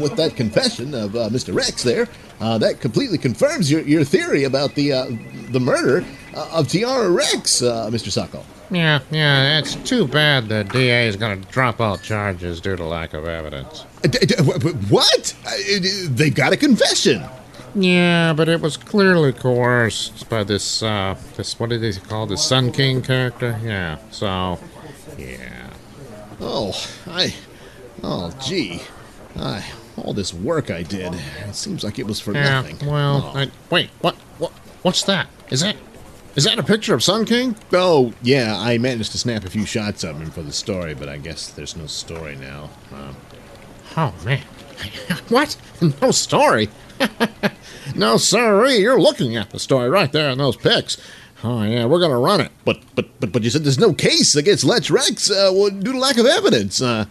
with 0.00 0.16
that 0.16 0.34
confession 0.36 0.94
of 0.94 1.16
uh, 1.16 1.28
Mr. 1.28 1.54
Rex 1.54 1.82
there, 1.82 2.08
uh, 2.40 2.58
that 2.58 2.80
completely 2.80 3.18
confirms 3.18 3.70
your, 3.70 3.82
your 3.82 4.04
theory 4.04 4.44
about 4.44 4.74
the 4.74 4.92
uh, 4.92 5.06
the 5.50 5.60
murder 5.60 6.04
uh, 6.34 6.48
of 6.52 6.68
Tiara 6.68 7.10
Rex, 7.10 7.62
uh, 7.62 7.88
Mr. 7.90 8.10
Suckle. 8.10 8.44
Yeah, 8.70 9.00
yeah, 9.10 9.58
it's 9.58 9.74
too 9.76 10.08
bad 10.08 10.48
the 10.48 10.64
DA 10.64 11.06
is 11.06 11.16
going 11.16 11.40
to 11.42 11.48
drop 11.50 11.80
all 11.80 11.98
charges 11.98 12.60
due 12.60 12.76
to 12.76 12.84
lack 12.84 13.12
of 13.14 13.26
evidence. 13.26 13.84
Uh, 14.04 14.08
d- 14.08 14.18
d- 14.26 14.34
wh- 14.38 14.60
wh- 14.62 14.90
What? 14.92 15.34
Uh, 15.46 15.50
They've 16.08 16.34
got 16.34 16.52
a 16.52 16.56
confession. 16.56 17.22
Yeah, 17.76 18.32
but 18.32 18.48
it 18.48 18.60
was 18.60 18.76
clearly 18.76 19.32
coerced 19.32 20.28
by 20.28 20.44
this, 20.44 20.82
uh, 20.82 21.16
this, 21.36 21.58
what 21.60 21.70
did 21.70 21.82
they 21.82 21.92
call 21.92 22.26
the 22.26 22.36
Sun 22.36 22.72
King 22.72 23.02
character? 23.02 23.58
Yeah, 23.62 23.98
so, 24.10 24.58
yeah. 25.18 25.70
Oh, 26.40 26.72
I. 27.06 27.34
Oh, 28.02 28.32
gee. 28.44 28.80
I. 29.36 29.64
All 29.96 30.12
this 30.12 30.32
work 30.34 30.70
I 30.70 30.82
did. 30.82 31.14
It 31.14 31.54
seems 31.54 31.84
like 31.84 31.98
it 31.98 32.06
was 32.06 32.18
for 32.20 32.32
Yeah, 32.32 32.62
nothing. 32.62 32.88
well, 32.88 33.32
Oh. 33.34 33.38
I, 33.38 33.50
wait, 33.70 33.90
what, 34.00 34.14
what, 34.38 34.52
what's 34.82 35.02
that? 35.04 35.28
Is 35.50 35.60
that, 35.60 35.76
is 36.36 36.44
that 36.44 36.58
a 36.58 36.62
picture 36.62 36.94
of 36.94 37.02
Sun 37.02 37.26
King? 37.26 37.56
Oh, 37.72 38.12
yeah, 38.22 38.56
I 38.58 38.78
managed 38.78 39.12
to 39.12 39.18
snap 39.18 39.44
a 39.44 39.50
few 39.50 39.66
shots 39.66 40.04
of 40.04 40.20
him 40.20 40.30
for 40.30 40.42
the 40.42 40.52
story, 40.52 40.94
but 40.94 41.08
I 41.08 41.16
guess 41.18 41.48
there's 41.48 41.76
no 41.76 41.86
story 41.86 42.36
now. 42.36 42.70
Oh, 43.96 44.14
man. 44.24 44.42
what? 45.28 45.56
No 46.00 46.10
story? 46.10 46.68
no, 47.94 48.16
sirree, 48.16 48.78
you're 48.78 49.00
looking 49.00 49.36
at 49.36 49.50
the 49.50 49.58
story 49.58 49.88
right 49.88 50.10
there 50.12 50.30
in 50.30 50.38
those 50.38 50.56
pics. 50.56 50.96
Oh, 51.42 51.62
yeah, 51.62 51.84
we're 51.84 52.00
to 52.00 52.16
run 52.16 52.40
it. 52.40 52.50
but, 52.64 52.80
but, 52.94 53.20
but, 53.20 53.32
but 53.32 53.42
you 53.42 53.50
said 53.50 53.64
there's 53.64 53.78
no 53.78 53.92
case 53.92 54.34
against 54.34 54.64
Lech 54.64 54.88
Rex 54.90 55.30
uh, 55.30 55.50
well, 55.52 55.70
due 55.70 55.92
to 55.92 55.98
lack 55.98 56.16
of 56.16 56.26
evidence. 56.26 56.80
Uh, 56.80 57.06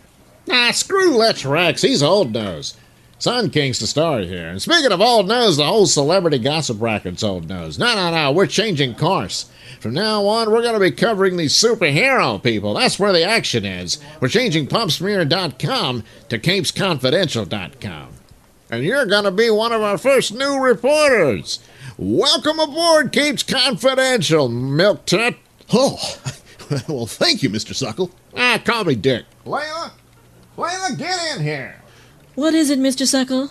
Nah, 0.48 0.72
screw 0.72 1.16
Lech 1.16 1.46
Rex. 1.46 1.82
He's 1.82 2.04
old 2.04 2.34
nose. 2.34 2.76
Sun 3.24 3.52
King's 3.52 3.80
the 3.80 3.88
story 3.88 4.28
here. 4.28 4.50
And 4.50 4.62
speaking 4.62 4.92
of 4.92 5.00
old 5.00 5.30
news, 5.30 5.56
the 5.56 5.66
whole 5.66 5.86
celebrity 5.86 6.38
gossip 6.38 6.82
racket's 6.82 7.24
old 7.24 7.48
news. 7.48 7.80
No, 7.80 7.96
no, 7.96 8.12
no. 8.12 8.34
We're 8.34 8.48
changing 8.48 8.96
course. 8.96 9.50
From 9.80 9.94
now 9.94 10.26
on, 10.26 10.52
we're 10.52 10.62
going 10.62 10.74
to 10.74 10.80
be 10.82 10.92
covering 10.92 11.38
these 11.38 11.54
superhero 11.54 12.44
people. 12.44 12.74
That's 12.74 13.00
where 13.00 13.14
the 13.14 13.24
action 13.24 13.64
is. 13.64 13.98
We're 14.20 14.28
changing 14.28 14.68
PopSmear.com 14.68 16.04
to 16.28 16.38
CapesConfidential.com. 16.38 18.10
And 18.70 18.84
you're 18.84 19.06
going 19.06 19.24
to 19.24 19.32
be 19.32 19.50
one 19.50 19.72
of 19.72 19.82
our 19.82 19.98
first 19.98 20.34
new 20.34 20.60
reporters. 20.60 21.60
Welcome 21.98 22.60
aboard, 22.60 23.14
Capes 23.14 23.44
Confidential, 23.44 24.50
Milk 24.50 25.06
Tit. 25.06 25.38
oh, 25.72 26.20
well, 26.90 27.06
thank 27.06 27.42
you, 27.42 27.50
Mr. 27.50 27.74
Suckle. 27.74 28.12
Ah, 28.36 28.62
call 28.62 28.84
me 28.84 28.96
Dick. 28.96 29.24
Layla? 29.46 29.94
Layla, 30.58 30.98
get 30.98 31.38
in 31.38 31.42
here. 31.42 31.83
What 32.36 32.54
is 32.54 32.70
it, 32.70 32.80
Mr. 32.80 33.06
Suckle? 33.06 33.50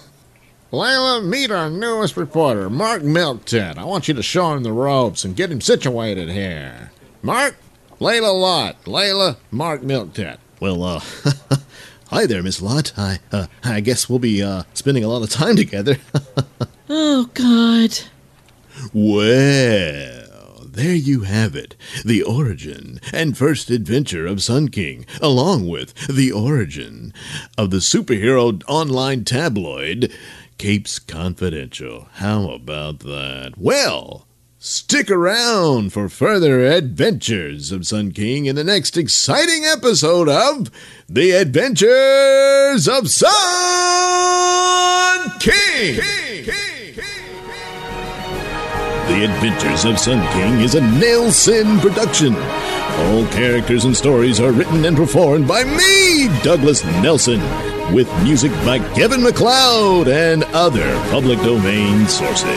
Layla, 0.72 1.24
meet 1.24 1.50
our 1.50 1.68
newest 1.70 2.16
reporter, 2.16 2.68
Mark 2.70 3.02
Milktit. 3.02 3.76
I 3.76 3.84
want 3.84 4.08
you 4.08 4.14
to 4.14 4.22
show 4.22 4.52
him 4.54 4.62
the 4.62 4.72
ropes 4.72 5.24
and 5.24 5.36
get 5.36 5.52
him 5.52 5.60
situated 5.60 6.30
here. 6.30 6.90
Mark, 7.22 7.56
Layla 8.00 8.32
Lott. 8.40 8.82
Layla, 8.84 9.36
Mark 9.50 9.82
Milktit. 9.82 10.38
Well, 10.60 10.82
uh, 10.82 11.00
hi 12.08 12.26
there, 12.26 12.42
Miss 12.42 12.62
Lott. 12.62 12.92
I, 12.96 13.18
uh, 13.30 13.46
I 13.62 13.80
guess 13.80 14.08
we'll 14.08 14.18
be 14.18 14.42
uh, 14.42 14.62
spending 14.74 15.04
a 15.04 15.08
lot 15.08 15.22
of 15.22 15.30
time 15.30 15.56
together. 15.56 15.96
Oh, 16.94 17.30
God. 17.32 17.98
Well, 18.92 20.21
there 20.72 20.94
you 20.94 21.20
have 21.20 21.54
it. 21.54 21.76
The 22.04 22.22
origin 22.22 23.00
and 23.12 23.36
first 23.36 23.70
adventure 23.70 24.26
of 24.26 24.42
Sun 24.42 24.68
King, 24.68 25.06
along 25.20 25.68
with 25.68 25.94
the 26.06 26.32
origin 26.32 27.12
of 27.58 27.70
the 27.70 27.78
superhero 27.78 28.62
online 28.66 29.24
tabloid 29.24 30.12
Capes 30.58 30.98
Confidential. 30.98 32.08
How 32.14 32.50
about 32.50 33.00
that? 33.00 33.54
Well, 33.56 34.26
stick 34.58 35.10
around 35.10 35.92
for 35.92 36.08
further 36.08 36.64
adventures 36.64 37.72
of 37.72 37.86
Sun 37.86 38.12
King 38.12 38.46
in 38.46 38.56
the 38.56 38.64
next 38.64 38.96
exciting 38.96 39.64
episode 39.64 40.28
of 40.28 40.70
The 41.08 41.32
Adventures 41.32 42.86
of 42.88 43.10
Sun 43.10 43.30
King. 45.40 46.00
Adventures 49.22 49.84
of 49.84 50.00
Sun 50.00 50.26
King 50.32 50.60
is 50.60 50.74
a 50.74 50.80
Nailsin 50.80 51.80
production. 51.80 52.34
All 52.34 53.24
characters 53.28 53.84
and 53.84 53.96
stories 53.96 54.40
are 54.40 54.50
written 54.50 54.84
and 54.84 54.96
performed 54.96 55.46
by 55.46 55.62
me, 55.62 56.26
Douglas 56.42 56.84
Nelson, 56.84 57.40
with 57.94 58.08
music 58.24 58.50
by 58.66 58.80
Kevin 58.94 59.22
MacLeod 59.22 60.08
and 60.08 60.42
other 60.52 60.92
public 61.10 61.38
domain 61.38 62.08
sources. 62.08 62.48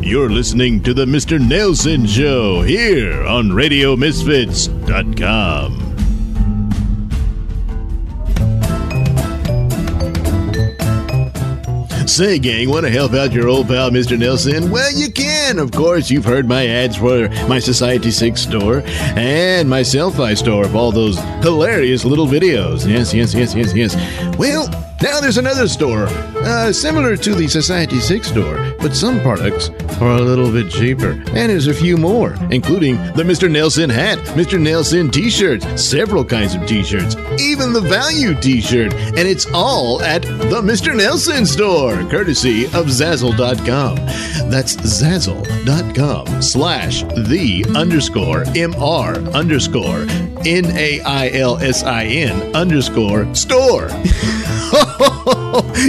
You're 0.00 0.30
listening 0.30 0.82
to 0.84 0.94
the 0.94 1.04
Mr. 1.04 1.38
Nailsin 1.38 2.08
Show 2.08 2.62
here 2.62 3.26
on 3.26 3.50
RadioMisfits.com. 3.50 5.87
Say, 12.08 12.38
gang, 12.38 12.70
want 12.70 12.86
to 12.86 12.90
help 12.90 13.12
out 13.12 13.32
your 13.32 13.48
old 13.48 13.68
pal, 13.68 13.90
Mr. 13.90 14.16
Nailsin? 14.16 14.70
Well, 14.70 14.90
you 14.90 15.12
can. 15.12 15.37
And 15.48 15.58
of 15.60 15.72
course, 15.72 16.10
you've 16.10 16.26
heard 16.26 16.46
my 16.46 16.66
ads 16.66 16.96
for 16.96 17.28
my 17.48 17.58
Society 17.58 18.10
6 18.10 18.38
store 18.40 18.82
and 19.16 19.68
my 19.68 19.80
Selfie 19.80 20.36
store 20.36 20.64
of 20.66 20.76
all 20.76 20.92
those 20.92 21.18
hilarious 21.42 22.04
little 22.04 22.26
videos. 22.26 22.86
Yes, 22.86 23.14
yes, 23.14 23.32
yes, 23.34 23.54
yes, 23.54 23.74
yes. 23.74 24.36
Well, 24.38 24.68
Now 25.00 25.20
there's 25.20 25.38
another 25.38 25.68
store, 25.68 26.06
uh, 26.42 26.72
similar 26.72 27.16
to 27.16 27.32
the 27.32 27.46
Society 27.46 28.00
6 28.00 28.26
store, 28.30 28.74
but 28.80 28.96
some 28.96 29.20
products 29.20 29.70
are 30.00 30.16
a 30.16 30.20
little 30.20 30.50
bit 30.50 30.72
cheaper. 30.72 31.12
And 31.12 31.50
there's 31.50 31.68
a 31.68 31.72
few 31.72 31.96
more, 31.96 32.34
including 32.50 32.96
the 33.14 33.22
Mr. 33.22 33.48
Nailsin 33.48 33.90
hat, 33.90 34.18
Mr. 34.34 34.58
Nailsin 34.58 35.12
t 35.12 35.30
shirts, 35.30 35.64
several 35.80 36.24
kinds 36.24 36.56
of 36.56 36.66
t 36.66 36.82
shirts, 36.82 37.14
even 37.38 37.72
the 37.72 37.80
value 37.80 38.34
t 38.40 38.60
shirt. 38.60 38.92
And 38.92 39.20
it's 39.20 39.46
all 39.54 40.02
at 40.02 40.22
the 40.22 40.60
Mr. 40.62 40.92
Nailsin 40.92 41.46
store, 41.46 42.02
courtesy 42.10 42.64
of 42.66 42.86
Zazzle.com. 42.90 43.94
That's 44.50 44.74
Zazzle.com 45.38 46.42
slash 46.42 47.02
the 47.02 47.64
underscore 47.76 48.44
MR 48.44 49.34
underscore 49.34 50.06
N 50.46 50.66
A 50.76 51.00
I 51.00 51.28
L 51.30 51.58
S 51.58 51.82
I 51.82 52.04
N 52.04 52.54
underscore 52.54 53.32
store. 53.34 53.88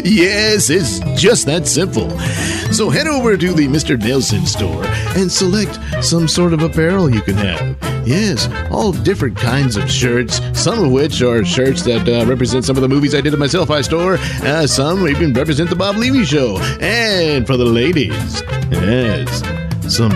yes, 0.04 0.70
it's 0.70 1.00
just 1.20 1.46
that 1.46 1.68
simple. 1.68 2.10
So 2.72 2.90
head 2.90 3.08
over 3.08 3.38
to 3.38 3.54
the 3.54 3.68
Mr. 3.68 3.98
Nailsin 3.98 4.46
store 4.46 4.86
and 5.18 5.32
select 5.32 5.80
some 6.04 6.28
sort 6.28 6.54
of 6.54 6.62
apparel 6.62 7.10
you 7.10 7.22
can 7.22 7.36
have. 7.36 7.78
Yes, 8.08 8.48
all 8.72 8.92
different 8.92 9.38
kinds 9.38 9.76
of 9.76 9.92
shirts, 9.92 10.42
some 10.54 10.84
of 10.84 10.92
which 10.92 11.22
are 11.22 11.46
shirts 11.46 11.84
that 11.84 12.08
uh, 12.08 12.26
represent 12.26 12.66
some 12.66 12.76
of 12.76 12.82
the 12.82 12.88
movies 12.88 13.14
I 13.14 13.22
did 13.22 13.34
at 13.34 13.40
my 13.40 13.46
Selfie 13.46 13.84
store. 13.84 14.18
Uh, 14.48 14.66
some 14.66 15.08
even 15.08 15.34
represent 15.34 15.70
the 15.70 15.76
Bob 15.76 15.98
Levy 15.98 16.26
show. 16.26 16.58
And 16.80 17.46
for 17.46 17.58
the 17.58 17.66
ladies, 17.66 18.42
yes, 18.72 19.42
some 19.94 20.12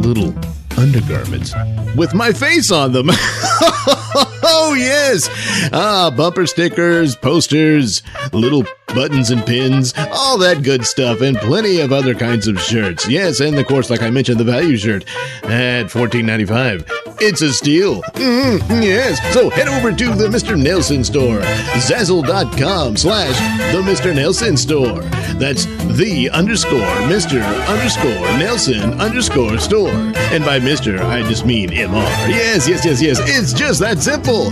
little 0.00 0.34
undergarments 0.78 1.54
with 1.96 2.14
my 2.14 2.32
face 2.32 2.70
on 2.70 2.92
them. 2.92 3.06
oh, 3.10 4.74
yes. 4.76 5.28
Ah, 5.72 6.12
bumper 6.14 6.46
stickers, 6.46 7.14
posters, 7.16 8.02
little 8.32 8.64
buttons 8.88 9.30
and 9.30 9.44
pins, 9.44 9.94
all 10.12 10.38
that 10.38 10.62
good 10.62 10.84
stuff, 10.84 11.20
and 11.20 11.36
plenty 11.38 11.80
of 11.80 11.92
other 11.92 12.14
kinds 12.14 12.48
of 12.48 12.60
shirts. 12.60 13.08
Yes, 13.08 13.40
and 13.40 13.58
of 13.58 13.66
course, 13.66 13.90
like 13.90 14.02
I 14.02 14.10
mentioned, 14.10 14.40
the 14.40 14.44
value 14.44 14.76
shirt 14.76 15.04
at 15.44 15.86
$14.95. 15.86 17.11
It's 17.24 17.40
a 17.40 17.52
steal. 17.52 18.02
Mm, 18.14 18.82
yes. 18.82 19.20
So 19.32 19.48
head 19.48 19.68
over 19.68 19.92
to 19.92 20.04
the 20.06 20.26
Mr. 20.26 20.60
Nailsin 20.60 21.04
store, 21.04 21.38
Zazzle.com 21.78 22.96
slash 22.96 23.38
the 23.72 23.80
Mr. 23.80 24.12
Nailsin 24.12 24.58
store. 24.58 25.02
That's 25.38 25.66
the 25.96 26.28
underscore 26.30 26.80
Mr. 27.06 27.40
underscore 27.68 28.26
Nailsin 28.40 28.98
underscore 28.98 29.58
store. 29.58 29.92
And 30.32 30.44
by 30.44 30.58
Mr., 30.58 30.98
I 30.98 31.22
just 31.28 31.46
mean 31.46 31.70
MR. 31.70 32.02
Yes, 32.28 32.68
yes, 32.68 32.84
yes, 32.84 33.00
yes. 33.00 33.20
It's 33.22 33.52
just 33.52 33.78
that 33.78 34.00
simple. 34.00 34.50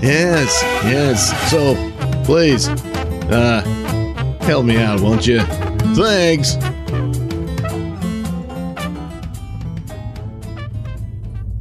Yes, 0.00 0.62
yes. 0.84 1.50
So 1.50 1.74
please, 2.22 2.68
uh, 3.32 3.62
help 4.42 4.64
me 4.64 4.76
out, 4.76 5.00
won't 5.00 5.26
you? 5.26 5.40
Thanks. 5.96 6.54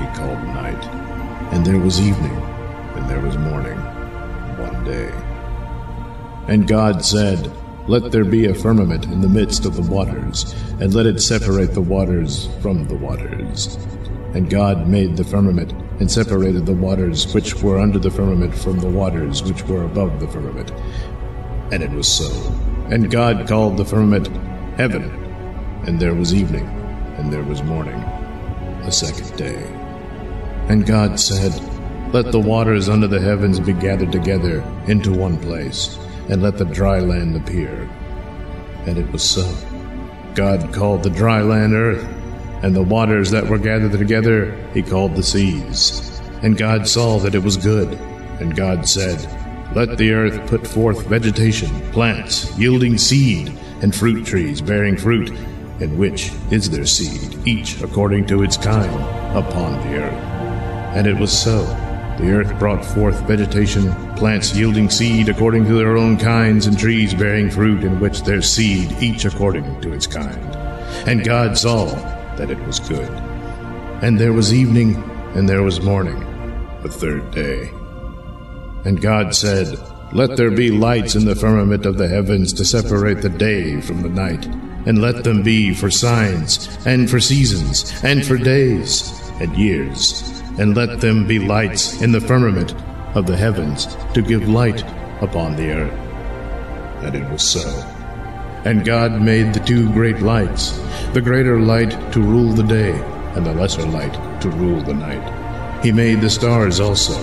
he 0.00 0.06
called 0.16 0.42
night. 0.48 0.82
And 1.52 1.64
there 1.64 1.78
was 1.78 2.00
evening, 2.00 2.36
and 2.96 3.08
there 3.08 3.20
was 3.20 3.36
morning, 3.36 3.76
one 4.58 4.84
day. 4.84 5.12
And 6.48 6.66
God 6.66 7.04
said, 7.04 7.52
Let 7.86 8.10
there 8.10 8.24
be 8.24 8.46
a 8.46 8.54
firmament 8.54 9.04
in 9.04 9.20
the 9.20 9.28
midst 9.28 9.66
of 9.66 9.76
the 9.76 9.90
waters, 9.92 10.52
and 10.80 10.94
let 10.94 11.06
it 11.06 11.20
separate 11.20 11.74
the 11.74 11.80
waters 11.80 12.48
from 12.60 12.86
the 12.88 12.96
waters. 12.96 13.76
And 14.34 14.48
God 14.48 14.88
made 14.88 15.16
the 15.16 15.24
firmament, 15.24 15.72
and 16.00 16.10
separated 16.10 16.66
the 16.66 16.72
waters 16.72 17.32
which 17.34 17.54
were 17.62 17.78
under 17.78 17.98
the 17.98 18.10
firmament 18.10 18.54
from 18.54 18.78
the 18.78 18.88
waters 18.88 19.42
which 19.42 19.62
were 19.64 19.84
above 19.84 20.18
the 20.18 20.28
firmament. 20.28 20.70
And 21.72 21.82
it 21.82 21.90
was 21.90 22.08
so. 22.08 22.30
And 22.90 23.10
God 23.10 23.46
called 23.46 23.76
the 23.76 23.84
firmament 23.84 24.28
heaven. 24.76 25.04
And 25.86 26.00
there 26.00 26.14
was 26.14 26.34
evening, 26.34 26.66
and 27.18 27.32
there 27.32 27.44
was 27.44 27.62
morning, 27.62 28.00
the 28.84 28.90
second 28.90 29.36
day. 29.36 29.79
And 30.70 30.86
God 30.86 31.18
said, 31.18 31.52
Let 32.14 32.30
the 32.30 32.38
waters 32.38 32.88
under 32.88 33.08
the 33.08 33.20
heavens 33.20 33.58
be 33.58 33.72
gathered 33.72 34.12
together 34.12 34.62
into 34.86 35.12
one 35.12 35.36
place, 35.36 35.98
and 36.28 36.40
let 36.40 36.58
the 36.58 36.64
dry 36.64 37.00
land 37.00 37.34
appear. 37.34 37.90
And 38.86 38.96
it 38.96 39.10
was 39.10 39.28
so. 39.28 39.52
God 40.36 40.72
called 40.72 41.02
the 41.02 41.10
dry 41.10 41.42
land 41.42 41.74
earth, 41.74 42.04
and 42.62 42.76
the 42.76 42.84
waters 42.84 43.32
that 43.32 43.48
were 43.48 43.58
gathered 43.58 43.90
together 43.90 44.56
he 44.72 44.80
called 44.80 45.16
the 45.16 45.24
seas. 45.24 46.20
And 46.42 46.56
God 46.56 46.86
saw 46.86 47.18
that 47.18 47.34
it 47.34 47.42
was 47.42 47.56
good. 47.56 47.94
And 48.38 48.54
God 48.54 48.86
said, 48.86 49.18
Let 49.74 49.98
the 49.98 50.12
earth 50.12 50.48
put 50.48 50.64
forth 50.64 51.04
vegetation, 51.08 51.68
plants, 51.90 52.56
yielding 52.56 52.96
seed, 52.96 53.48
and 53.82 53.92
fruit 53.92 54.24
trees 54.24 54.60
bearing 54.60 54.96
fruit, 54.96 55.30
in 55.80 55.98
which 55.98 56.30
is 56.52 56.70
their 56.70 56.86
seed, 56.86 57.44
each 57.44 57.80
according 57.80 58.28
to 58.28 58.44
its 58.44 58.56
kind, 58.56 58.94
upon 59.36 59.72
the 59.80 59.96
earth. 59.96 60.29
And 60.94 61.06
it 61.06 61.16
was 61.16 61.36
so. 61.36 61.64
The 62.20 62.32
earth 62.32 62.58
brought 62.58 62.84
forth 62.84 63.26
vegetation, 63.26 63.94
plants 64.16 64.54
yielding 64.54 64.90
seed 64.90 65.30
according 65.30 65.64
to 65.66 65.74
their 65.74 65.96
own 65.96 66.18
kinds, 66.18 66.66
and 66.66 66.78
trees 66.78 67.14
bearing 67.14 67.50
fruit 67.50 67.82
in 67.82 67.98
which 67.98 68.22
their 68.24 68.42
seed, 68.42 68.92
each 69.00 69.24
according 69.24 69.80
to 69.80 69.92
its 69.92 70.06
kind. 70.06 70.54
And 71.08 71.24
God 71.24 71.56
saw 71.56 71.86
that 72.36 72.50
it 72.50 72.58
was 72.66 72.78
good. 72.80 73.08
And 74.02 74.18
there 74.18 74.34
was 74.34 74.52
evening, 74.52 74.96
and 75.34 75.48
there 75.48 75.62
was 75.62 75.80
morning, 75.80 76.18
the 76.82 76.90
third 76.90 77.30
day. 77.30 77.70
And 78.84 79.00
God 79.00 79.34
said, 79.34 79.78
Let 80.12 80.36
there 80.36 80.50
be 80.50 80.70
lights 80.70 81.14
in 81.14 81.24
the 81.24 81.36
firmament 81.36 81.86
of 81.86 81.96
the 81.96 82.08
heavens 82.08 82.52
to 82.54 82.64
separate 82.66 83.22
the 83.22 83.30
day 83.30 83.80
from 83.80 84.02
the 84.02 84.10
night, 84.10 84.44
and 84.84 85.00
let 85.00 85.24
them 85.24 85.42
be 85.42 85.72
for 85.72 85.90
signs, 85.90 86.68
and 86.84 87.08
for 87.08 87.20
seasons, 87.20 87.94
and 88.04 88.26
for 88.26 88.36
days, 88.36 89.18
and 89.40 89.56
years 89.56 90.39
and 90.60 90.76
let 90.76 91.00
them 91.00 91.26
be 91.26 91.38
lights 91.38 92.02
in 92.02 92.12
the 92.12 92.20
firmament 92.20 92.74
of 93.16 93.26
the 93.26 93.36
heavens 93.36 93.96
to 94.12 94.20
give 94.20 94.46
light 94.46 94.82
upon 95.22 95.56
the 95.56 95.70
earth. 95.70 95.98
And 97.02 97.14
it 97.14 97.28
was 97.30 97.42
so. 97.42 97.66
And 98.66 98.84
God 98.84 99.22
made 99.22 99.54
the 99.54 99.60
two 99.60 99.90
great 99.94 100.20
lights, 100.20 100.78
the 101.14 101.22
greater 101.22 101.58
light 101.58 102.12
to 102.12 102.20
rule 102.20 102.52
the 102.52 102.62
day, 102.62 102.92
and 103.34 103.46
the 103.46 103.54
lesser 103.54 103.86
light 103.86 104.12
to 104.42 104.50
rule 104.50 104.82
the 104.82 104.92
night. 104.92 105.82
He 105.82 105.92
made 105.92 106.20
the 106.20 106.28
stars 106.28 106.78
also, 106.78 107.14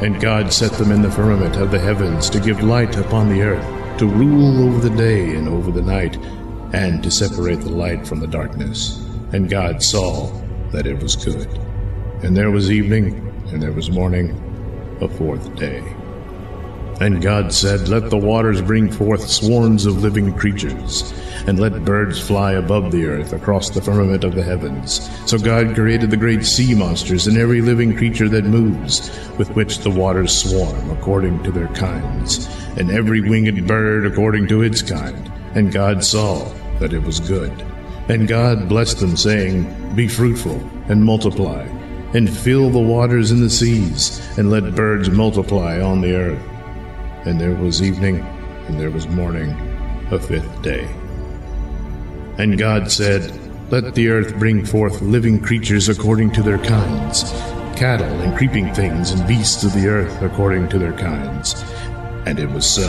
and 0.00 0.20
God 0.20 0.52
set 0.52 0.70
them 0.74 0.92
in 0.92 1.02
the 1.02 1.10
firmament 1.10 1.56
of 1.56 1.72
the 1.72 1.80
heavens 1.80 2.30
to 2.30 2.38
give 2.38 2.62
light 2.62 2.96
upon 2.96 3.28
the 3.28 3.42
earth, 3.42 3.98
to 3.98 4.06
rule 4.06 4.68
over 4.68 4.88
the 4.88 4.96
day 4.96 5.34
and 5.34 5.48
over 5.48 5.72
the 5.72 5.82
night, 5.82 6.16
and 6.72 7.02
to 7.02 7.10
separate 7.10 7.62
the 7.62 7.68
light 7.68 8.06
from 8.06 8.20
the 8.20 8.28
darkness. 8.28 9.04
And 9.32 9.50
God 9.50 9.82
saw 9.82 10.30
that 10.70 10.86
it 10.86 11.02
was 11.02 11.16
good. 11.16 11.48
And 12.22 12.36
there 12.36 12.50
was 12.50 12.70
evening, 12.70 13.14
and 13.52 13.62
there 13.62 13.72
was 13.72 13.90
morning, 13.90 14.30
a 15.00 15.08
fourth 15.08 15.54
day. 15.56 15.82
And 16.98 17.20
God 17.20 17.52
said, 17.52 17.88
Let 17.88 18.08
the 18.08 18.16
waters 18.16 18.62
bring 18.62 18.90
forth 18.90 19.28
swarms 19.28 19.84
of 19.84 20.02
living 20.02 20.32
creatures, 20.32 21.12
and 21.46 21.60
let 21.60 21.84
birds 21.84 22.18
fly 22.18 22.52
above 22.52 22.90
the 22.90 23.04
earth 23.04 23.34
across 23.34 23.68
the 23.68 23.82
firmament 23.82 24.24
of 24.24 24.34
the 24.34 24.42
heavens. 24.42 25.10
So 25.30 25.36
God 25.36 25.74
created 25.74 26.10
the 26.10 26.16
great 26.16 26.46
sea 26.46 26.74
monsters 26.74 27.26
and 27.26 27.36
every 27.36 27.60
living 27.60 27.94
creature 27.94 28.30
that 28.30 28.46
moves, 28.46 29.10
with 29.36 29.50
which 29.50 29.78
the 29.80 29.90
waters 29.90 30.34
swarm 30.34 30.90
according 30.90 31.42
to 31.42 31.52
their 31.52 31.68
kinds, 31.68 32.46
and 32.78 32.90
every 32.90 33.20
winged 33.20 33.66
bird 33.68 34.06
according 34.06 34.48
to 34.48 34.62
its 34.62 34.80
kind. 34.80 35.30
And 35.54 35.72
God 35.72 36.02
saw 36.02 36.50
that 36.78 36.94
it 36.94 37.02
was 37.02 37.20
good. 37.20 37.52
And 38.08 38.26
God 38.26 38.70
blessed 38.70 39.00
them, 39.00 39.18
saying, 39.18 39.94
Be 39.94 40.08
fruitful 40.08 40.56
and 40.88 41.04
multiply 41.04 41.75
and 42.16 42.34
fill 42.34 42.70
the 42.70 42.78
waters 42.78 43.30
in 43.30 43.42
the 43.42 43.50
seas, 43.50 44.26
and 44.38 44.50
let 44.50 44.74
birds 44.74 45.10
multiply 45.10 45.82
on 45.82 46.00
the 46.00 46.16
earth. 46.16 46.42
And 47.26 47.38
there 47.38 47.54
was 47.54 47.82
evening, 47.82 48.20
and 48.68 48.80
there 48.80 48.90
was 48.90 49.06
morning, 49.06 49.50
a 50.10 50.18
fifth 50.18 50.62
day. 50.62 50.88
And 52.38 52.56
God 52.56 52.90
said, 52.90 53.38
Let 53.70 53.94
the 53.94 54.08
earth 54.08 54.34
bring 54.38 54.64
forth 54.64 55.02
living 55.02 55.42
creatures 55.42 55.90
according 55.90 56.32
to 56.32 56.42
their 56.42 56.56
kinds, 56.56 57.24
cattle 57.78 58.20
and 58.22 58.34
creeping 58.34 58.72
things 58.72 59.10
and 59.10 59.28
beasts 59.28 59.62
of 59.62 59.74
the 59.74 59.86
earth 59.86 60.22
according 60.22 60.70
to 60.70 60.78
their 60.78 60.94
kinds. 60.94 61.62
And 62.24 62.38
it 62.38 62.48
was 62.48 62.64
so. 62.64 62.88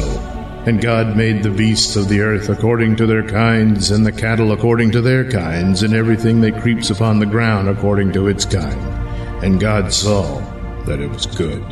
And 0.65 0.81
God 0.81 1.17
made 1.17 1.43
the 1.43 1.49
beasts 1.49 1.97
of 1.97 2.07
the 2.07 2.21
earth 2.21 2.47
according 2.47 2.95
to 2.95 3.05
their 3.05 3.27
kinds, 3.27 3.91
and 3.91 4.05
the 4.05 4.11
cattle 4.13 4.53
according 4.53 4.91
to 4.91 5.01
their 5.01 5.29
kinds, 5.29 5.83
and 5.83 5.93
everything 5.93 6.39
that 6.41 6.61
creeps 6.61 6.89
upon 6.91 7.19
the 7.19 7.25
ground 7.25 7.67
according 7.67 8.13
to 8.13 8.27
its 8.27 8.45
kind. 8.45 8.96
And 9.43 9.59
God 9.59 9.93
saw 9.93 10.39
that 10.85 10.99
it 10.99 11.09
was 11.09 11.25
good. 11.25 11.63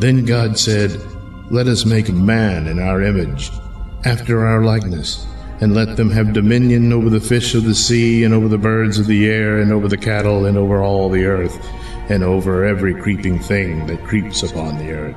Then 0.00 0.24
God 0.24 0.58
said, 0.58 1.00
Let 1.50 1.66
us 1.66 1.84
make 1.84 2.08
man 2.12 2.68
in 2.68 2.78
our 2.78 3.02
image, 3.02 3.50
after 4.04 4.46
our 4.46 4.62
likeness, 4.62 5.26
and 5.60 5.74
let 5.74 5.96
them 5.96 6.10
have 6.10 6.32
dominion 6.32 6.92
over 6.92 7.10
the 7.10 7.20
fish 7.20 7.54
of 7.54 7.64
the 7.64 7.74
sea, 7.74 8.22
and 8.22 8.32
over 8.32 8.46
the 8.46 8.58
birds 8.58 8.98
of 8.98 9.06
the 9.06 9.28
air, 9.28 9.58
and 9.58 9.72
over 9.72 9.88
the 9.88 9.96
cattle, 9.96 10.46
and 10.46 10.56
over 10.56 10.82
all 10.82 11.08
the 11.08 11.24
earth, 11.24 11.58
and 12.08 12.22
over 12.22 12.64
every 12.64 12.94
creeping 12.94 13.40
thing 13.40 13.86
that 13.86 14.04
creeps 14.04 14.42
upon 14.42 14.78
the 14.78 14.92
earth. 14.92 15.16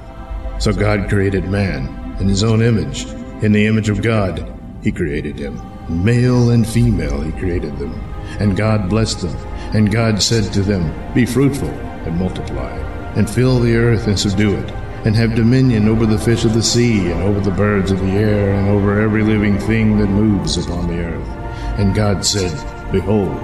So 0.62 0.74
God 0.74 1.10
created 1.10 1.46
man 1.46 2.18
in 2.20 2.28
his 2.28 2.44
own 2.44 2.62
image. 2.62 3.06
In 3.44 3.52
the 3.52 3.66
image 3.68 3.90
of 3.90 4.02
God, 4.02 4.48
he 4.82 4.92
created 4.92 5.38
him. 5.38 5.60
Male 5.90 6.50
and 6.52 6.68
female, 6.68 7.22
he 7.22 7.32
created 7.34 7.78
them. 7.78 7.94
And 8.40 8.58
God 8.58 8.90
blessed 8.90 9.22
them. 9.22 9.51
And 9.74 9.92
God 9.92 10.22
said 10.22 10.52
to 10.54 10.62
them, 10.62 11.14
Be 11.14 11.26
fruitful 11.26 11.70
and 11.70 12.18
multiply, 12.18 12.78
and 13.16 13.30
fill 13.30 13.60
the 13.60 13.76
earth 13.76 14.08
and 14.08 14.20
subdue 14.20 14.56
it, 14.56 14.70
and 15.06 15.16
have 15.16 15.36
dominion 15.36 15.88
over 15.88 16.06
the 16.06 16.18
fish 16.18 16.46
of 16.46 16.54
the 16.54 16.64
sea, 16.64 17.12
and 17.12 17.22
over 17.22 17.40
the 17.40 17.56
birds 17.56 17.92
of 17.92 18.00
the 18.00 18.12
air, 18.12 18.54
and 18.54 18.70
over 18.70 19.00
every 19.00 19.24
living 19.24 19.58
thing 19.60 19.98
that 19.98 20.08
moves 20.08 20.58
upon 20.58 20.88
the 20.88 21.02
earth. 21.02 21.28
And 21.80 21.96
God 21.96 22.26
said, 22.26 22.52
Behold, 22.92 23.38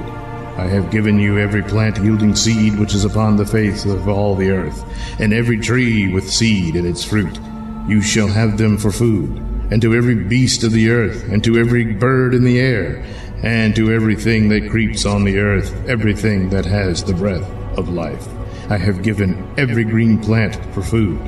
I 0.57 0.65
have 0.65 0.91
given 0.91 1.19
you 1.19 1.37
every 1.37 1.61
plant 1.61 1.97
yielding 1.97 2.35
seed 2.35 2.79
which 2.79 2.95
is 2.95 3.05
upon 3.05 3.37
the 3.37 3.45
face 3.45 3.85
of 3.85 4.09
all 4.09 4.35
the 4.35 4.49
earth, 4.49 4.83
and 5.19 5.31
every 5.31 5.59
tree 5.59 6.11
with 6.11 6.29
seed 6.29 6.75
in 6.75 6.85
its 6.85 7.03
fruit. 7.03 7.39
You 7.87 8.01
shall 8.01 8.27
have 8.27 8.57
them 8.57 8.77
for 8.77 8.91
food, 8.91 9.37
and 9.71 9.81
to 9.81 9.93
every 9.93 10.15
beast 10.15 10.63
of 10.63 10.71
the 10.71 10.89
earth, 10.89 11.23
and 11.29 11.43
to 11.43 11.57
every 11.57 11.93
bird 11.93 12.33
in 12.33 12.43
the 12.43 12.59
air, 12.59 13.05
and 13.43 13.75
to 13.75 13.91
everything 13.91 14.49
that 14.49 14.69
creeps 14.69 15.05
on 15.05 15.23
the 15.23 15.39
earth, 15.39 15.73
everything 15.87 16.49
that 16.49 16.65
has 16.65 17.03
the 17.03 17.13
breath 17.13 17.49
of 17.77 17.89
life. 17.89 18.27
I 18.69 18.77
have 18.77 19.03
given 19.03 19.53
every 19.57 19.83
green 19.83 20.19
plant 20.19 20.55
for 20.73 20.81
food. 20.81 21.19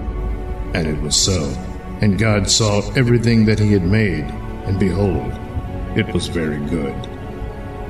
And 0.73 0.87
it 0.87 1.01
was 1.01 1.15
so. 1.15 1.41
And 2.01 2.19
God 2.19 2.49
saw 2.49 2.81
everything 2.93 3.45
that 3.45 3.59
he 3.59 3.73
had 3.73 3.83
made, 3.83 4.25
and 4.65 4.79
behold, 4.79 5.31
it 5.97 6.13
was 6.13 6.27
very 6.27 6.59
good. 6.67 6.93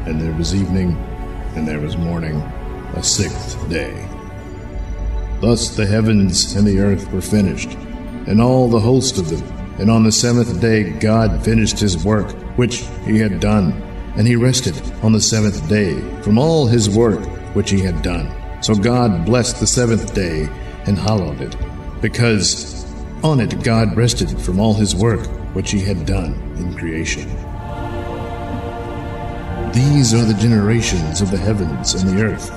And 0.05 0.19
there 0.19 0.34
was 0.34 0.55
evening, 0.55 0.97
and 1.55 1.67
there 1.67 1.79
was 1.79 1.97
morning, 1.97 2.36
a 2.95 3.03
sixth 3.03 3.69
day. 3.69 4.08
Thus 5.41 5.69
the 5.69 5.86
heavens 5.86 6.55
and 6.55 6.67
the 6.67 6.79
earth 6.79 7.12
were 7.12 7.21
finished 7.21 7.77
and 8.27 8.41
all 8.41 8.69
the 8.69 8.79
host 8.79 9.17
of 9.17 9.29
them. 9.29 9.43
And 9.79 9.89
on 9.89 10.03
the 10.03 10.12
seventh 10.12 10.60
day 10.60 10.91
God 10.91 11.43
finished 11.43 11.79
his 11.79 12.03
work 12.03 12.32
which 12.58 12.86
he 13.05 13.17
had 13.17 13.39
done, 13.39 13.71
and 14.15 14.28
he 14.28 14.36
rested 14.36 14.76
on 15.04 15.12
the 15.12 15.22
seventh 15.22 15.67
day 15.67 16.00
from 16.22 16.38
all 16.38 16.65
his 16.65 16.89
work 16.89 17.19
which 17.56 17.69
he 17.69 17.82
had 17.82 18.02
done. 18.02 18.32
So 18.62 18.76
God 18.76 19.26
blessed 19.26 19.60
the 19.60 19.67
seventh 19.67 20.13
day 20.13 20.48
and 20.86 20.98
hallowed 20.98 21.41
it, 21.41 21.56
because 22.02 22.86
on 23.24 23.39
it 23.39 23.63
God 23.63 23.95
rested 23.95 24.39
from 24.39 24.60
all 24.60 24.74
his 24.74 24.95
work 24.95 25.26
which 25.54 25.72
he 25.72 25.80
had 25.80 26.06
done 26.06 26.34
in 26.58 26.76
creation. 26.78 27.28
These 29.72 30.13
are 30.13 30.26
the 30.26 30.38
generations 30.39 31.22
of 31.22 31.32
the 31.32 31.38
heavens 31.38 31.93
and 31.93 32.10
the 32.10 32.24
earth 32.24 32.50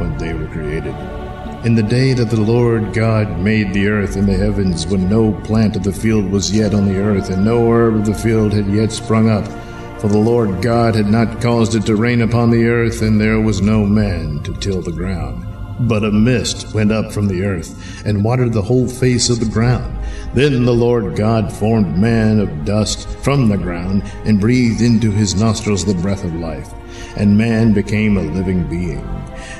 when 0.00 0.16
they 0.18 0.34
were 0.34 0.48
created 0.48 0.94
in 1.64 1.74
the 1.74 1.82
day 1.82 2.14
that 2.14 2.30
the 2.30 2.40
Lord 2.40 2.94
God 2.94 3.38
made 3.38 3.74
the 3.74 3.88
earth 3.88 4.16
and 4.16 4.26
the 4.26 4.36
heavens, 4.36 4.86
when 4.86 5.10
no 5.10 5.32
plant 5.42 5.76
of 5.76 5.82
the 5.82 5.92
field 5.92 6.30
was 6.30 6.50
yet 6.50 6.72
on 6.72 6.86
the 6.86 6.98
earth, 6.98 7.28
and 7.28 7.44
no 7.44 7.70
herb 7.70 7.96
of 7.96 8.06
the 8.06 8.14
field 8.14 8.54
had 8.54 8.66
yet 8.68 8.90
sprung 8.90 9.28
up. 9.28 9.44
For 10.00 10.08
the 10.08 10.16
Lord 10.16 10.62
God 10.62 10.94
had 10.94 11.08
not 11.08 11.42
caused 11.42 11.74
it 11.74 11.84
to 11.84 11.94
rain 11.94 12.22
upon 12.22 12.48
the 12.48 12.64
earth, 12.64 13.02
and 13.02 13.20
there 13.20 13.38
was 13.38 13.60
no 13.60 13.84
man 13.84 14.42
to 14.44 14.54
till 14.54 14.80
the 14.80 14.90
ground. 14.90 15.46
But 15.80 16.04
a 16.04 16.10
mist 16.10 16.72
went 16.72 16.90
up 16.90 17.12
from 17.12 17.28
the 17.28 17.42
earth, 17.42 18.06
and 18.06 18.24
watered 18.24 18.54
the 18.54 18.62
whole 18.62 18.88
face 18.88 19.28
of 19.28 19.40
the 19.40 19.52
ground. 19.52 19.94
Then 20.32 20.64
the 20.64 20.72
Lord 20.72 21.16
God 21.16 21.52
formed 21.52 21.98
man 21.98 22.40
of 22.40 22.64
dust 22.64 23.10
from 23.18 23.50
the 23.50 23.58
ground, 23.58 24.02
and 24.24 24.40
breathed 24.40 24.80
into 24.80 25.10
his 25.10 25.38
nostrils 25.38 25.84
the 25.84 25.92
breath 25.92 26.24
of 26.24 26.34
life, 26.34 26.72
and 27.18 27.36
man 27.36 27.74
became 27.74 28.16
a 28.16 28.22
living 28.22 28.66
being. 28.70 29.06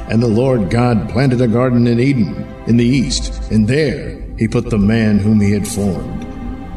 And 0.09 0.23
the 0.23 0.27
Lord 0.27 0.71
God 0.71 1.11
planted 1.11 1.43
a 1.43 1.49
garden 1.49 1.87
in 1.87 2.01
Eden, 2.01 2.47
in 2.67 2.79
the 2.79 2.87
east, 2.87 3.51
and 3.51 3.69
there 3.69 4.19
he 4.39 4.49
put 4.49 4.71
the 4.71 4.79
man 4.79 5.19
whom 5.19 5.39
he 5.39 5.53
had 5.53 5.69
formed. 5.69 6.30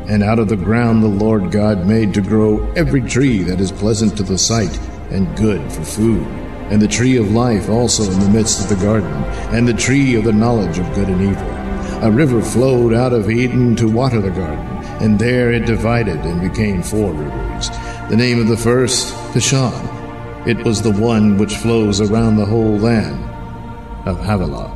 And 0.07 0.23
out 0.23 0.39
of 0.39 0.49
the 0.49 0.55
ground 0.55 1.01
the 1.01 1.07
Lord 1.07 1.51
God 1.51 1.87
made 1.87 2.13
to 2.13 2.21
grow 2.21 2.69
every 2.73 3.01
tree 3.01 3.43
that 3.43 3.61
is 3.61 3.71
pleasant 3.71 4.17
to 4.17 4.23
the 4.23 4.37
sight 4.37 4.77
and 5.11 5.35
good 5.37 5.71
for 5.71 5.83
food, 5.83 6.27
and 6.69 6.81
the 6.81 6.87
tree 6.87 7.17
of 7.17 7.31
life 7.31 7.69
also 7.69 8.03
in 8.11 8.19
the 8.19 8.29
midst 8.29 8.61
of 8.61 8.69
the 8.69 8.83
garden, 8.83 9.11
and 9.53 9.67
the 9.67 9.73
tree 9.73 10.15
of 10.15 10.23
the 10.23 10.33
knowledge 10.33 10.79
of 10.79 10.93
good 10.95 11.07
and 11.07 11.21
evil. 11.21 11.49
A 12.07 12.11
river 12.11 12.41
flowed 12.41 12.93
out 12.93 13.13
of 13.13 13.29
Eden 13.29 13.75
to 13.77 13.87
water 13.87 14.19
the 14.19 14.29
garden, 14.29 14.65
and 15.01 15.17
there 15.17 15.51
it 15.51 15.65
divided 15.65 16.19
and 16.19 16.41
became 16.41 16.83
four 16.83 17.13
rivers. 17.13 17.69
The 18.09 18.17
name 18.17 18.39
of 18.39 18.47
the 18.47 18.57
first, 18.57 19.13
Pishon 19.33 19.93
it 20.45 20.65
was 20.65 20.81
the 20.81 20.91
one 20.91 21.37
which 21.37 21.55
flows 21.55 22.01
around 22.01 22.35
the 22.35 22.45
whole 22.45 22.77
land 22.77 23.23
of 24.05 24.19
Havilah, 24.19 24.67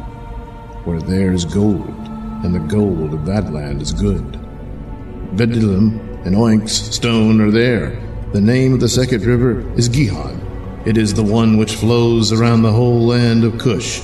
where 0.85 1.01
there 1.01 1.33
is 1.33 1.43
gold, 1.43 1.93
and 2.41 2.55
the 2.55 2.73
gold 2.73 3.13
of 3.13 3.25
that 3.25 3.51
land 3.51 3.81
is 3.81 3.91
good. 3.91 4.39
Bdellium 5.37 6.25
and 6.25 6.35
Onyx 6.35 6.71
stone 6.71 7.39
are 7.41 7.51
there. 7.51 8.01
The 8.33 8.41
name 8.41 8.73
of 8.73 8.79
the 8.79 8.89
second 8.89 9.23
river 9.23 9.59
is 9.77 9.87
Gihon. 9.87 10.41
It 10.85 10.97
is 10.97 11.13
the 11.13 11.23
one 11.23 11.57
which 11.57 11.75
flows 11.75 12.31
around 12.31 12.63
the 12.63 12.71
whole 12.71 13.05
land 13.05 13.43
of 13.43 13.59
Cush. 13.59 14.01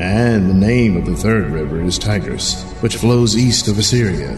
And 0.00 0.50
the 0.50 0.54
name 0.54 0.96
of 0.96 1.06
the 1.06 1.14
third 1.14 1.50
river 1.50 1.80
is 1.80 1.98
Tigris, 1.98 2.64
which 2.80 2.96
flows 2.96 3.36
east 3.36 3.68
of 3.68 3.78
Assyria. 3.78 4.32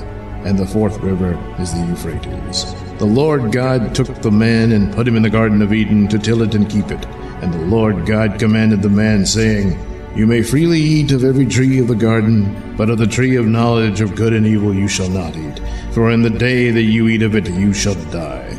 And 0.44 0.58
the 0.58 0.66
fourth 0.66 0.98
river 0.98 1.32
is 1.58 1.72
the 1.72 1.86
Euphrates. 1.86 2.74
The 2.98 3.06
Lord 3.06 3.50
God 3.50 3.94
took 3.94 4.08
the 4.20 4.30
man 4.30 4.72
and 4.72 4.92
put 4.92 5.08
him 5.08 5.16
in 5.16 5.22
the 5.22 5.30
Garden 5.30 5.62
of 5.62 5.72
Eden 5.72 6.08
to 6.08 6.18
till 6.18 6.42
it 6.42 6.54
and 6.54 6.68
keep 6.68 6.90
it. 6.90 7.06
And 7.40 7.54
the 7.54 7.64
Lord 7.64 8.04
God 8.04 8.38
commanded 8.38 8.82
the 8.82 8.90
man, 8.90 9.24
saying, 9.24 9.78
You 10.14 10.26
may 10.26 10.42
freely 10.42 10.78
eat 10.78 11.10
of 11.12 11.24
every 11.24 11.46
tree 11.46 11.78
of 11.78 11.88
the 11.88 11.94
garden, 11.94 12.74
but 12.76 12.90
of 12.90 12.98
the 12.98 13.06
tree 13.06 13.36
of 13.36 13.46
knowledge 13.46 14.02
of 14.02 14.14
good 14.14 14.34
and 14.34 14.46
evil 14.46 14.74
you 14.74 14.86
shall 14.86 15.08
not 15.08 15.34
eat, 15.36 15.58
for 15.92 16.10
in 16.10 16.20
the 16.20 16.28
day 16.28 16.70
that 16.70 16.82
you 16.82 17.08
eat 17.08 17.22
of 17.22 17.34
it 17.34 17.48
you 17.48 17.72
shall 17.72 17.94
die. 18.10 18.58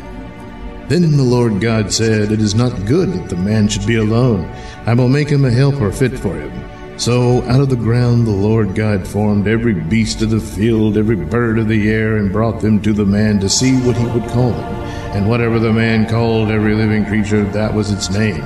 Then 0.88 1.16
the 1.16 1.22
Lord 1.22 1.60
God 1.60 1.92
said, 1.92 2.32
It 2.32 2.40
is 2.40 2.56
not 2.56 2.86
good 2.86 3.12
that 3.12 3.30
the 3.30 3.36
man 3.36 3.68
should 3.68 3.86
be 3.86 3.96
alone. 3.96 4.44
I 4.84 4.94
will 4.94 5.08
make 5.08 5.28
him 5.28 5.44
a 5.44 5.50
helper 5.50 5.92
fit 5.92 6.18
for 6.18 6.34
him. 6.34 6.98
So 6.98 7.42
out 7.44 7.60
of 7.60 7.70
the 7.70 7.76
ground 7.76 8.26
the 8.26 8.32
Lord 8.32 8.74
God 8.74 9.06
formed 9.06 9.46
every 9.46 9.74
beast 9.74 10.22
of 10.22 10.30
the 10.30 10.40
field, 10.40 10.96
every 10.96 11.16
bird 11.16 11.58
of 11.58 11.68
the 11.68 11.88
air, 11.88 12.16
and 12.16 12.32
brought 12.32 12.60
them 12.60 12.82
to 12.82 12.92
the 12.92 13.06
man 13.06 13.38
to 13.40 13.48
see 13.48 13.76
what 13.82 13.96
he 13.96 14.06
would 14.06 14.28
call 14.30 14.50
them. 14.50 14.74
And 15.14 15.28
whatever 15.28 15.60
the 15.60 15.72
man 15.72 16.08
called 16.08 16.50
every 16.50 16.74
living 16.74 17.06
creature, 17.06 17.44
that 17.44 17.72
was 17.72 17.92
its 17.92 18.10
name. 18.10 18.42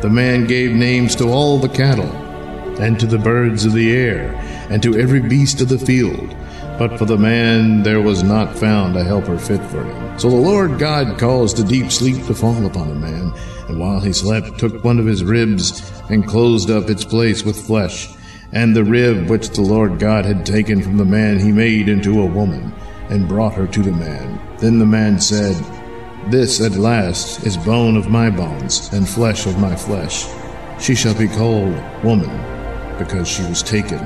The 0.00 0.10
man 0.10 0.46
gave 0.46 0.72
names 0.72 1.16
to 1.16 1.28
all 1.28 1.58
the 1.58 1.68
cattle, 1.68 2.10
and 2.80 2.98
to 2.98 3.06
the 3.06 3.18
birds 3.18 3.64
of 3.64 3.72
the 3.72 3.92
air, 3.92 4.34
and 4.70 4.82
to 4.82 4.98
every 4.98 5.20
beast 5.20 5.60
of 5.60 5.68
the 5.68 5.78
field. 5.78 6.34
But 6.78 6.98
for 6.98 7.04
the 7.04 7.18
man 7.18 7.82
there 7.82 8.00
was 8.00 8.22
not 8.22 8.58
found 8.58 8.96
a 8.96 9.04
helper 9.04 9.38
fit 9.38 9.62
for 9.66 9.84
him. 9.84 10.18
So 10.18 10.30
the 10.30 10.36
Lord 10.36 10.78
God 10.78 11.18
caused 11.18 11.58
a 11.58 11.62
deep 11.62 11.92
sleep 11.92 12.24
to 12.26 12.34
fall 12.34 12.64
upon 12.64 12.88
the 12.88 12.94
man, 12.94 13.32
and 13.68 13.78
while 13.78 14.00
he 14.00 14.12
slept, 14.12 14.58
took 14.58 14.82
one 14.82 14.98
of 14.98 15.06
his 15.06 15.22
ribs 15.22 15.92
and 16.08 16.26
closed 16.26 16.70
up 16.70 16.88
its 16.88 17.04
place 17.04 17.44
with 17.44 17.66
flesh. 17.66 18.08
And 18.52 18.74
the 18.74 18.82
rib 18.82 19.28
which 19.28 19.50
the 19.50 19.60
Lord 19.60 19.98
God 19.98 20.24
had 20.24 20.44
taken 20.46 20.82
from 20.82 20.96
the 20.96 21.04
man 21.04 21.38
he 21.38 21.52
made 21.52 21.88
into 21.88 22.22
a 22.22 22.26
woman, 22.26 22.72
and 23.10 23.28
brought 23.28 23.54
her 23.54 23.66
to 23.66 23.82
the 23.82 23.92
man. 23.92 24.40
Then 24.58 24.78
the 24.78 24.86
man 24.86 25.20
said, 25.20 25.54
This 26.30 26.60
at 26.60 26.72
last 26.72 27.46
is 27.46 27.56
bone 27.58 27.96
of 27.96 28.08
my 28.08 28.30
bones, 28.30 28.92
and 28.92 29.08
flesh 29.08 29.46
of 29.46 29.58
my 29.58 29.76
flesh. 29.76 30.26
She 30.80 30.94
shall 30.94 31.14
be 31.14 31.28
called 31.28 31.74
woman, 32.02 32.30
because 33.00 33.26
she 33.26 33.42
was 33.44 33.62
taken 33.62 33.98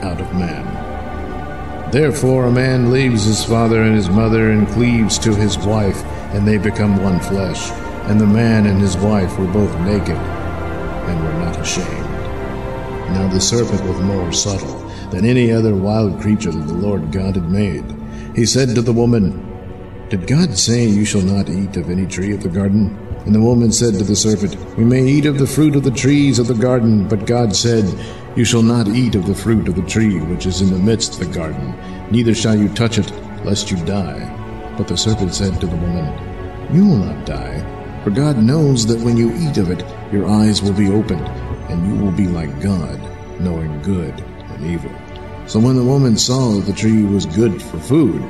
out 0.00 0.20
of 0.20 0.32
man. 0.32 0.64
Therefore, 1.92 2.46
a 2.46 2.50
man 2.50 2.90
leaves 2.90 3.24
his 3.24 3.44
father 3.44 3.82
and 3.82 3.94
his 3.94 4.08
mother 4.08 4.50
and 4.50 4.66
cleaves 4.68 5.18
to 5.18 5.34
his 5.34 5.58
wife, 5.58 6.02
and 6.32 6.48
they 6.48 6.56
become 6.56 7.02
one 7.02 7.20
flesh. 7.20 7.70
And 8.08 8.18
the 8.18 8.26
man 8.26 8.66
and 8.66 8.80
his 8.80 8.96
wife 8.96 9.38
were 9.38 9.46
both 9.46 9.78
naked 9.80 10.16
and 10.16 11.22
were 11.22 11.44
not 11.44 11.60
ashamed. 11.60 12.10
Now 13.12 13.28
the 13.28 13.40
serpent 13.40 13.84
was 13.84 14.00
more 14.00 14.32
subtle 14.32 14.78
than 15.10 15.26
any 15.26 15.52
other 15.52 15.76
wild 15.76 16.18
creature 16.22 16.50
that 16.50 16.66
the 16.66 16.72
Lord 16.72 17.12
God 17.12 17.36
had 17.36 17.50
made. 17.50 17.84
He 18.34 18.46
said 18.46 18.74
to 18.74 18.80
the 18.80 18.94
woman, 18.94 20.08
Did 20.08 20.26
God 20.26 20.56
say 20.56 20.86
you 20.86 21.04
shall 21.04 21.20
not 21.20 21.50
eat 21.50 21.76
of 21.76 21.90
any 21.90 22.06
tree 22.06 22.32
of 22.32 22.42
the 22.42 22.48
garden? 22.48 22.96
And 23.26 23.34
the 23.34 23.40
woman 23.40 23.70
said 23.70 23.94
to 23.94 24.04
the 24.04 24.16
serpent, 24.16 24.56
We 24.76 24.84
may 24.84 25.04
eat 25.06 25.26
of 25.26 25.38
the 25.38 25.46
fruit 25.46 25.76
of 25.76 25.84
the 25.84 25.90
trees 25.90 26.38
of 26.38 26.48
the 26.48 26.54
garden, 26.54 27.06
but 27.06 27.26
God 27.26 27.54
said, 27.54 27.84
You 28.34 28.46
shall 28.46 28.62
not 28.62 28.88
eat 28.88 29.14
of 29.14 29.26
the 29.26 29.34
fruit 29.34 29.68
of 29.68 29.74
the 29.74 29.82
tree 29.82 30.18
which 30.18 30.46
is 30.46 30.62
in 30.62 30.70
the 30.70 30.78
midst 30.78 31.12
of 31.12 31.18
the 31.18 31.34
garden, 31.34 31.74
neither 32.10 32.34
shall 32.34 32.56
you 32.56 32.70
touch 32.70 32.96
it, 32.96 33.12
lest 33.44 33.70
you 33.70 33.76
die. 33.84 34.74
But 34.78 34.88
the 34.88 34.96
serpent 34.96 35.34
said 35.34 35.60
to 35.60 35.66
the 35.66 35.76
woman, 35.76 36.74
You 36.74 36.86
will 36.86 36.96
not 36.96 37.26
die, 37.26 37.60
for 38.02 38.10
God 38.10 38.38
knows 38.38 38.86
that 38.86 39.04
when 39.04 39.18
you 39.18 39.34
eat 39.36 39.58
of 39.58 39.70
it, 39.70 39.84
your 40.10 40.30
eyes 40.30 40.62
will 40.62 40.72
be 40.72 40.88
opened, 40.88 41.28
and 41.68 41.86
you 41.86 42.02
will 42.02 42.10
be 42.10 42.26
like 42.26 42.62
God, 42.62 42.98
knowing 43.38 43.82
good 43.82 44.18
and 44.18 44.64
evil. 44.64 44.90
So 45.46 45.60
when 45.60 45.76
the 45.76 45.84
woman 45.84 46.16
saw 46.16 46.52
that 46.52 46.64
the 46.64 46.72
tree 46.72 47.04
was 47.04 47.26
good 47.26 47.60
for 47.60 47.80
food, 47.80 48.22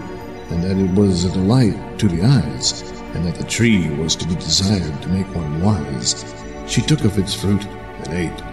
and 0.51 0.65
that 0.65 0.79
it 0.79 0.91
was 0.99 1.25
a 1.25 1.33
delight 1.33 1.99
to 2.01 2.09
the 2.09 2.25
eyes, 2.25 2.83
and 3.15 3.25
that 3.25 3.37
the 3.37 3.45
tree 3.45 3.89
was 3.91 4.17
to 4.17 4.27
be 4.27 4.35
desired 4.35 5.01
to 5.03 5.09
make 5.11 5.33
one 5.33 5.63
wise, 5.63 6.25
she 6.67 6.81
took 6.81 7.05
of 7.05 7.21
its 7.21 7.35
fruit 7.35 7.65
and 7.65 8.09
ate. 8.15 8.52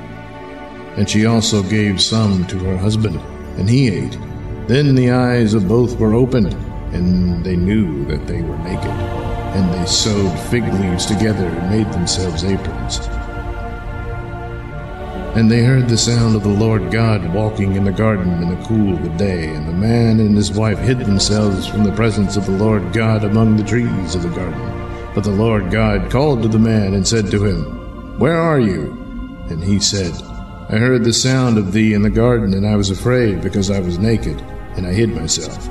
And 0.99 1.09
she 1.09 1.25
also 1.25 1.63
gave 1.63 2.01
some 2.01 2.45
to 2.47 2.59
her 2.59 2.75
husband, 2.75 3.21
and 3.57 3.69
he 3.69 3.87
ate. 3.87 4.19
Then 4.67 4.95
the 4.95 5.11
eyes 5.11 5.53
of 5.53 5.65
both 5.65 5.97
were 5.97 6.13
opened, 6.13 6.53
and 6.93 7.41
they 7.41 7.55
knew 7.55 8.03
that 8.07 8.27
they 8.27 8.41
were 8.41 8.57
naked. 8.57 8.91
And 9.55 9.73
they 9.73 9.85
sewed 9.85 10.37
fig 10.49 10.65
leaves 10.73 11.05
together 11.05 11.47
and 11.47 11.69
made 11.69 11.89
themselves 11.93 12.43
aprons. 12.43 12.99
And 15.37 15.49
they 15.49 15.63
heard 15.63 15.87
the 15.87 15.97
sound 15.97 16.35
of 16.35 16.43
the 16.43 16.49
Lord 16.49 16.91
God 16.91 17.33
walking 17.33 17.77
in 17.77 17.85
the 17.85 17.93
garden 17.93 18.43
in 18.43 18.49
the 18.49 18.65
cool 18.65 18.93
of 18.93 19.01
the 19.01 19.17
day, 19.17 19.55
and 19.55 19.69
the 19.69 19.71
man 19.71 20.19
and 20.19 20.35
his 20.35 20.51
wife 20.51 20.79
hid 20.79 20.99
themselves 20.99 21.65
from 21.65 21.85
the 21.85 21.93
presence 21.93 22.35
of 22.35 22.45
the 22.45 22.51
Lord 22.51 22.91
God 22.91 23.23
among 23.23 23.55
the 23.55 23.63
trees 23.63 24.15
of 24.15 24.23
the 24.23 24.29
garden. 24.35 25.13
But 25.15 25.23
the 25.23 25.31
Lord 25.31 25.71
God 25.71 26.11
called 26.11 26.41
to 26.41 26.49
the 26.49 26.59
man 26.59 26.93
and 26.93 27.07
said 27.07 27.31
to 27.31 27.45
him, 27.45 28.19
Where 28.19 28.35
are 28.35 28.59
you? 28.59 28.91
And 29.49 29.63
he 29.63 29.79
said, 29.79 30.13
I 30.71 30.77
heard 30.77 31.03
the 31.03 31.13
sound 31.13 31.57
of 31.57 31.73
thee 31.73 31.95
in 31.95 32.03
the 32.03 32.11
garden, 32.11 32.53
and 32.53 32.63
I 32.63 32.75
was 32.75 32.91
afraid 32.91 33.41
because 33.41 33.71
I 33.71 33.79
was 33.79 33.97
naked, 33.97 34.39
and 34.77 34.85
I 34.85 34.93
hid 34.93 35.09
myself. 35.09 35.67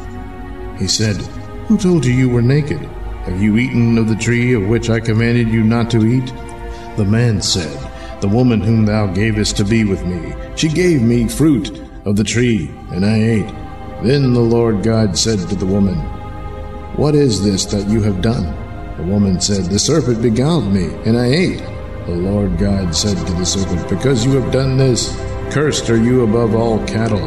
He 0.77 0.89
said, 0.89 1.15
Who 1.69 1.79
told 1.79 2.05
you 2.05 2.13
you 2.13 2.29
were 2.29 2.43
naked? 2.43 2.81
Have 2.81 3.41
you 3.41 3.59
eaten 3.59 3.97
of 3.97 4.09
the 4.09 4.17
tree 4.17 4.55
of 4.55 4.67
which 4.67 4.91
I 4.91 4.99
commanded 4.99 5.51
you 5.51 5.63
not 5.63 5.89
to 5.93 6.05
eat? 6.05 6.27
The 6.97 7.05
man 7.05 7.41
said, 7.41 7.71
The 8.21 8.29
woman 8.29 8.61
whom 8.61 8.87
thou 8.87 9.07
gavest 9.07 9.57
to 9.59 9.65
be 9.65 9.85
with 9.85 10.05
me, 10.05 10.35
she 10.57 10.69
gave 10.69 11.01
me 11.01 11.29
fruit 11.29 11.81
of 12.05 12.17
the 12.17 12.25
tree, 12.25 12.69
and 12.91 13.07
I 13.07 13.23
ate. 13.23 13.55
Then 14.03 14.35
the 14.35 14.41
Lord 14.41 14.83
God 14.83 15.17
said 15.17 15.39
to 15.49 15.55
the 15.55 15.65
woman, 15.65 15.95
What 16.97 17.15
is 17.15 17.45
this 17.45 17.67
that 17.67 17.89
you 17.89 18.03
have 18.03 18.21
done? 18.21 18.47
The 18.97 19.05
woman 19.05 19.41
said, 19.41 19.67
The 19.67 19.79
serpent 19.79 20.23
beguiled 20.23 20.73
me, 20.73 20.87
and 21.05 21.17
I 21.17 21.27
ate. 21.27 21.78
The 22.09 22.15
Lord 22.15 22.57
God 22.57 22.95
said 22.97 23.19
to 23.19 23.33
the 23.35 23.45
serpent, 23.45 23.87
Because 23.91 24.25
you 24.25 24.41
have 24.41 24.51
done 24.51 24.79
this, 24.79 25.15
cursed 25.51 25.91
are 25.91 26.03
you 26.03 26.23
above 26.23 26.55
all 26.55 26.83
cattle, 26.87 27.23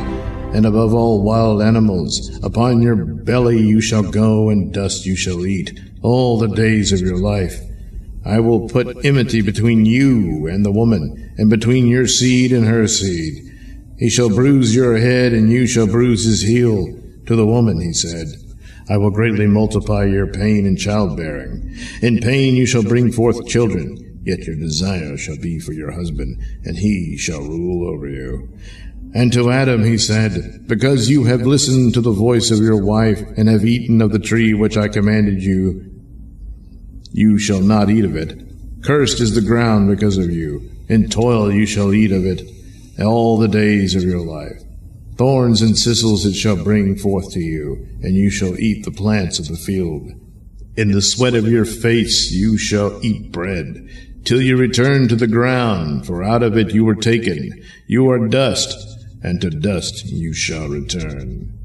and 0.55 0.65
above 0.65 0.95
all 0.95 1.21
wild 1.21 1.61
animals. 1.61 2.35
Upon 2.43 2.81
your 2.81 2.95
belly 2.95 3.59
you 3.59 3.79
shall 3.79 4.01
go, 4.01 4.49
and 4.49 4.73
dust 4.73 5.05
you 5.05 5.15
shall 5.15 5.45
eat, 5.45 5.79
all 6.01 6.39
the 6.39 6.47
days 6.47 6.91
of 6.91 6.99
your 6.99 7.17
life. 7.17 7.61
I 8.25 8.39
will 8.39 8.67
put 8.67 9.05
enmity 9.05 9.43
between 9.43 9.85
you 9.85 10.47
and 10.47 10.65
the 10.65 10.71
woman, 10.71 11.31
and 11.37 11.47
between 11.47 11.85
your 11.85 12.07
seed 12.07 12.51
and 12.51 12.65
her 12.65 12.87
seed. 12.87 13.35
He 13.99 14.09
shall 14.09 14.29
bruise 14.29 14.75
your 14.75 14.97
head, 14.97 15.31
and 15.31 15.51
you 15.51 15.67
shall 15.67 15.85
bruise 15.85 16.25
his 16.25 16.41
heel. 16.41 16.87
To 17.27 17.35
the 17.35 17.45
woman 17.45 17.79
he 17.81 17.93
said, 17.93 18.29
I 18.89 18.97
will 18.97 19.11
greatly 19.11 19.45
multiply 19.45 20.05
your 20.05 20.25
pain 20.25 20.65
in 20.65 20.75
childbearing. 20.75 21.71
In 22.01 22.17
pain 22.17 22.55
you 22.55 22.65
shall 22.65 22.81
bring 22.81 23.11
forth 23.11 23.47
children. 23.47 24.07
Yet 24.23 24.45
your 24.45 24.55
desire 24.55 25.17
shall 25.17 25.37
be 25.37 25.59
for 25.59 25.73
your 25.73 25.91
husband, 25.91 26.41
and 26.63 26.77
he 26.77 27.17
shall 27.17 27.41
rule 27.41 27.87
over 27.89 28.07
you. 28.07 28.49
And 29.13 29.33
to 29.33 29.51
Adam 29.51 29.83
he 29.83 29.97
said, 29.97 30.67
Because 30.67 31.09
you 31.09 31.23
have 31.25 31.41
listened 31.41 31.93
to 31.95 32.01
the 32.01 32.11
voice 32.11 32.51
of 32.51 32.59
your 32.59 32.81
wife, 32.81 33.21
and 33.35 33.49
have 33.49 33.65
eaten 33.65 34.01
of 34.01 34.11
the 34.11 34.19
tree 34.19 34.53
which 34.53 34.77
I 34.77 34.87
commanded 34.87 35.41
you, 35.41 35.89
you 37.11 37.37
shall 37.37 37.61
not 37.61 37.89
eat 37.89 38.05
of 38.05 38.15
it. 38.15 38.39
Cursed 38.83 39.19
is 39.19 39.35
the 39.35 39.41
ground 39.41 39.89
because 39.89 40.17
of 40.17 40.29
you. 40.29 40.69
In 40.87 41.09
toil 41.09 41.51
you 41.51 41.65
shall 41.65 41.93
eat 41.93 42.11
of 42.11 42.25
it 42.25 42.41
all 42.99 43.37
the 43.37 43.47
days 43.47 43.95
of 43.95 44.03
your 44.03 44.21
life. 44.21 44.61
Thorns 45.17 45.61
and 45.61 45.75
thistles 45.75 46.25
it 46.25 46.33
shall 46.33 46.63
bring 46.63 46.97
forth 46.97 47.31
to 47.33 47.39
you, 47.39 47.87
and 48.01 48.15
you 48.15 48.29
shall 48.29 48.59
eat 48.59 48.85
the 48.85 48.91
plants 48.91 49.39
of 49.39 49.47
the 49.47 49.57
field. 49.57 50.11
In 50.77 50.91
the 50.91 51.01
sweat 51.01 51.33
of 51.33 51.47
your 51.47 51.65
face 51.65 52.31
you 52.31 52.57
shall 52.57 53.03
eat 53.03 53.31
bread, 53.31 53.89
till 54.23 54.41
you 54.41 54.55
return 54.55 55.07
to 55.07 55.15
the 55.15 55.27
ground, 55.27 56.05
for 56.05 56.23
out 56.23 56.43
of 56.43 56.57
it 56.57 56.73
you 56.73 56.85
were 56.85 56.95
taken. 56.95 57.61
You 57.87 58.09
are 58.09 58.27
dust, 58.27 58.99
and 59.21 59.41
to 59.41 59.49
dust 59.49 60.05
you 60.05 60.33
shall 60.33 60.69
return. 60.69 61.57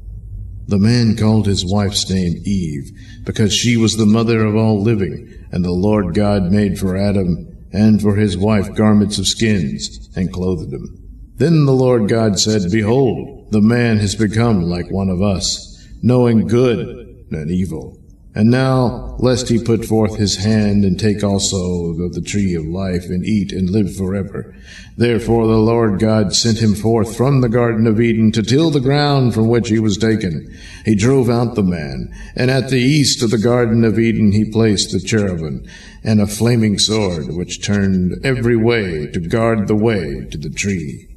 The 0.67 0.77
man 0.77 1.15
called 1.15 1.47
his 1.47 1.65
wife's 1.65 2.09
name 2.09 2.41
Eve, 2.43 2.91
because 3.23 3.53
she 3.53 3.77
was 3.77 3.95
the 3.95 4.05
mother 4.05 4.45
of 4.45 4.55
all 4.55 4.81
living, 4.81 5.33
and 5.51 5.63
the 5.63 5.71
Lord 5.71 6.13
God 6.13 6.51
made 6.51 6.77
for 6.77 6.97
Adam 6.97 7.47
and 7.71 8.01
for 8.01 8.15
his 8.15 8.37
wife 8.37 8.73
garments 8.73 9.17
of 9.17 9.27
skins, 9.27 10.09
and 10.15 10.33
clothed 10.33 10.71
them. 10.71 11.07
Then 11.35 11.65
the 11.65 11.73
Lord 11.73 12.09
God 12.09 12.39
said, 12.39 12.71
Behold, 12.71 13.51
the 13.51 13.61
man 13.61 13.97
has 13.99 14.15
become 14.15 14.63
like 14.63 14.89
one 14.89 15.09
of 15.09 15.21
us, 15.21 15.87
knowing 16.01 16.47
good 16.47 17.27
and 17.31 17.51
evil. 17.51 17.96
And 18.37 18.51
now, 18.51 19.15
lest 19.17 19.49
he 19.49 19.57
put 19.57 19.83
forth 19.83 20.17
his 20.17 20.35
hand 20.35 20.85
and 20.85 20.99
take 20.99 21.23
also 21.23 21.99
of 21.99 22.13
the 22.13 22.21
tree 22.21 22.53
of 22.53 22.67
life 22.67 23.05
and 23.05 23.25
eat 23.25 23.51
and 23.51 23.67
live 23.67 23.95
forever. 23.95 24.53
Therefore 24.95 25.47
the 25.47 25.57
Lord 25.57 25.99
God 25.99 26.35
sent 26.35 26.59
him 26.59 26.75
forth 26.75 27.17
from 27.17 27.41
the 27.41 27.49
Garden 27.49 27.87
of 27.87 27.99
Eden 27.99 28.31
to 28.33 28.43
till 28.43 28.69
the 28.69 28.79
ground 28.79 29.33
from 29.33 29.47
which 29.47 29.69
he 29.69 29.79
was 29.79 29.97
taken. 29.97 30.55
He 30.85 30.93
drove 30.93 31.31
out 31.31 31.55
the 31.55 31.63
man, 31.63 32.13
and 32.35 32.51
at 32.51 32.69
the 32.69 32.79
east 32.79 33.23
of 33.23 33.31
the 33.31 33.39
Garden 33.39 33.83
of 33.83 33.97
Eden 33.97 34.31
he 34.31 34.45
placed 34.45 34.91
the 34.91 34.99
cherubim 34.99 35.65
and 36.03 36.21
a 36.21 36.27
flaming 36.27 36.77
sword 36.77 37.35
which 37.35 37.65
turned 37.65 38.23
every 38.23 38.55
way 38.55 39.07
to 39.07 39.19
guard 39.19 39.67
the 39.67 39.73
way 39.73 40.27
to 40.29 40.37
the 40.37 40.51
tree 40.51 41.07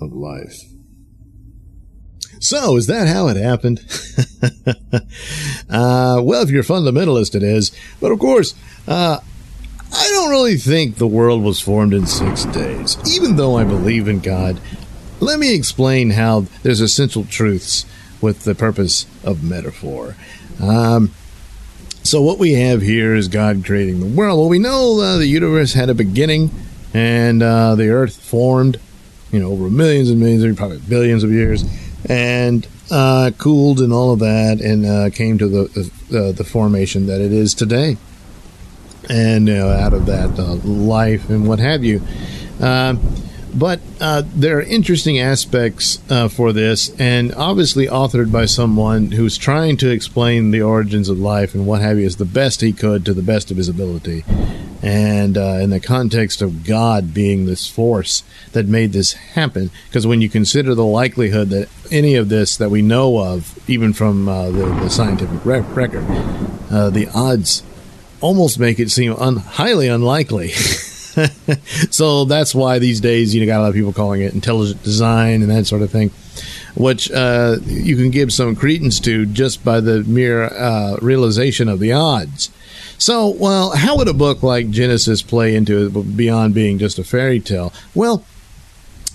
of 0.00 0.10
life. 0.14 0.62
So, 2.40 2.76
is 2.76 2.86
that 2.86 3.08
how 3.08 3.28
it 3.28 3.36
happened? 3.36 3.80
uh, 5.70 6.20
well, 6.22 6.42
if 6.42 6.50
you're 6.50 6.60
a 6.60 6.64
fundamentalist, 6.64 7.34
it 7.34 7.42
is. 7.42 7.72
But 8.00 8.12
of 8.12 8.18
course, 8.18 8.54
uh, 8.86 9.20
I 9.92 10.08
don't 10.10 10.30
really 10.30 10.56
think 10.56 10.96
the 10.96 11.06
world 11.06 11.42
was 11.42 11.60
formed 11.60 11.94
in 11.94 12.06
six 12.06 12.44
days, 12.46 12.98
even 13.06 13.36
though 13.36 13.56
I 13.56 13.64
believe 13.64 14.08
in 14.08 14.20
God. 14.20 14.60
Let 15.20 15.38
me 15.38 15.54
explain 15.54 16.10
how 16.10 16.40
there's 16.62 16.80
essential 16.80 17.24
truths 17.24 17.86
with 18.20 18.44
the 18.44 18.54
purpose 18.54 19.06
of 19.24 19.42
metaphor. 19.42 20.14
Um, 20.60 21.12
so, 22.02 22.20
what 22.20 22.38
we 22.38 22.52
have 22.52 22.82
here 22.82 23.14
is 23.14 23.28
God 23.28 23.64
creating 23.64 24.00
the 24.00 24.06
world. 24.06 24.38
Well, 24.38 24.48
we 24.48 24.58
know 24.58 25.00
uh, 25.00 25.16
the 25.16 25.26
universe 25.26 25.72
had 25.72 25.88
a 25.88 25.94
beginning 25.94 26.50
and 26.92 27.42
uh, 27.42 27.74
the 27.74 27.88
earth 27.88 28.16
formed, 28.16 28.78
you 29.32 29.40
know, 29.40 29.50
over 29.50 29.70
millions 29.70 30.10
and 30.10 30.20
millions, 30.20 30.56
probably 30.56 30.78
billions 30.78 31.24
of 31.24 31.32
years 31.32 31.64
and 32.08 32.66
uh, 32.90 33.30
cooled 33.38 33.80
and 33.80 33.92
all 33.92 34.12
of 34.12 34.20
that, 34.20 34.60
and 34.60 34.86
uh, 34.86 35.10
came 35.10 35.38
to 35.38 35.48
the, 35.48 35.90
the, 36.10 36.32
the 36.32 36.44
formation 36.44 37.06
that 37.06 37.20
it 37.20 37.32
is 37.32 37.54
today. 37.54 37.96
And 39.08 39.48
out 39.48 39.92
of 39.92 40.06
that 40.06 40.36
uh, 40.38 40.54
life 40.66 41.30
and 41.30 41.46
what 41.46 41.60
have 41.60 41.84
you. 41.84 42.00
But 43.54 43.80
uh, 44.00 44.22
there 44.26 44.58
are 44.58 44.62
interesting 44.62 45.18
aspects 45.18 46.00
uh, 46.10 46.28
for 46.28 46.52
this, 46.52 46.94
and 47.00 47.34
obviously 47.34 47.86
authored 47.86 48.30
by 48.30 48.44
someone 48.46 49.12
who's 49.12 49.38
trying 49.38 49.76
to 49.78 49.90
explain 49.90 50.50
the 50.50 50.62
origins 50.62 51.08
of 51.08 51.18
life 51.18 51.54
and 51.54 51.66
what 51.66 51.80
have 51.80 51.98
you 51.98 52.06
as 52.06 52.16
the 52.16 52.24
best 52.24 52.60
he 52.60 52.72
could 52.72 53.04
to 53.06 53.14
the 53.14 53.22
best 53.22 53.50
of 53.50 53.56
his 53.56 53.68
ability. 53.68 54.24
And 54.82 55.38
uh, 55.38 55.58
in 55.60 55.70
the 55.70 55.80
context 55.80 56.42
of 56.42 56.64
God 56.64 57.14
being 57.14 57.46
this 57.46 57.66
force 57.66 58.22
that 58.52 58.66
made 58.66 58.92
this 58.92 59.14
happen, 59.14 59.70
because 59.88 60.06
when 60.06 60.20
you 60.20 60.28
consider 60.28 60.74
the 60.74 60.84
likelihood 60.84 61.48
that 61.50 61.68
any 61.90 62.14
of 62.14 62.28
this 62.28 62.56
that 62.58 62.70
we 62.70 62.82
know 62.82 63.18
of, 63.18 63.58
even 63.68 63.92
from 63.92 64.28
uh, 64.28 64.50
the, 64.50 64.66
the, 64.66 64.90
scientific 64.90 65.44
record, 65.44 66.04
uh, 66.70 66.90
the 66.90 67.08
odds 67.14 67.62
almost 68.20 68.58
make 68.58 68.78
it 68.78 68.90
seem 68.90 69.14
un- 69.14 69.36
highly 69.36 69.88
unlikely. 69.88 70.52
so 71.90 72.24
that's 72.24 72.54
why 72.54 72.78
these 72.78 73.00
days 73.00 73.34
you 73.34 73.40
know 73.40 73.46
got 73.46 73.60
a 73.60 73.62
lot 73.62 73.68
of 73.68 73.74
people 73.74 73.92
calling 73.92 74.22
it 74.22 74.34
intelligent 74.34 74.82
design 74.82 75.42
and 75.42 75.50
that 75.50 75.66
sort 75.66 75.82
of 75.82 75.90
thing, 75.90 76.10
which 76.74 77.10
uh, 77.10 77.56
you 77.64 77.96
can 77.96 78.10
give 78.10 78.32
some 78.32 78.54
credence 78.54 79.00
to 79.00 79.26
just 79.26 79.64
by 79.64 79.80
the 79.80 80.02
mere 80.04 80.44
uh, 80.44 80.96
realization 81.00 81.68
of 81.68 81.80
the 81.80 81.92
odds. 81.92 82.50
So, 82.98 83.28
well, 83.28 83.76
how 83.76 83.96
would 83.98 84.08
a 84.08 84.14
book 84.14 84.42
like 84.42 84.70
Genesis 84.70 85.22
play 85.22 85.54
into 85.54 85.86
it 85.86 86.16
beyond 86.16 86.54
being 86.54 86.78
just 86.78 86.98
a 86.98 87.04
fairy 87.04 87.40
tale? 87.40 87.72
Well, 87.94 88.24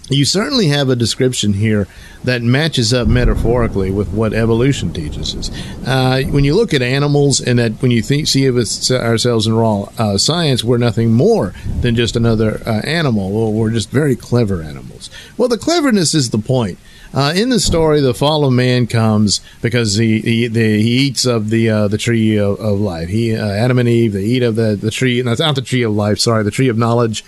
you 0.09 0.25
certainly 0.25 0.67
have 0.67 0.89
a 0.89 0.95
description 0.95 1.53
here 1.53 1.87
that 2.23 2.41
matches 2.41 2.93
up 2.93 3.07
metaphorically 3.07 3.91
with 3.91 4.09
what 4.09 4.33
evolution 4.33 4.93
teaches 4.93 5.35
us. 5.35 5.51
Uh, 5.85 6.23
when 6.29 6.43
you 6.43 6.55
look 6.55 6.73
at 6.73 6.81
animals, 6.81 7.39
and 7.39 7.59
that 7.59 7.71
when 7.81 7.91
you 7.91 8.01
think, 8.01 8.27
see 8.27 8.45
of 8.45 8.57
ourselves 8.91 9.47
in 9.47 9.53
raw 9.53 9.89
uh, 9.97 10.17
science, 10.17 10.63
we're 10.63 10.77
nothing 10.77 11.11
more 11.11 11.53
than 11.81 11.95
just 11.95 12.15
another 12.15 12.61
uh, 12.65 12.81
animal. 12.81 13.31
Well, 13.31 13.53
we're 13.53 13.71
just 13.71 13.89
very 13.89 14.15
clever 14.15 14.61
animals. 14.61 15.09
Well, 15.37 15.49
the 15.49 15.57
cleverness 15.57 16.13
is 16.13 16.29
the 16.29 16.39
point. 16.39 16.77
Uh, 17.13 17.33
in 17.35 17.49
the 17.49 17.59
story, 17.59 17.99
the 17.99 18.13
fall 18.13 18.45
of 18.45 18.53
man 18.53 18.87
comes 18.87 19.41
because 19.61 19.95
he 19.95 20.21
he, 20.21 20.47
the, 20.47 20.81
he 20.81 20.97
eats 20.99 21.25
of 21.25 21.49
the 21.49 21.69
uh, 21.69 21.87
the 21.87 21.97
tree 21.97 22.37
of, 22.37 22.59
of 22.59 22.79
life. 22.79 23.09
He 23.09 23.35
uh, 23.35 23.45
Adam 23.45 23.79
and 23.79 23.89
Eve 23.89 24.13
they 24.13 24.23
eat 24.23 24.43
of 24.43 24.55
the 24.55 24.77
the 24.79 24.91
tree. 24.91 25.21
That's 25.21 25.41
not 25.41 25.55
the 25.55 25.61
tree 25.61 25.83
of 25.83 25.93
life. 25.93 26.19
Sorry, 26.19 26.43
the 26.43 26.51
tree 26.51 26.69
of 26.69 26.77
knowledge. 26.77 27.25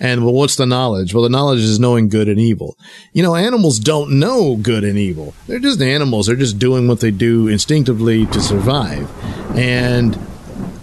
And 0.00 0.24
well, 0.24 0.34
what's 0.34 0.56
the 0.56 0.66
knowledge? 0.66 1.12
Well, 1.12 1.22
the 1.22 1.28
knowledge 1.28 1.60
is 1.60 1.78
knowing 1.78 2.08
good 2.08 2.28
and 2.28 2.38
evil. 2.38 2.78
You 3.12 3.22
know, 3.22 3.34
animals 3.34 3.78
don't 3.78 4.18
know 4.18 4.56
good 4.56 4.84
and 4.84 4.98
evil. 4.98 5.34
They're 5.46 5.58
just 5.58 5.80
animals. 5.80 6.26
They're 6.26 6.36
just 6.36 6.58
doing 6.58 6.88
what 6.88 7.00
they 7.00 7.10
do 7.10 7.48
instinctively 7.48 8.26
to 8.26 8.40
survive. 8.40 9.10
And 9.56 10.18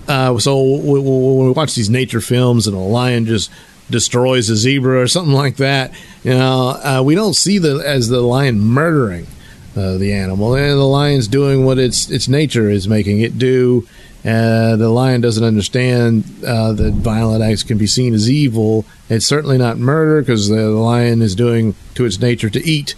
uh, 0.07 0.37
so 0.37 0.61
when 0.61 1.03
we 1.03 1.51
watch 1.51 1.75
these 1.75 1.89
nature 1.89 2.21
films 2.21 2.67
and 2.67 2.75
a 2.75 2.79
lion 2.79 3.25
just 3.25 3.51
destroys 3.89 4.49
a 4.49 4.55
zebra 4.55 5.01
or 5.01 5.07
something 5.07 5.33
like 5.33 5.57
that, 5.57 5.93
you 6.23 6.31
know, 6.31 6.69
uh, 6.69 7.01
we 7.03 7.15
don't 7.15 7.35
see 7.35 7.57
the 7.57 7.83
as 7.85 8.07
the 8.09 8.21
lion 8.21 8.59
murdering 8.59 9.27
uh, 9.75 9.97
the 9.97 10.13
animal, 10.13 10.55
and 10.55 10.71
the 10.71 10.85
lion's 10.85 11.27
doing 11.27 11.65
what 11.65 11.77
its 11.77 12.09
its 12.09 12.27
nature 12.27 12.69
is 12.69 12.87
making 12.87 13.21
it 13.21 13.37
do. 13.37 13.87
Uh, 14.23 14.77
the 14.77 14.87
lion 14.87 15.19
doesn't 15.19 15.43
understand 15.43 16.23
uh, 16.47 16.71
that 16.71 16.93
violent 16.93 17.43
acts 17.43 17.63
can 17.63 17.77
be 17.77 17.87
seen 17.87 18.13
as 18.13 18.29
evil. 18.29 18.85
It's 19.09 19.25
certainly 19.25 19.57
not 19.57 19.77
murder 19.77 20.21
because 20.21 20.47
the, 20.47 20.69
lion 20.69 21.21
is 21.21 21.35
doing 21.35 21.75
to 21.95 22.05
its 22.05 22.19
nature 22.21 22.49
to 22.49 22.65
eat 22.65 22.95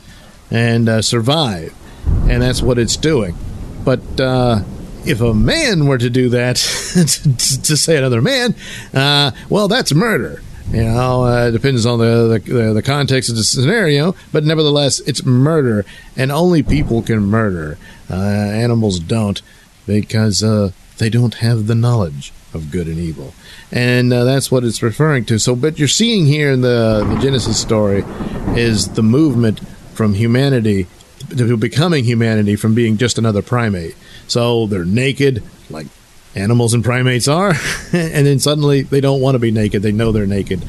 and 0.52 0.88
uh, 0.88 1.02
survive, 1.02 1.74
and 2.30 2.44
that's 2.44 2.62
what 2.62 2.78
it's 2.78 2.96
doing. 2.96 3.36
But 3.84 4.20
uh, 4.20 4.62
if 5.04 5.20
a 5.22 5.34
man 5.34 5.88
were 5.88 5.98
to 5.98 6.12
do 6.12 6.30
that, 6.30 6.58
to, 6.94 7.62
to, 7.64 7.78
say 7.78 7.98
another 7.98 8.22
man, 8.22 8.54
well, 8.94 9.68
that's 9.68 9.94
murder. 9.94 10.44
You 10.72 10.84
know, 10.84 11.24
uh, 11.24 11.52
depends 11.52 11.86
on 11.86 12.00
the, 12.00 12.42
the, 12.44 12.74
the 12.74 12.82
context 12.82 13.30
of 13.30 13.36
the 13.36 13.44
scenario, 13.44 14.16
but 14.32 14.44
nevertheless, 14.44 15.00
it's 15.02 15.24
murder, 15.24 15.86
and 16.18 16.32
only 16.32 16.64
people 16.64 17.02
can 17.02 17.20
murder. 17.20 17.78
Uh, 18.10 18.16
animals 18.16 19.00
don't 19.00 19.42
because 19.86 20.44
uh, 20.44 20.72
they 20.98 21.10
don't 21.10 21.36
have 21.36 21.68
the 21.68 21.76
knowledge 21.76 22.34
of 22.54 22.72
good 22.72 22.88
and 22.88 22.98
evil, 22.98 23.34
and 23.72 24.12
uh, 24.12 24.24
that's 24.24 24.52
what 24.52 24.64
it's 24.64 24.82
referring 24.82 25.26
to. 25.26 25.38
So, 25.38 25.56
but 25.56 25.78
you're 25.78 25.88
seeing 25.88 26.26
here 26.26 26.52
in 26.52 26.62
the 26.62 27.06
the 27.08 27.20
Genesis 27.22 27.60
story 27.60 28.04
is 28.56 28.90
the 28.90 29.04
movement 29.04 29.60
from 29.94 30.14
humanity 30.14 30.88
to 31.30 31.58
becoming 31.58 32.04
humanity 32.04 32.56
from 32.56 32.74
being 32.74 32.98
just 32.98 33.18
another 33.18 33.42
primate. 33.42 33.96
So 34.28 34.68
they're 34.68 34.86
naked, 34.86 35.44
like 35.70 35.88
animals 36.36 36.74
and 36.74 36.84
primates 36.84 37.28
are, 37.28 37.54
and 37.94 38.26
then 38.26 38.40
suddenly 38.40 38.82
they 38.82 39.02
don't 39.02 39.22
want 39.22 39.36
to 39.36 39.40
be 39.40 39.52
naked. 39.52 39.82
They 39.82 39.92
know 39.92 40.12
they're 40.12 40.28
naked 40.28 40.64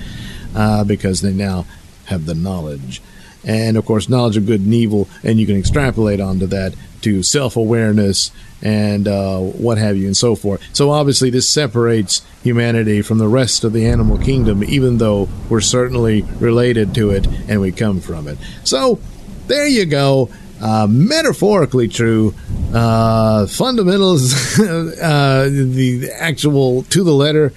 uh, 0.55 0.85
because 0.85 1.21
they 1.21 1.33
now 1.33 1.67
have 2.07 2.27
the 2.27 2.35
knowledge. 2.35 3.03
And 3.45 3.77
of 3.77 3.85
course, 3.85 4.09
knowledge 4.09 4.37
of 4.37 4.47
good 4.47 4.61
and 4.61 4.75
evil, 4.75 5.09
and 5.23 5.39
you 5.39 5.47
can 5.47 5.57
extrapolate 5.57 6.21
onto 6.21 6.47
that 6.47 6.75
to 7.03 7.23
self 7.23 7.57
awareness 7.57 8.33
and 8.63 9.07
uh, 9.07 9.39
what 9.39 9.79
have 9.79 9.97
you, 9.97 10.07
and 10.07 10.17
so 10.17 10.35
forth. 10.35 10.63
So, 10.73 10.91
obviously, 10.91 11.31
this 11.31 11.49
separates 11.49 12.23
humanity 12.43 13.03
from 13.03 13.19
the 13.19 13.29
rest 13.29 13.63
of 13.63 13.73
the 13.73 13.87
animal 13.87 14.19
kingdom, 14.19 14.65
even 14.65 14.99
though 14.99 15.29
we're 15.49 15.61
certainly 15.61 16.23
related 16.41 16.95
to 16.97 17.11
it 17.11 17.27
and 17.49 17.61
we 17.61 17.71
come 17.71 18.01
from 18.01 18.27
it. 18.27 18.39
So, 18.65 18.99
there 19.47 19.69
you 19.69 19.87
go 19.87 20.31
uh, 20.61 20.87
metaphorically 20.89 21.89
true. 21.89 22.35
Uh, 22.73 23.47
fundamentals, 23.47 24.59
uh, 24.61 25.49
the 25.51 26.11
actual 26.19 26.83
to 26.85 27.03
the 27.03 27.13
letter, 27.13 27.53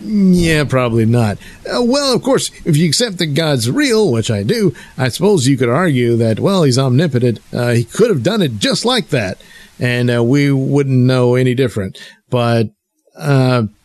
yeah, 0.00 0.64
probably 0.64 1.06
not. 1.06 1.38
Uh, 1.66 1.82
well, 1.82 2.14
of 2.14 2.22
course, 2.22 2.50
if 2.64 2.76
you 2.76 2.86
accept 2.86 3.18
that 3.18 3.34
God's 3.34 3.70
real, 3.70 4.10
which 4.10 4.30
I 4.30 4.42
do, 4.42 4.74
I 4.98 5.08
suppose 5.08 5.46
you 5.46 5.56
could 5.56 5.68
argue 5.68 6.16
that, 6.16 6.40
well, 6.40 6.64
he's 6.64 6.78
omnipotent. 6.78 7.40
Uh, 7.52 7.70
he 7.70 7.84
could 7.84 8.10
have 8.10 8.22
done 8.22 8.42
it 8.42 8.58
just 8.58 8.84
like 8.84 9.08
that, 9.10 9.40
and 9.78 10.10
uh, 10.10 10.22
we 10.22 10.50
wouldn't 10.50 10.96
know 10.96 11.36
any 11.36 11.54
different. 11.54 11.98
But 12.28 12.70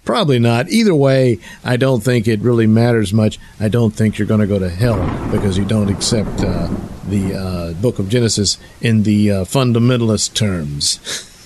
Probably 0.09 0.39
not. 0.39 0.69
Either 0.69 0.95
way, 0.95 1.37
I 1.63 1.77
don't 1.77 2.03
think 2.03 2.27
it 2.27 2.39
really 2.39 2.65
matters 2.65 3.13
much. 3.13 3.37
I 3.59 3.67
don't 3.67 3.91
think 3.91 4.17
you're 4.17 4.27
going 4.27 4.39
to 4.39 4.47
go 4.47 4.57
to 4.57 4.67
hell 4.67 4.97
because 5.29 5.55
you 5.55 5.65
don't 5.65 5.87
accept 5.87 6.41
uh, 6.41 6.67
the 7.05 7.35
uh, 7.35 7.73
book 7.73 7.99
of 7.99 8.09
Genesis 8.09 8.57
in 8.81 9.03
the 9.03 9.29
uh, 9.29 9.35
fundamentalist 9.43 10.33
terms. 10.33 10.97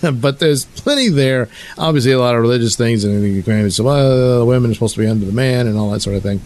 but 0.21 0.39
there's 0.39 0.63
plenty 0.63 1.09
there. 1.09 1.49
Obviously, 1.77 2.13
a 2.13 2.19
lot 2.19 2.35
of 2.35 2.41
religious 2.41 2.77
things, 2.77 3.03
and 3.03 3.21
you 3.21 3.69
so 3.69 3.83
well, 3.83 4.39
the 4.39 4.45
women 4.45 4.71
are 4.71 4.73
supposed 4.75 4.95
to 4.95 5.01
be 5.01 5.07
under 5.07 5.25
the 5.25 5.33
man 5.33 5.67
and 5.67 5.77
all 5.77 5.91
that 5.91 5.99
sort 5.99 6.15
of 6.15 6.23
thing. 6.23 6.39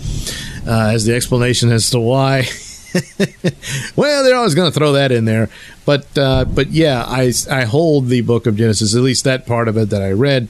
Uh, 0.68 0.94
as 0.96 1.06
the 1.06 1.14
explanation 1.14 1.72
as 1.72 1.88
to 1.92 2.00
why. 2.00 2.48
well, 3.96 4.24
they're 4.24 4.36
always 4.36 4.56
going 4.56 4.72
to 4.72 4.76
throw 4.76 4.94
that 4.94 5.12
in 5.12 5.26
there, 5.26 5.50
but 5.86 6.08
uh, 6.18 6.46
but 6.46 6.72
yeah, 6.72 7.04
I 7.06 7.32
I 7.52 7.66
hold 7.66 8.08
the 8.08 8.22
book 8.22 8.48
of 8.48 8.56
Genesis, 8.56 8.96
at 8.96 9.04
least 9.04 9.24
that 9.26 9.46
part 9.46 9.68
of 9.68 9.78
it 9.78 9.92
that 9.92 10.02
I 10.02 10.14
read 10.14 10.48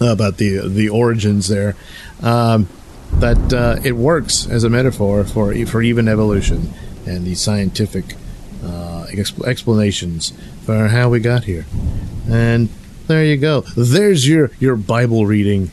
about 0.00 0.38
the 0.38 0.68
the 0.68 0.88
origins 0.88 1.48
there. 1.48 1.76
Um, 2.22 2.68
that 3.14 3.52
uh, 3.52 3.76
it 3.84 3.92
works 3.92 4.48
as 4.48 4.64
a 4.64 4.70
metaphor 4.70 5.24
for 5.24 5.54
for 5.66 5.82
even 5.82 6.08
evolution 6.08 6.72
and 7.06 7.24
the 7.24 7.34
scientific 7.34 8.14
uh, 8.64 9.06
exp- 9.10 9.44
explanations 9.46 10.32
for 10.64 10.88
how 10.88 11.08
we 11.08 11.20
got 11.20 11.44
here. 11.44 11.66
And 12.28 12.68
there 13.06 13.24
you 13.24 13.36
go. 13.36 13.62
There's 13.76 14.26
your 14.26 14.50
your 14.58 14.76
Bible 14.76 15.26
reading. 15.26 15.70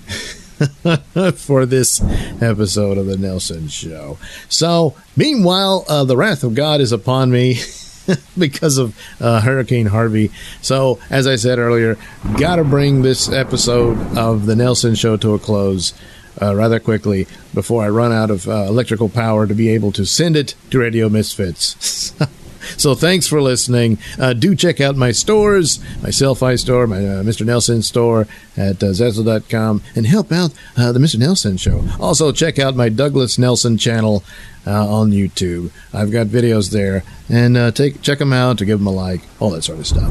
for 1.36 1.65
this 1.65 2.01
episode 2.41 2.97
of 2.97 3.05
the 3.05 3.15
Nailsin 3.15 3.72
Show. 3.72 4.17
So, 4.49 4.93
meanwhile, 5.15 5.86
uh, 5.88 6.03
the 6.03 6.17
wrath 6.17 6.43
of 6.43 6.53
God 6.53 6.82
is 6.82 6.91
upon 6.91 7.32
me. 7.32 7.59
because 8.38 8.78
of 8.78 8.97
uh, 9.22 9.41
Hurricane 9.41 9.88
Harvey. 9.88 10.32
So, 10.62 10.99
as 11.10 11.28
I 11.28 11.36
said 11.36 11.60
earlier, 11.60 11.97
got 12.38 12.57
to 12.57 12.64
bring 12.64 13.01
this 13.01 13.32
episode 13.32 13.97
of 14.18 14.45
the 14.45 14.55
Nailsin 14.55 14.97
Show 14.97 15.18
to 15.18 15.34
a 15.34 15.39
close. 15.39 15.93
Uh, 16.41 16.55
rather 16.55 16.80
quickly 16.80 17.28
before 17.53 17.84
I 17.84 17.89
run 17.89 18.14
out 18.14 18.32
of 18.32 18.47
uh, 18.47 18.64
electrical 18.70 19.10
power 19.10 19.45
to 19.45 19.53
be 19.53 19.68
able 19.70 19.91
to 19.91 20.05
send 20.05 20.38
it 20.38 20.55
to 20.70 20.80
Radio 20.80 21.10
Misfits. 21.10 22.14
So 22.78 22.95
thanks 22.95 23.28
for 23.28 23.41
listening. 23.41 23.97
Uh, 24.20 24.34
do 24.34 24.55
check 24.55 24.80
out 24.82 24.95
my 24.95 25.12
stores, 25.12 25.80
my 26.01 26.10
Selfie 26.10 26.60
store, 26.60 26.88
my 26.88 26.97
uh, 26.97 27.24
Mr. 27.24 27.45
Nailsin 27.45 27.84
store 27.84 28.28
at 28.55 28.84
uh, 28.84 28.88
Zazzle.com, 28.88 29.82
and 29.95 30.05
help 30.05 30.32
out 30.32 30.53
uh, 30.78 30.91
the 30.91 30.99
Mr. 30.99 31.16
Nailsin 31.16 31.60
show. 31.60 31.84
Also, 31.99 32.32
check 32.32 32.60
out 32.60 32.76
my 32.76 32.89
Douglas 32.89 33.38
Nailsin 33.38 33.80
channel 33.80 34.24
on 34.66 35.12
YouTube. 35.12 35.72
I've 35.93 36.12
got 36.12 36.28
videos 36.28 36.72
there, 36.72 37.03
and 37.30 37.57
uh, 37.57 37.72
take 37.72 38.01
check 38.01 38.20
them 38.20 38.34
out 38.34 38.57
to 38.60 38.66
give 38.66 38.80
them 38.80 38.88
a 38.88 38.91
like, 38.91 39.22
all 39.39 39.51
that 39.51 39.64
sort 39.64 39.80
of 39.80 39.88
stuff. 39.88 40.10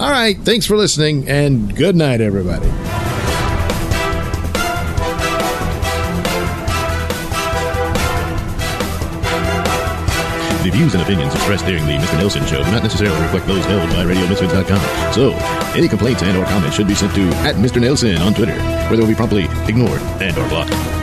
All 0.00 0.10
right, 0.10 0.38
thanks 0.38 0.66
for 0.66 0.76
listening, 0.76 1.28
and 1.28 1.74
good 1.74 1.96
night, 1.96 2.20
everybody. 2.20 2.68
The 10.68 10.70
views 10.76 10.92
and 10.92 11.02
opinions 11.02 11.34
expressed 11.34 11.64
during 11.64 11.86
the 11.86 11.92
Mr. 11.92 12.18
Nailsin 12.18 12.46
Show 12.46 12.62
do 12.62 12.70
not 12.70 12.82
necessarily 12.82 13.18
reflect 13.22 13.46
those 13.46 13.64
held 13.64 13.88
by 13.90 14.04
RadioMisfits.com. 14.04 15.12
So, 15.14 15.32
any 15.74 15.88
complaints 15.88 16.22
and 16.22 16.36
or 16.36 16.44
comments 16.44 16.76
should 16.76 16.88
be 16.88 16.94
sent 16.94 17.14
to 17.14 17.22
at 17.38 17.54
Mr. 17.54 17.80
Nailsin 17.80 18.20
on 18.20 18.34
Twitter, 18.34 18.52
where 18.88 18.96
they 18.96 19.00
will 19.00 19.08
be 19.08 19.14
promptly 19.14 19.44
ignored 19.66 20.02
and 20.20 20.36
or 20.36 20.46
blocked. 20.48 20.97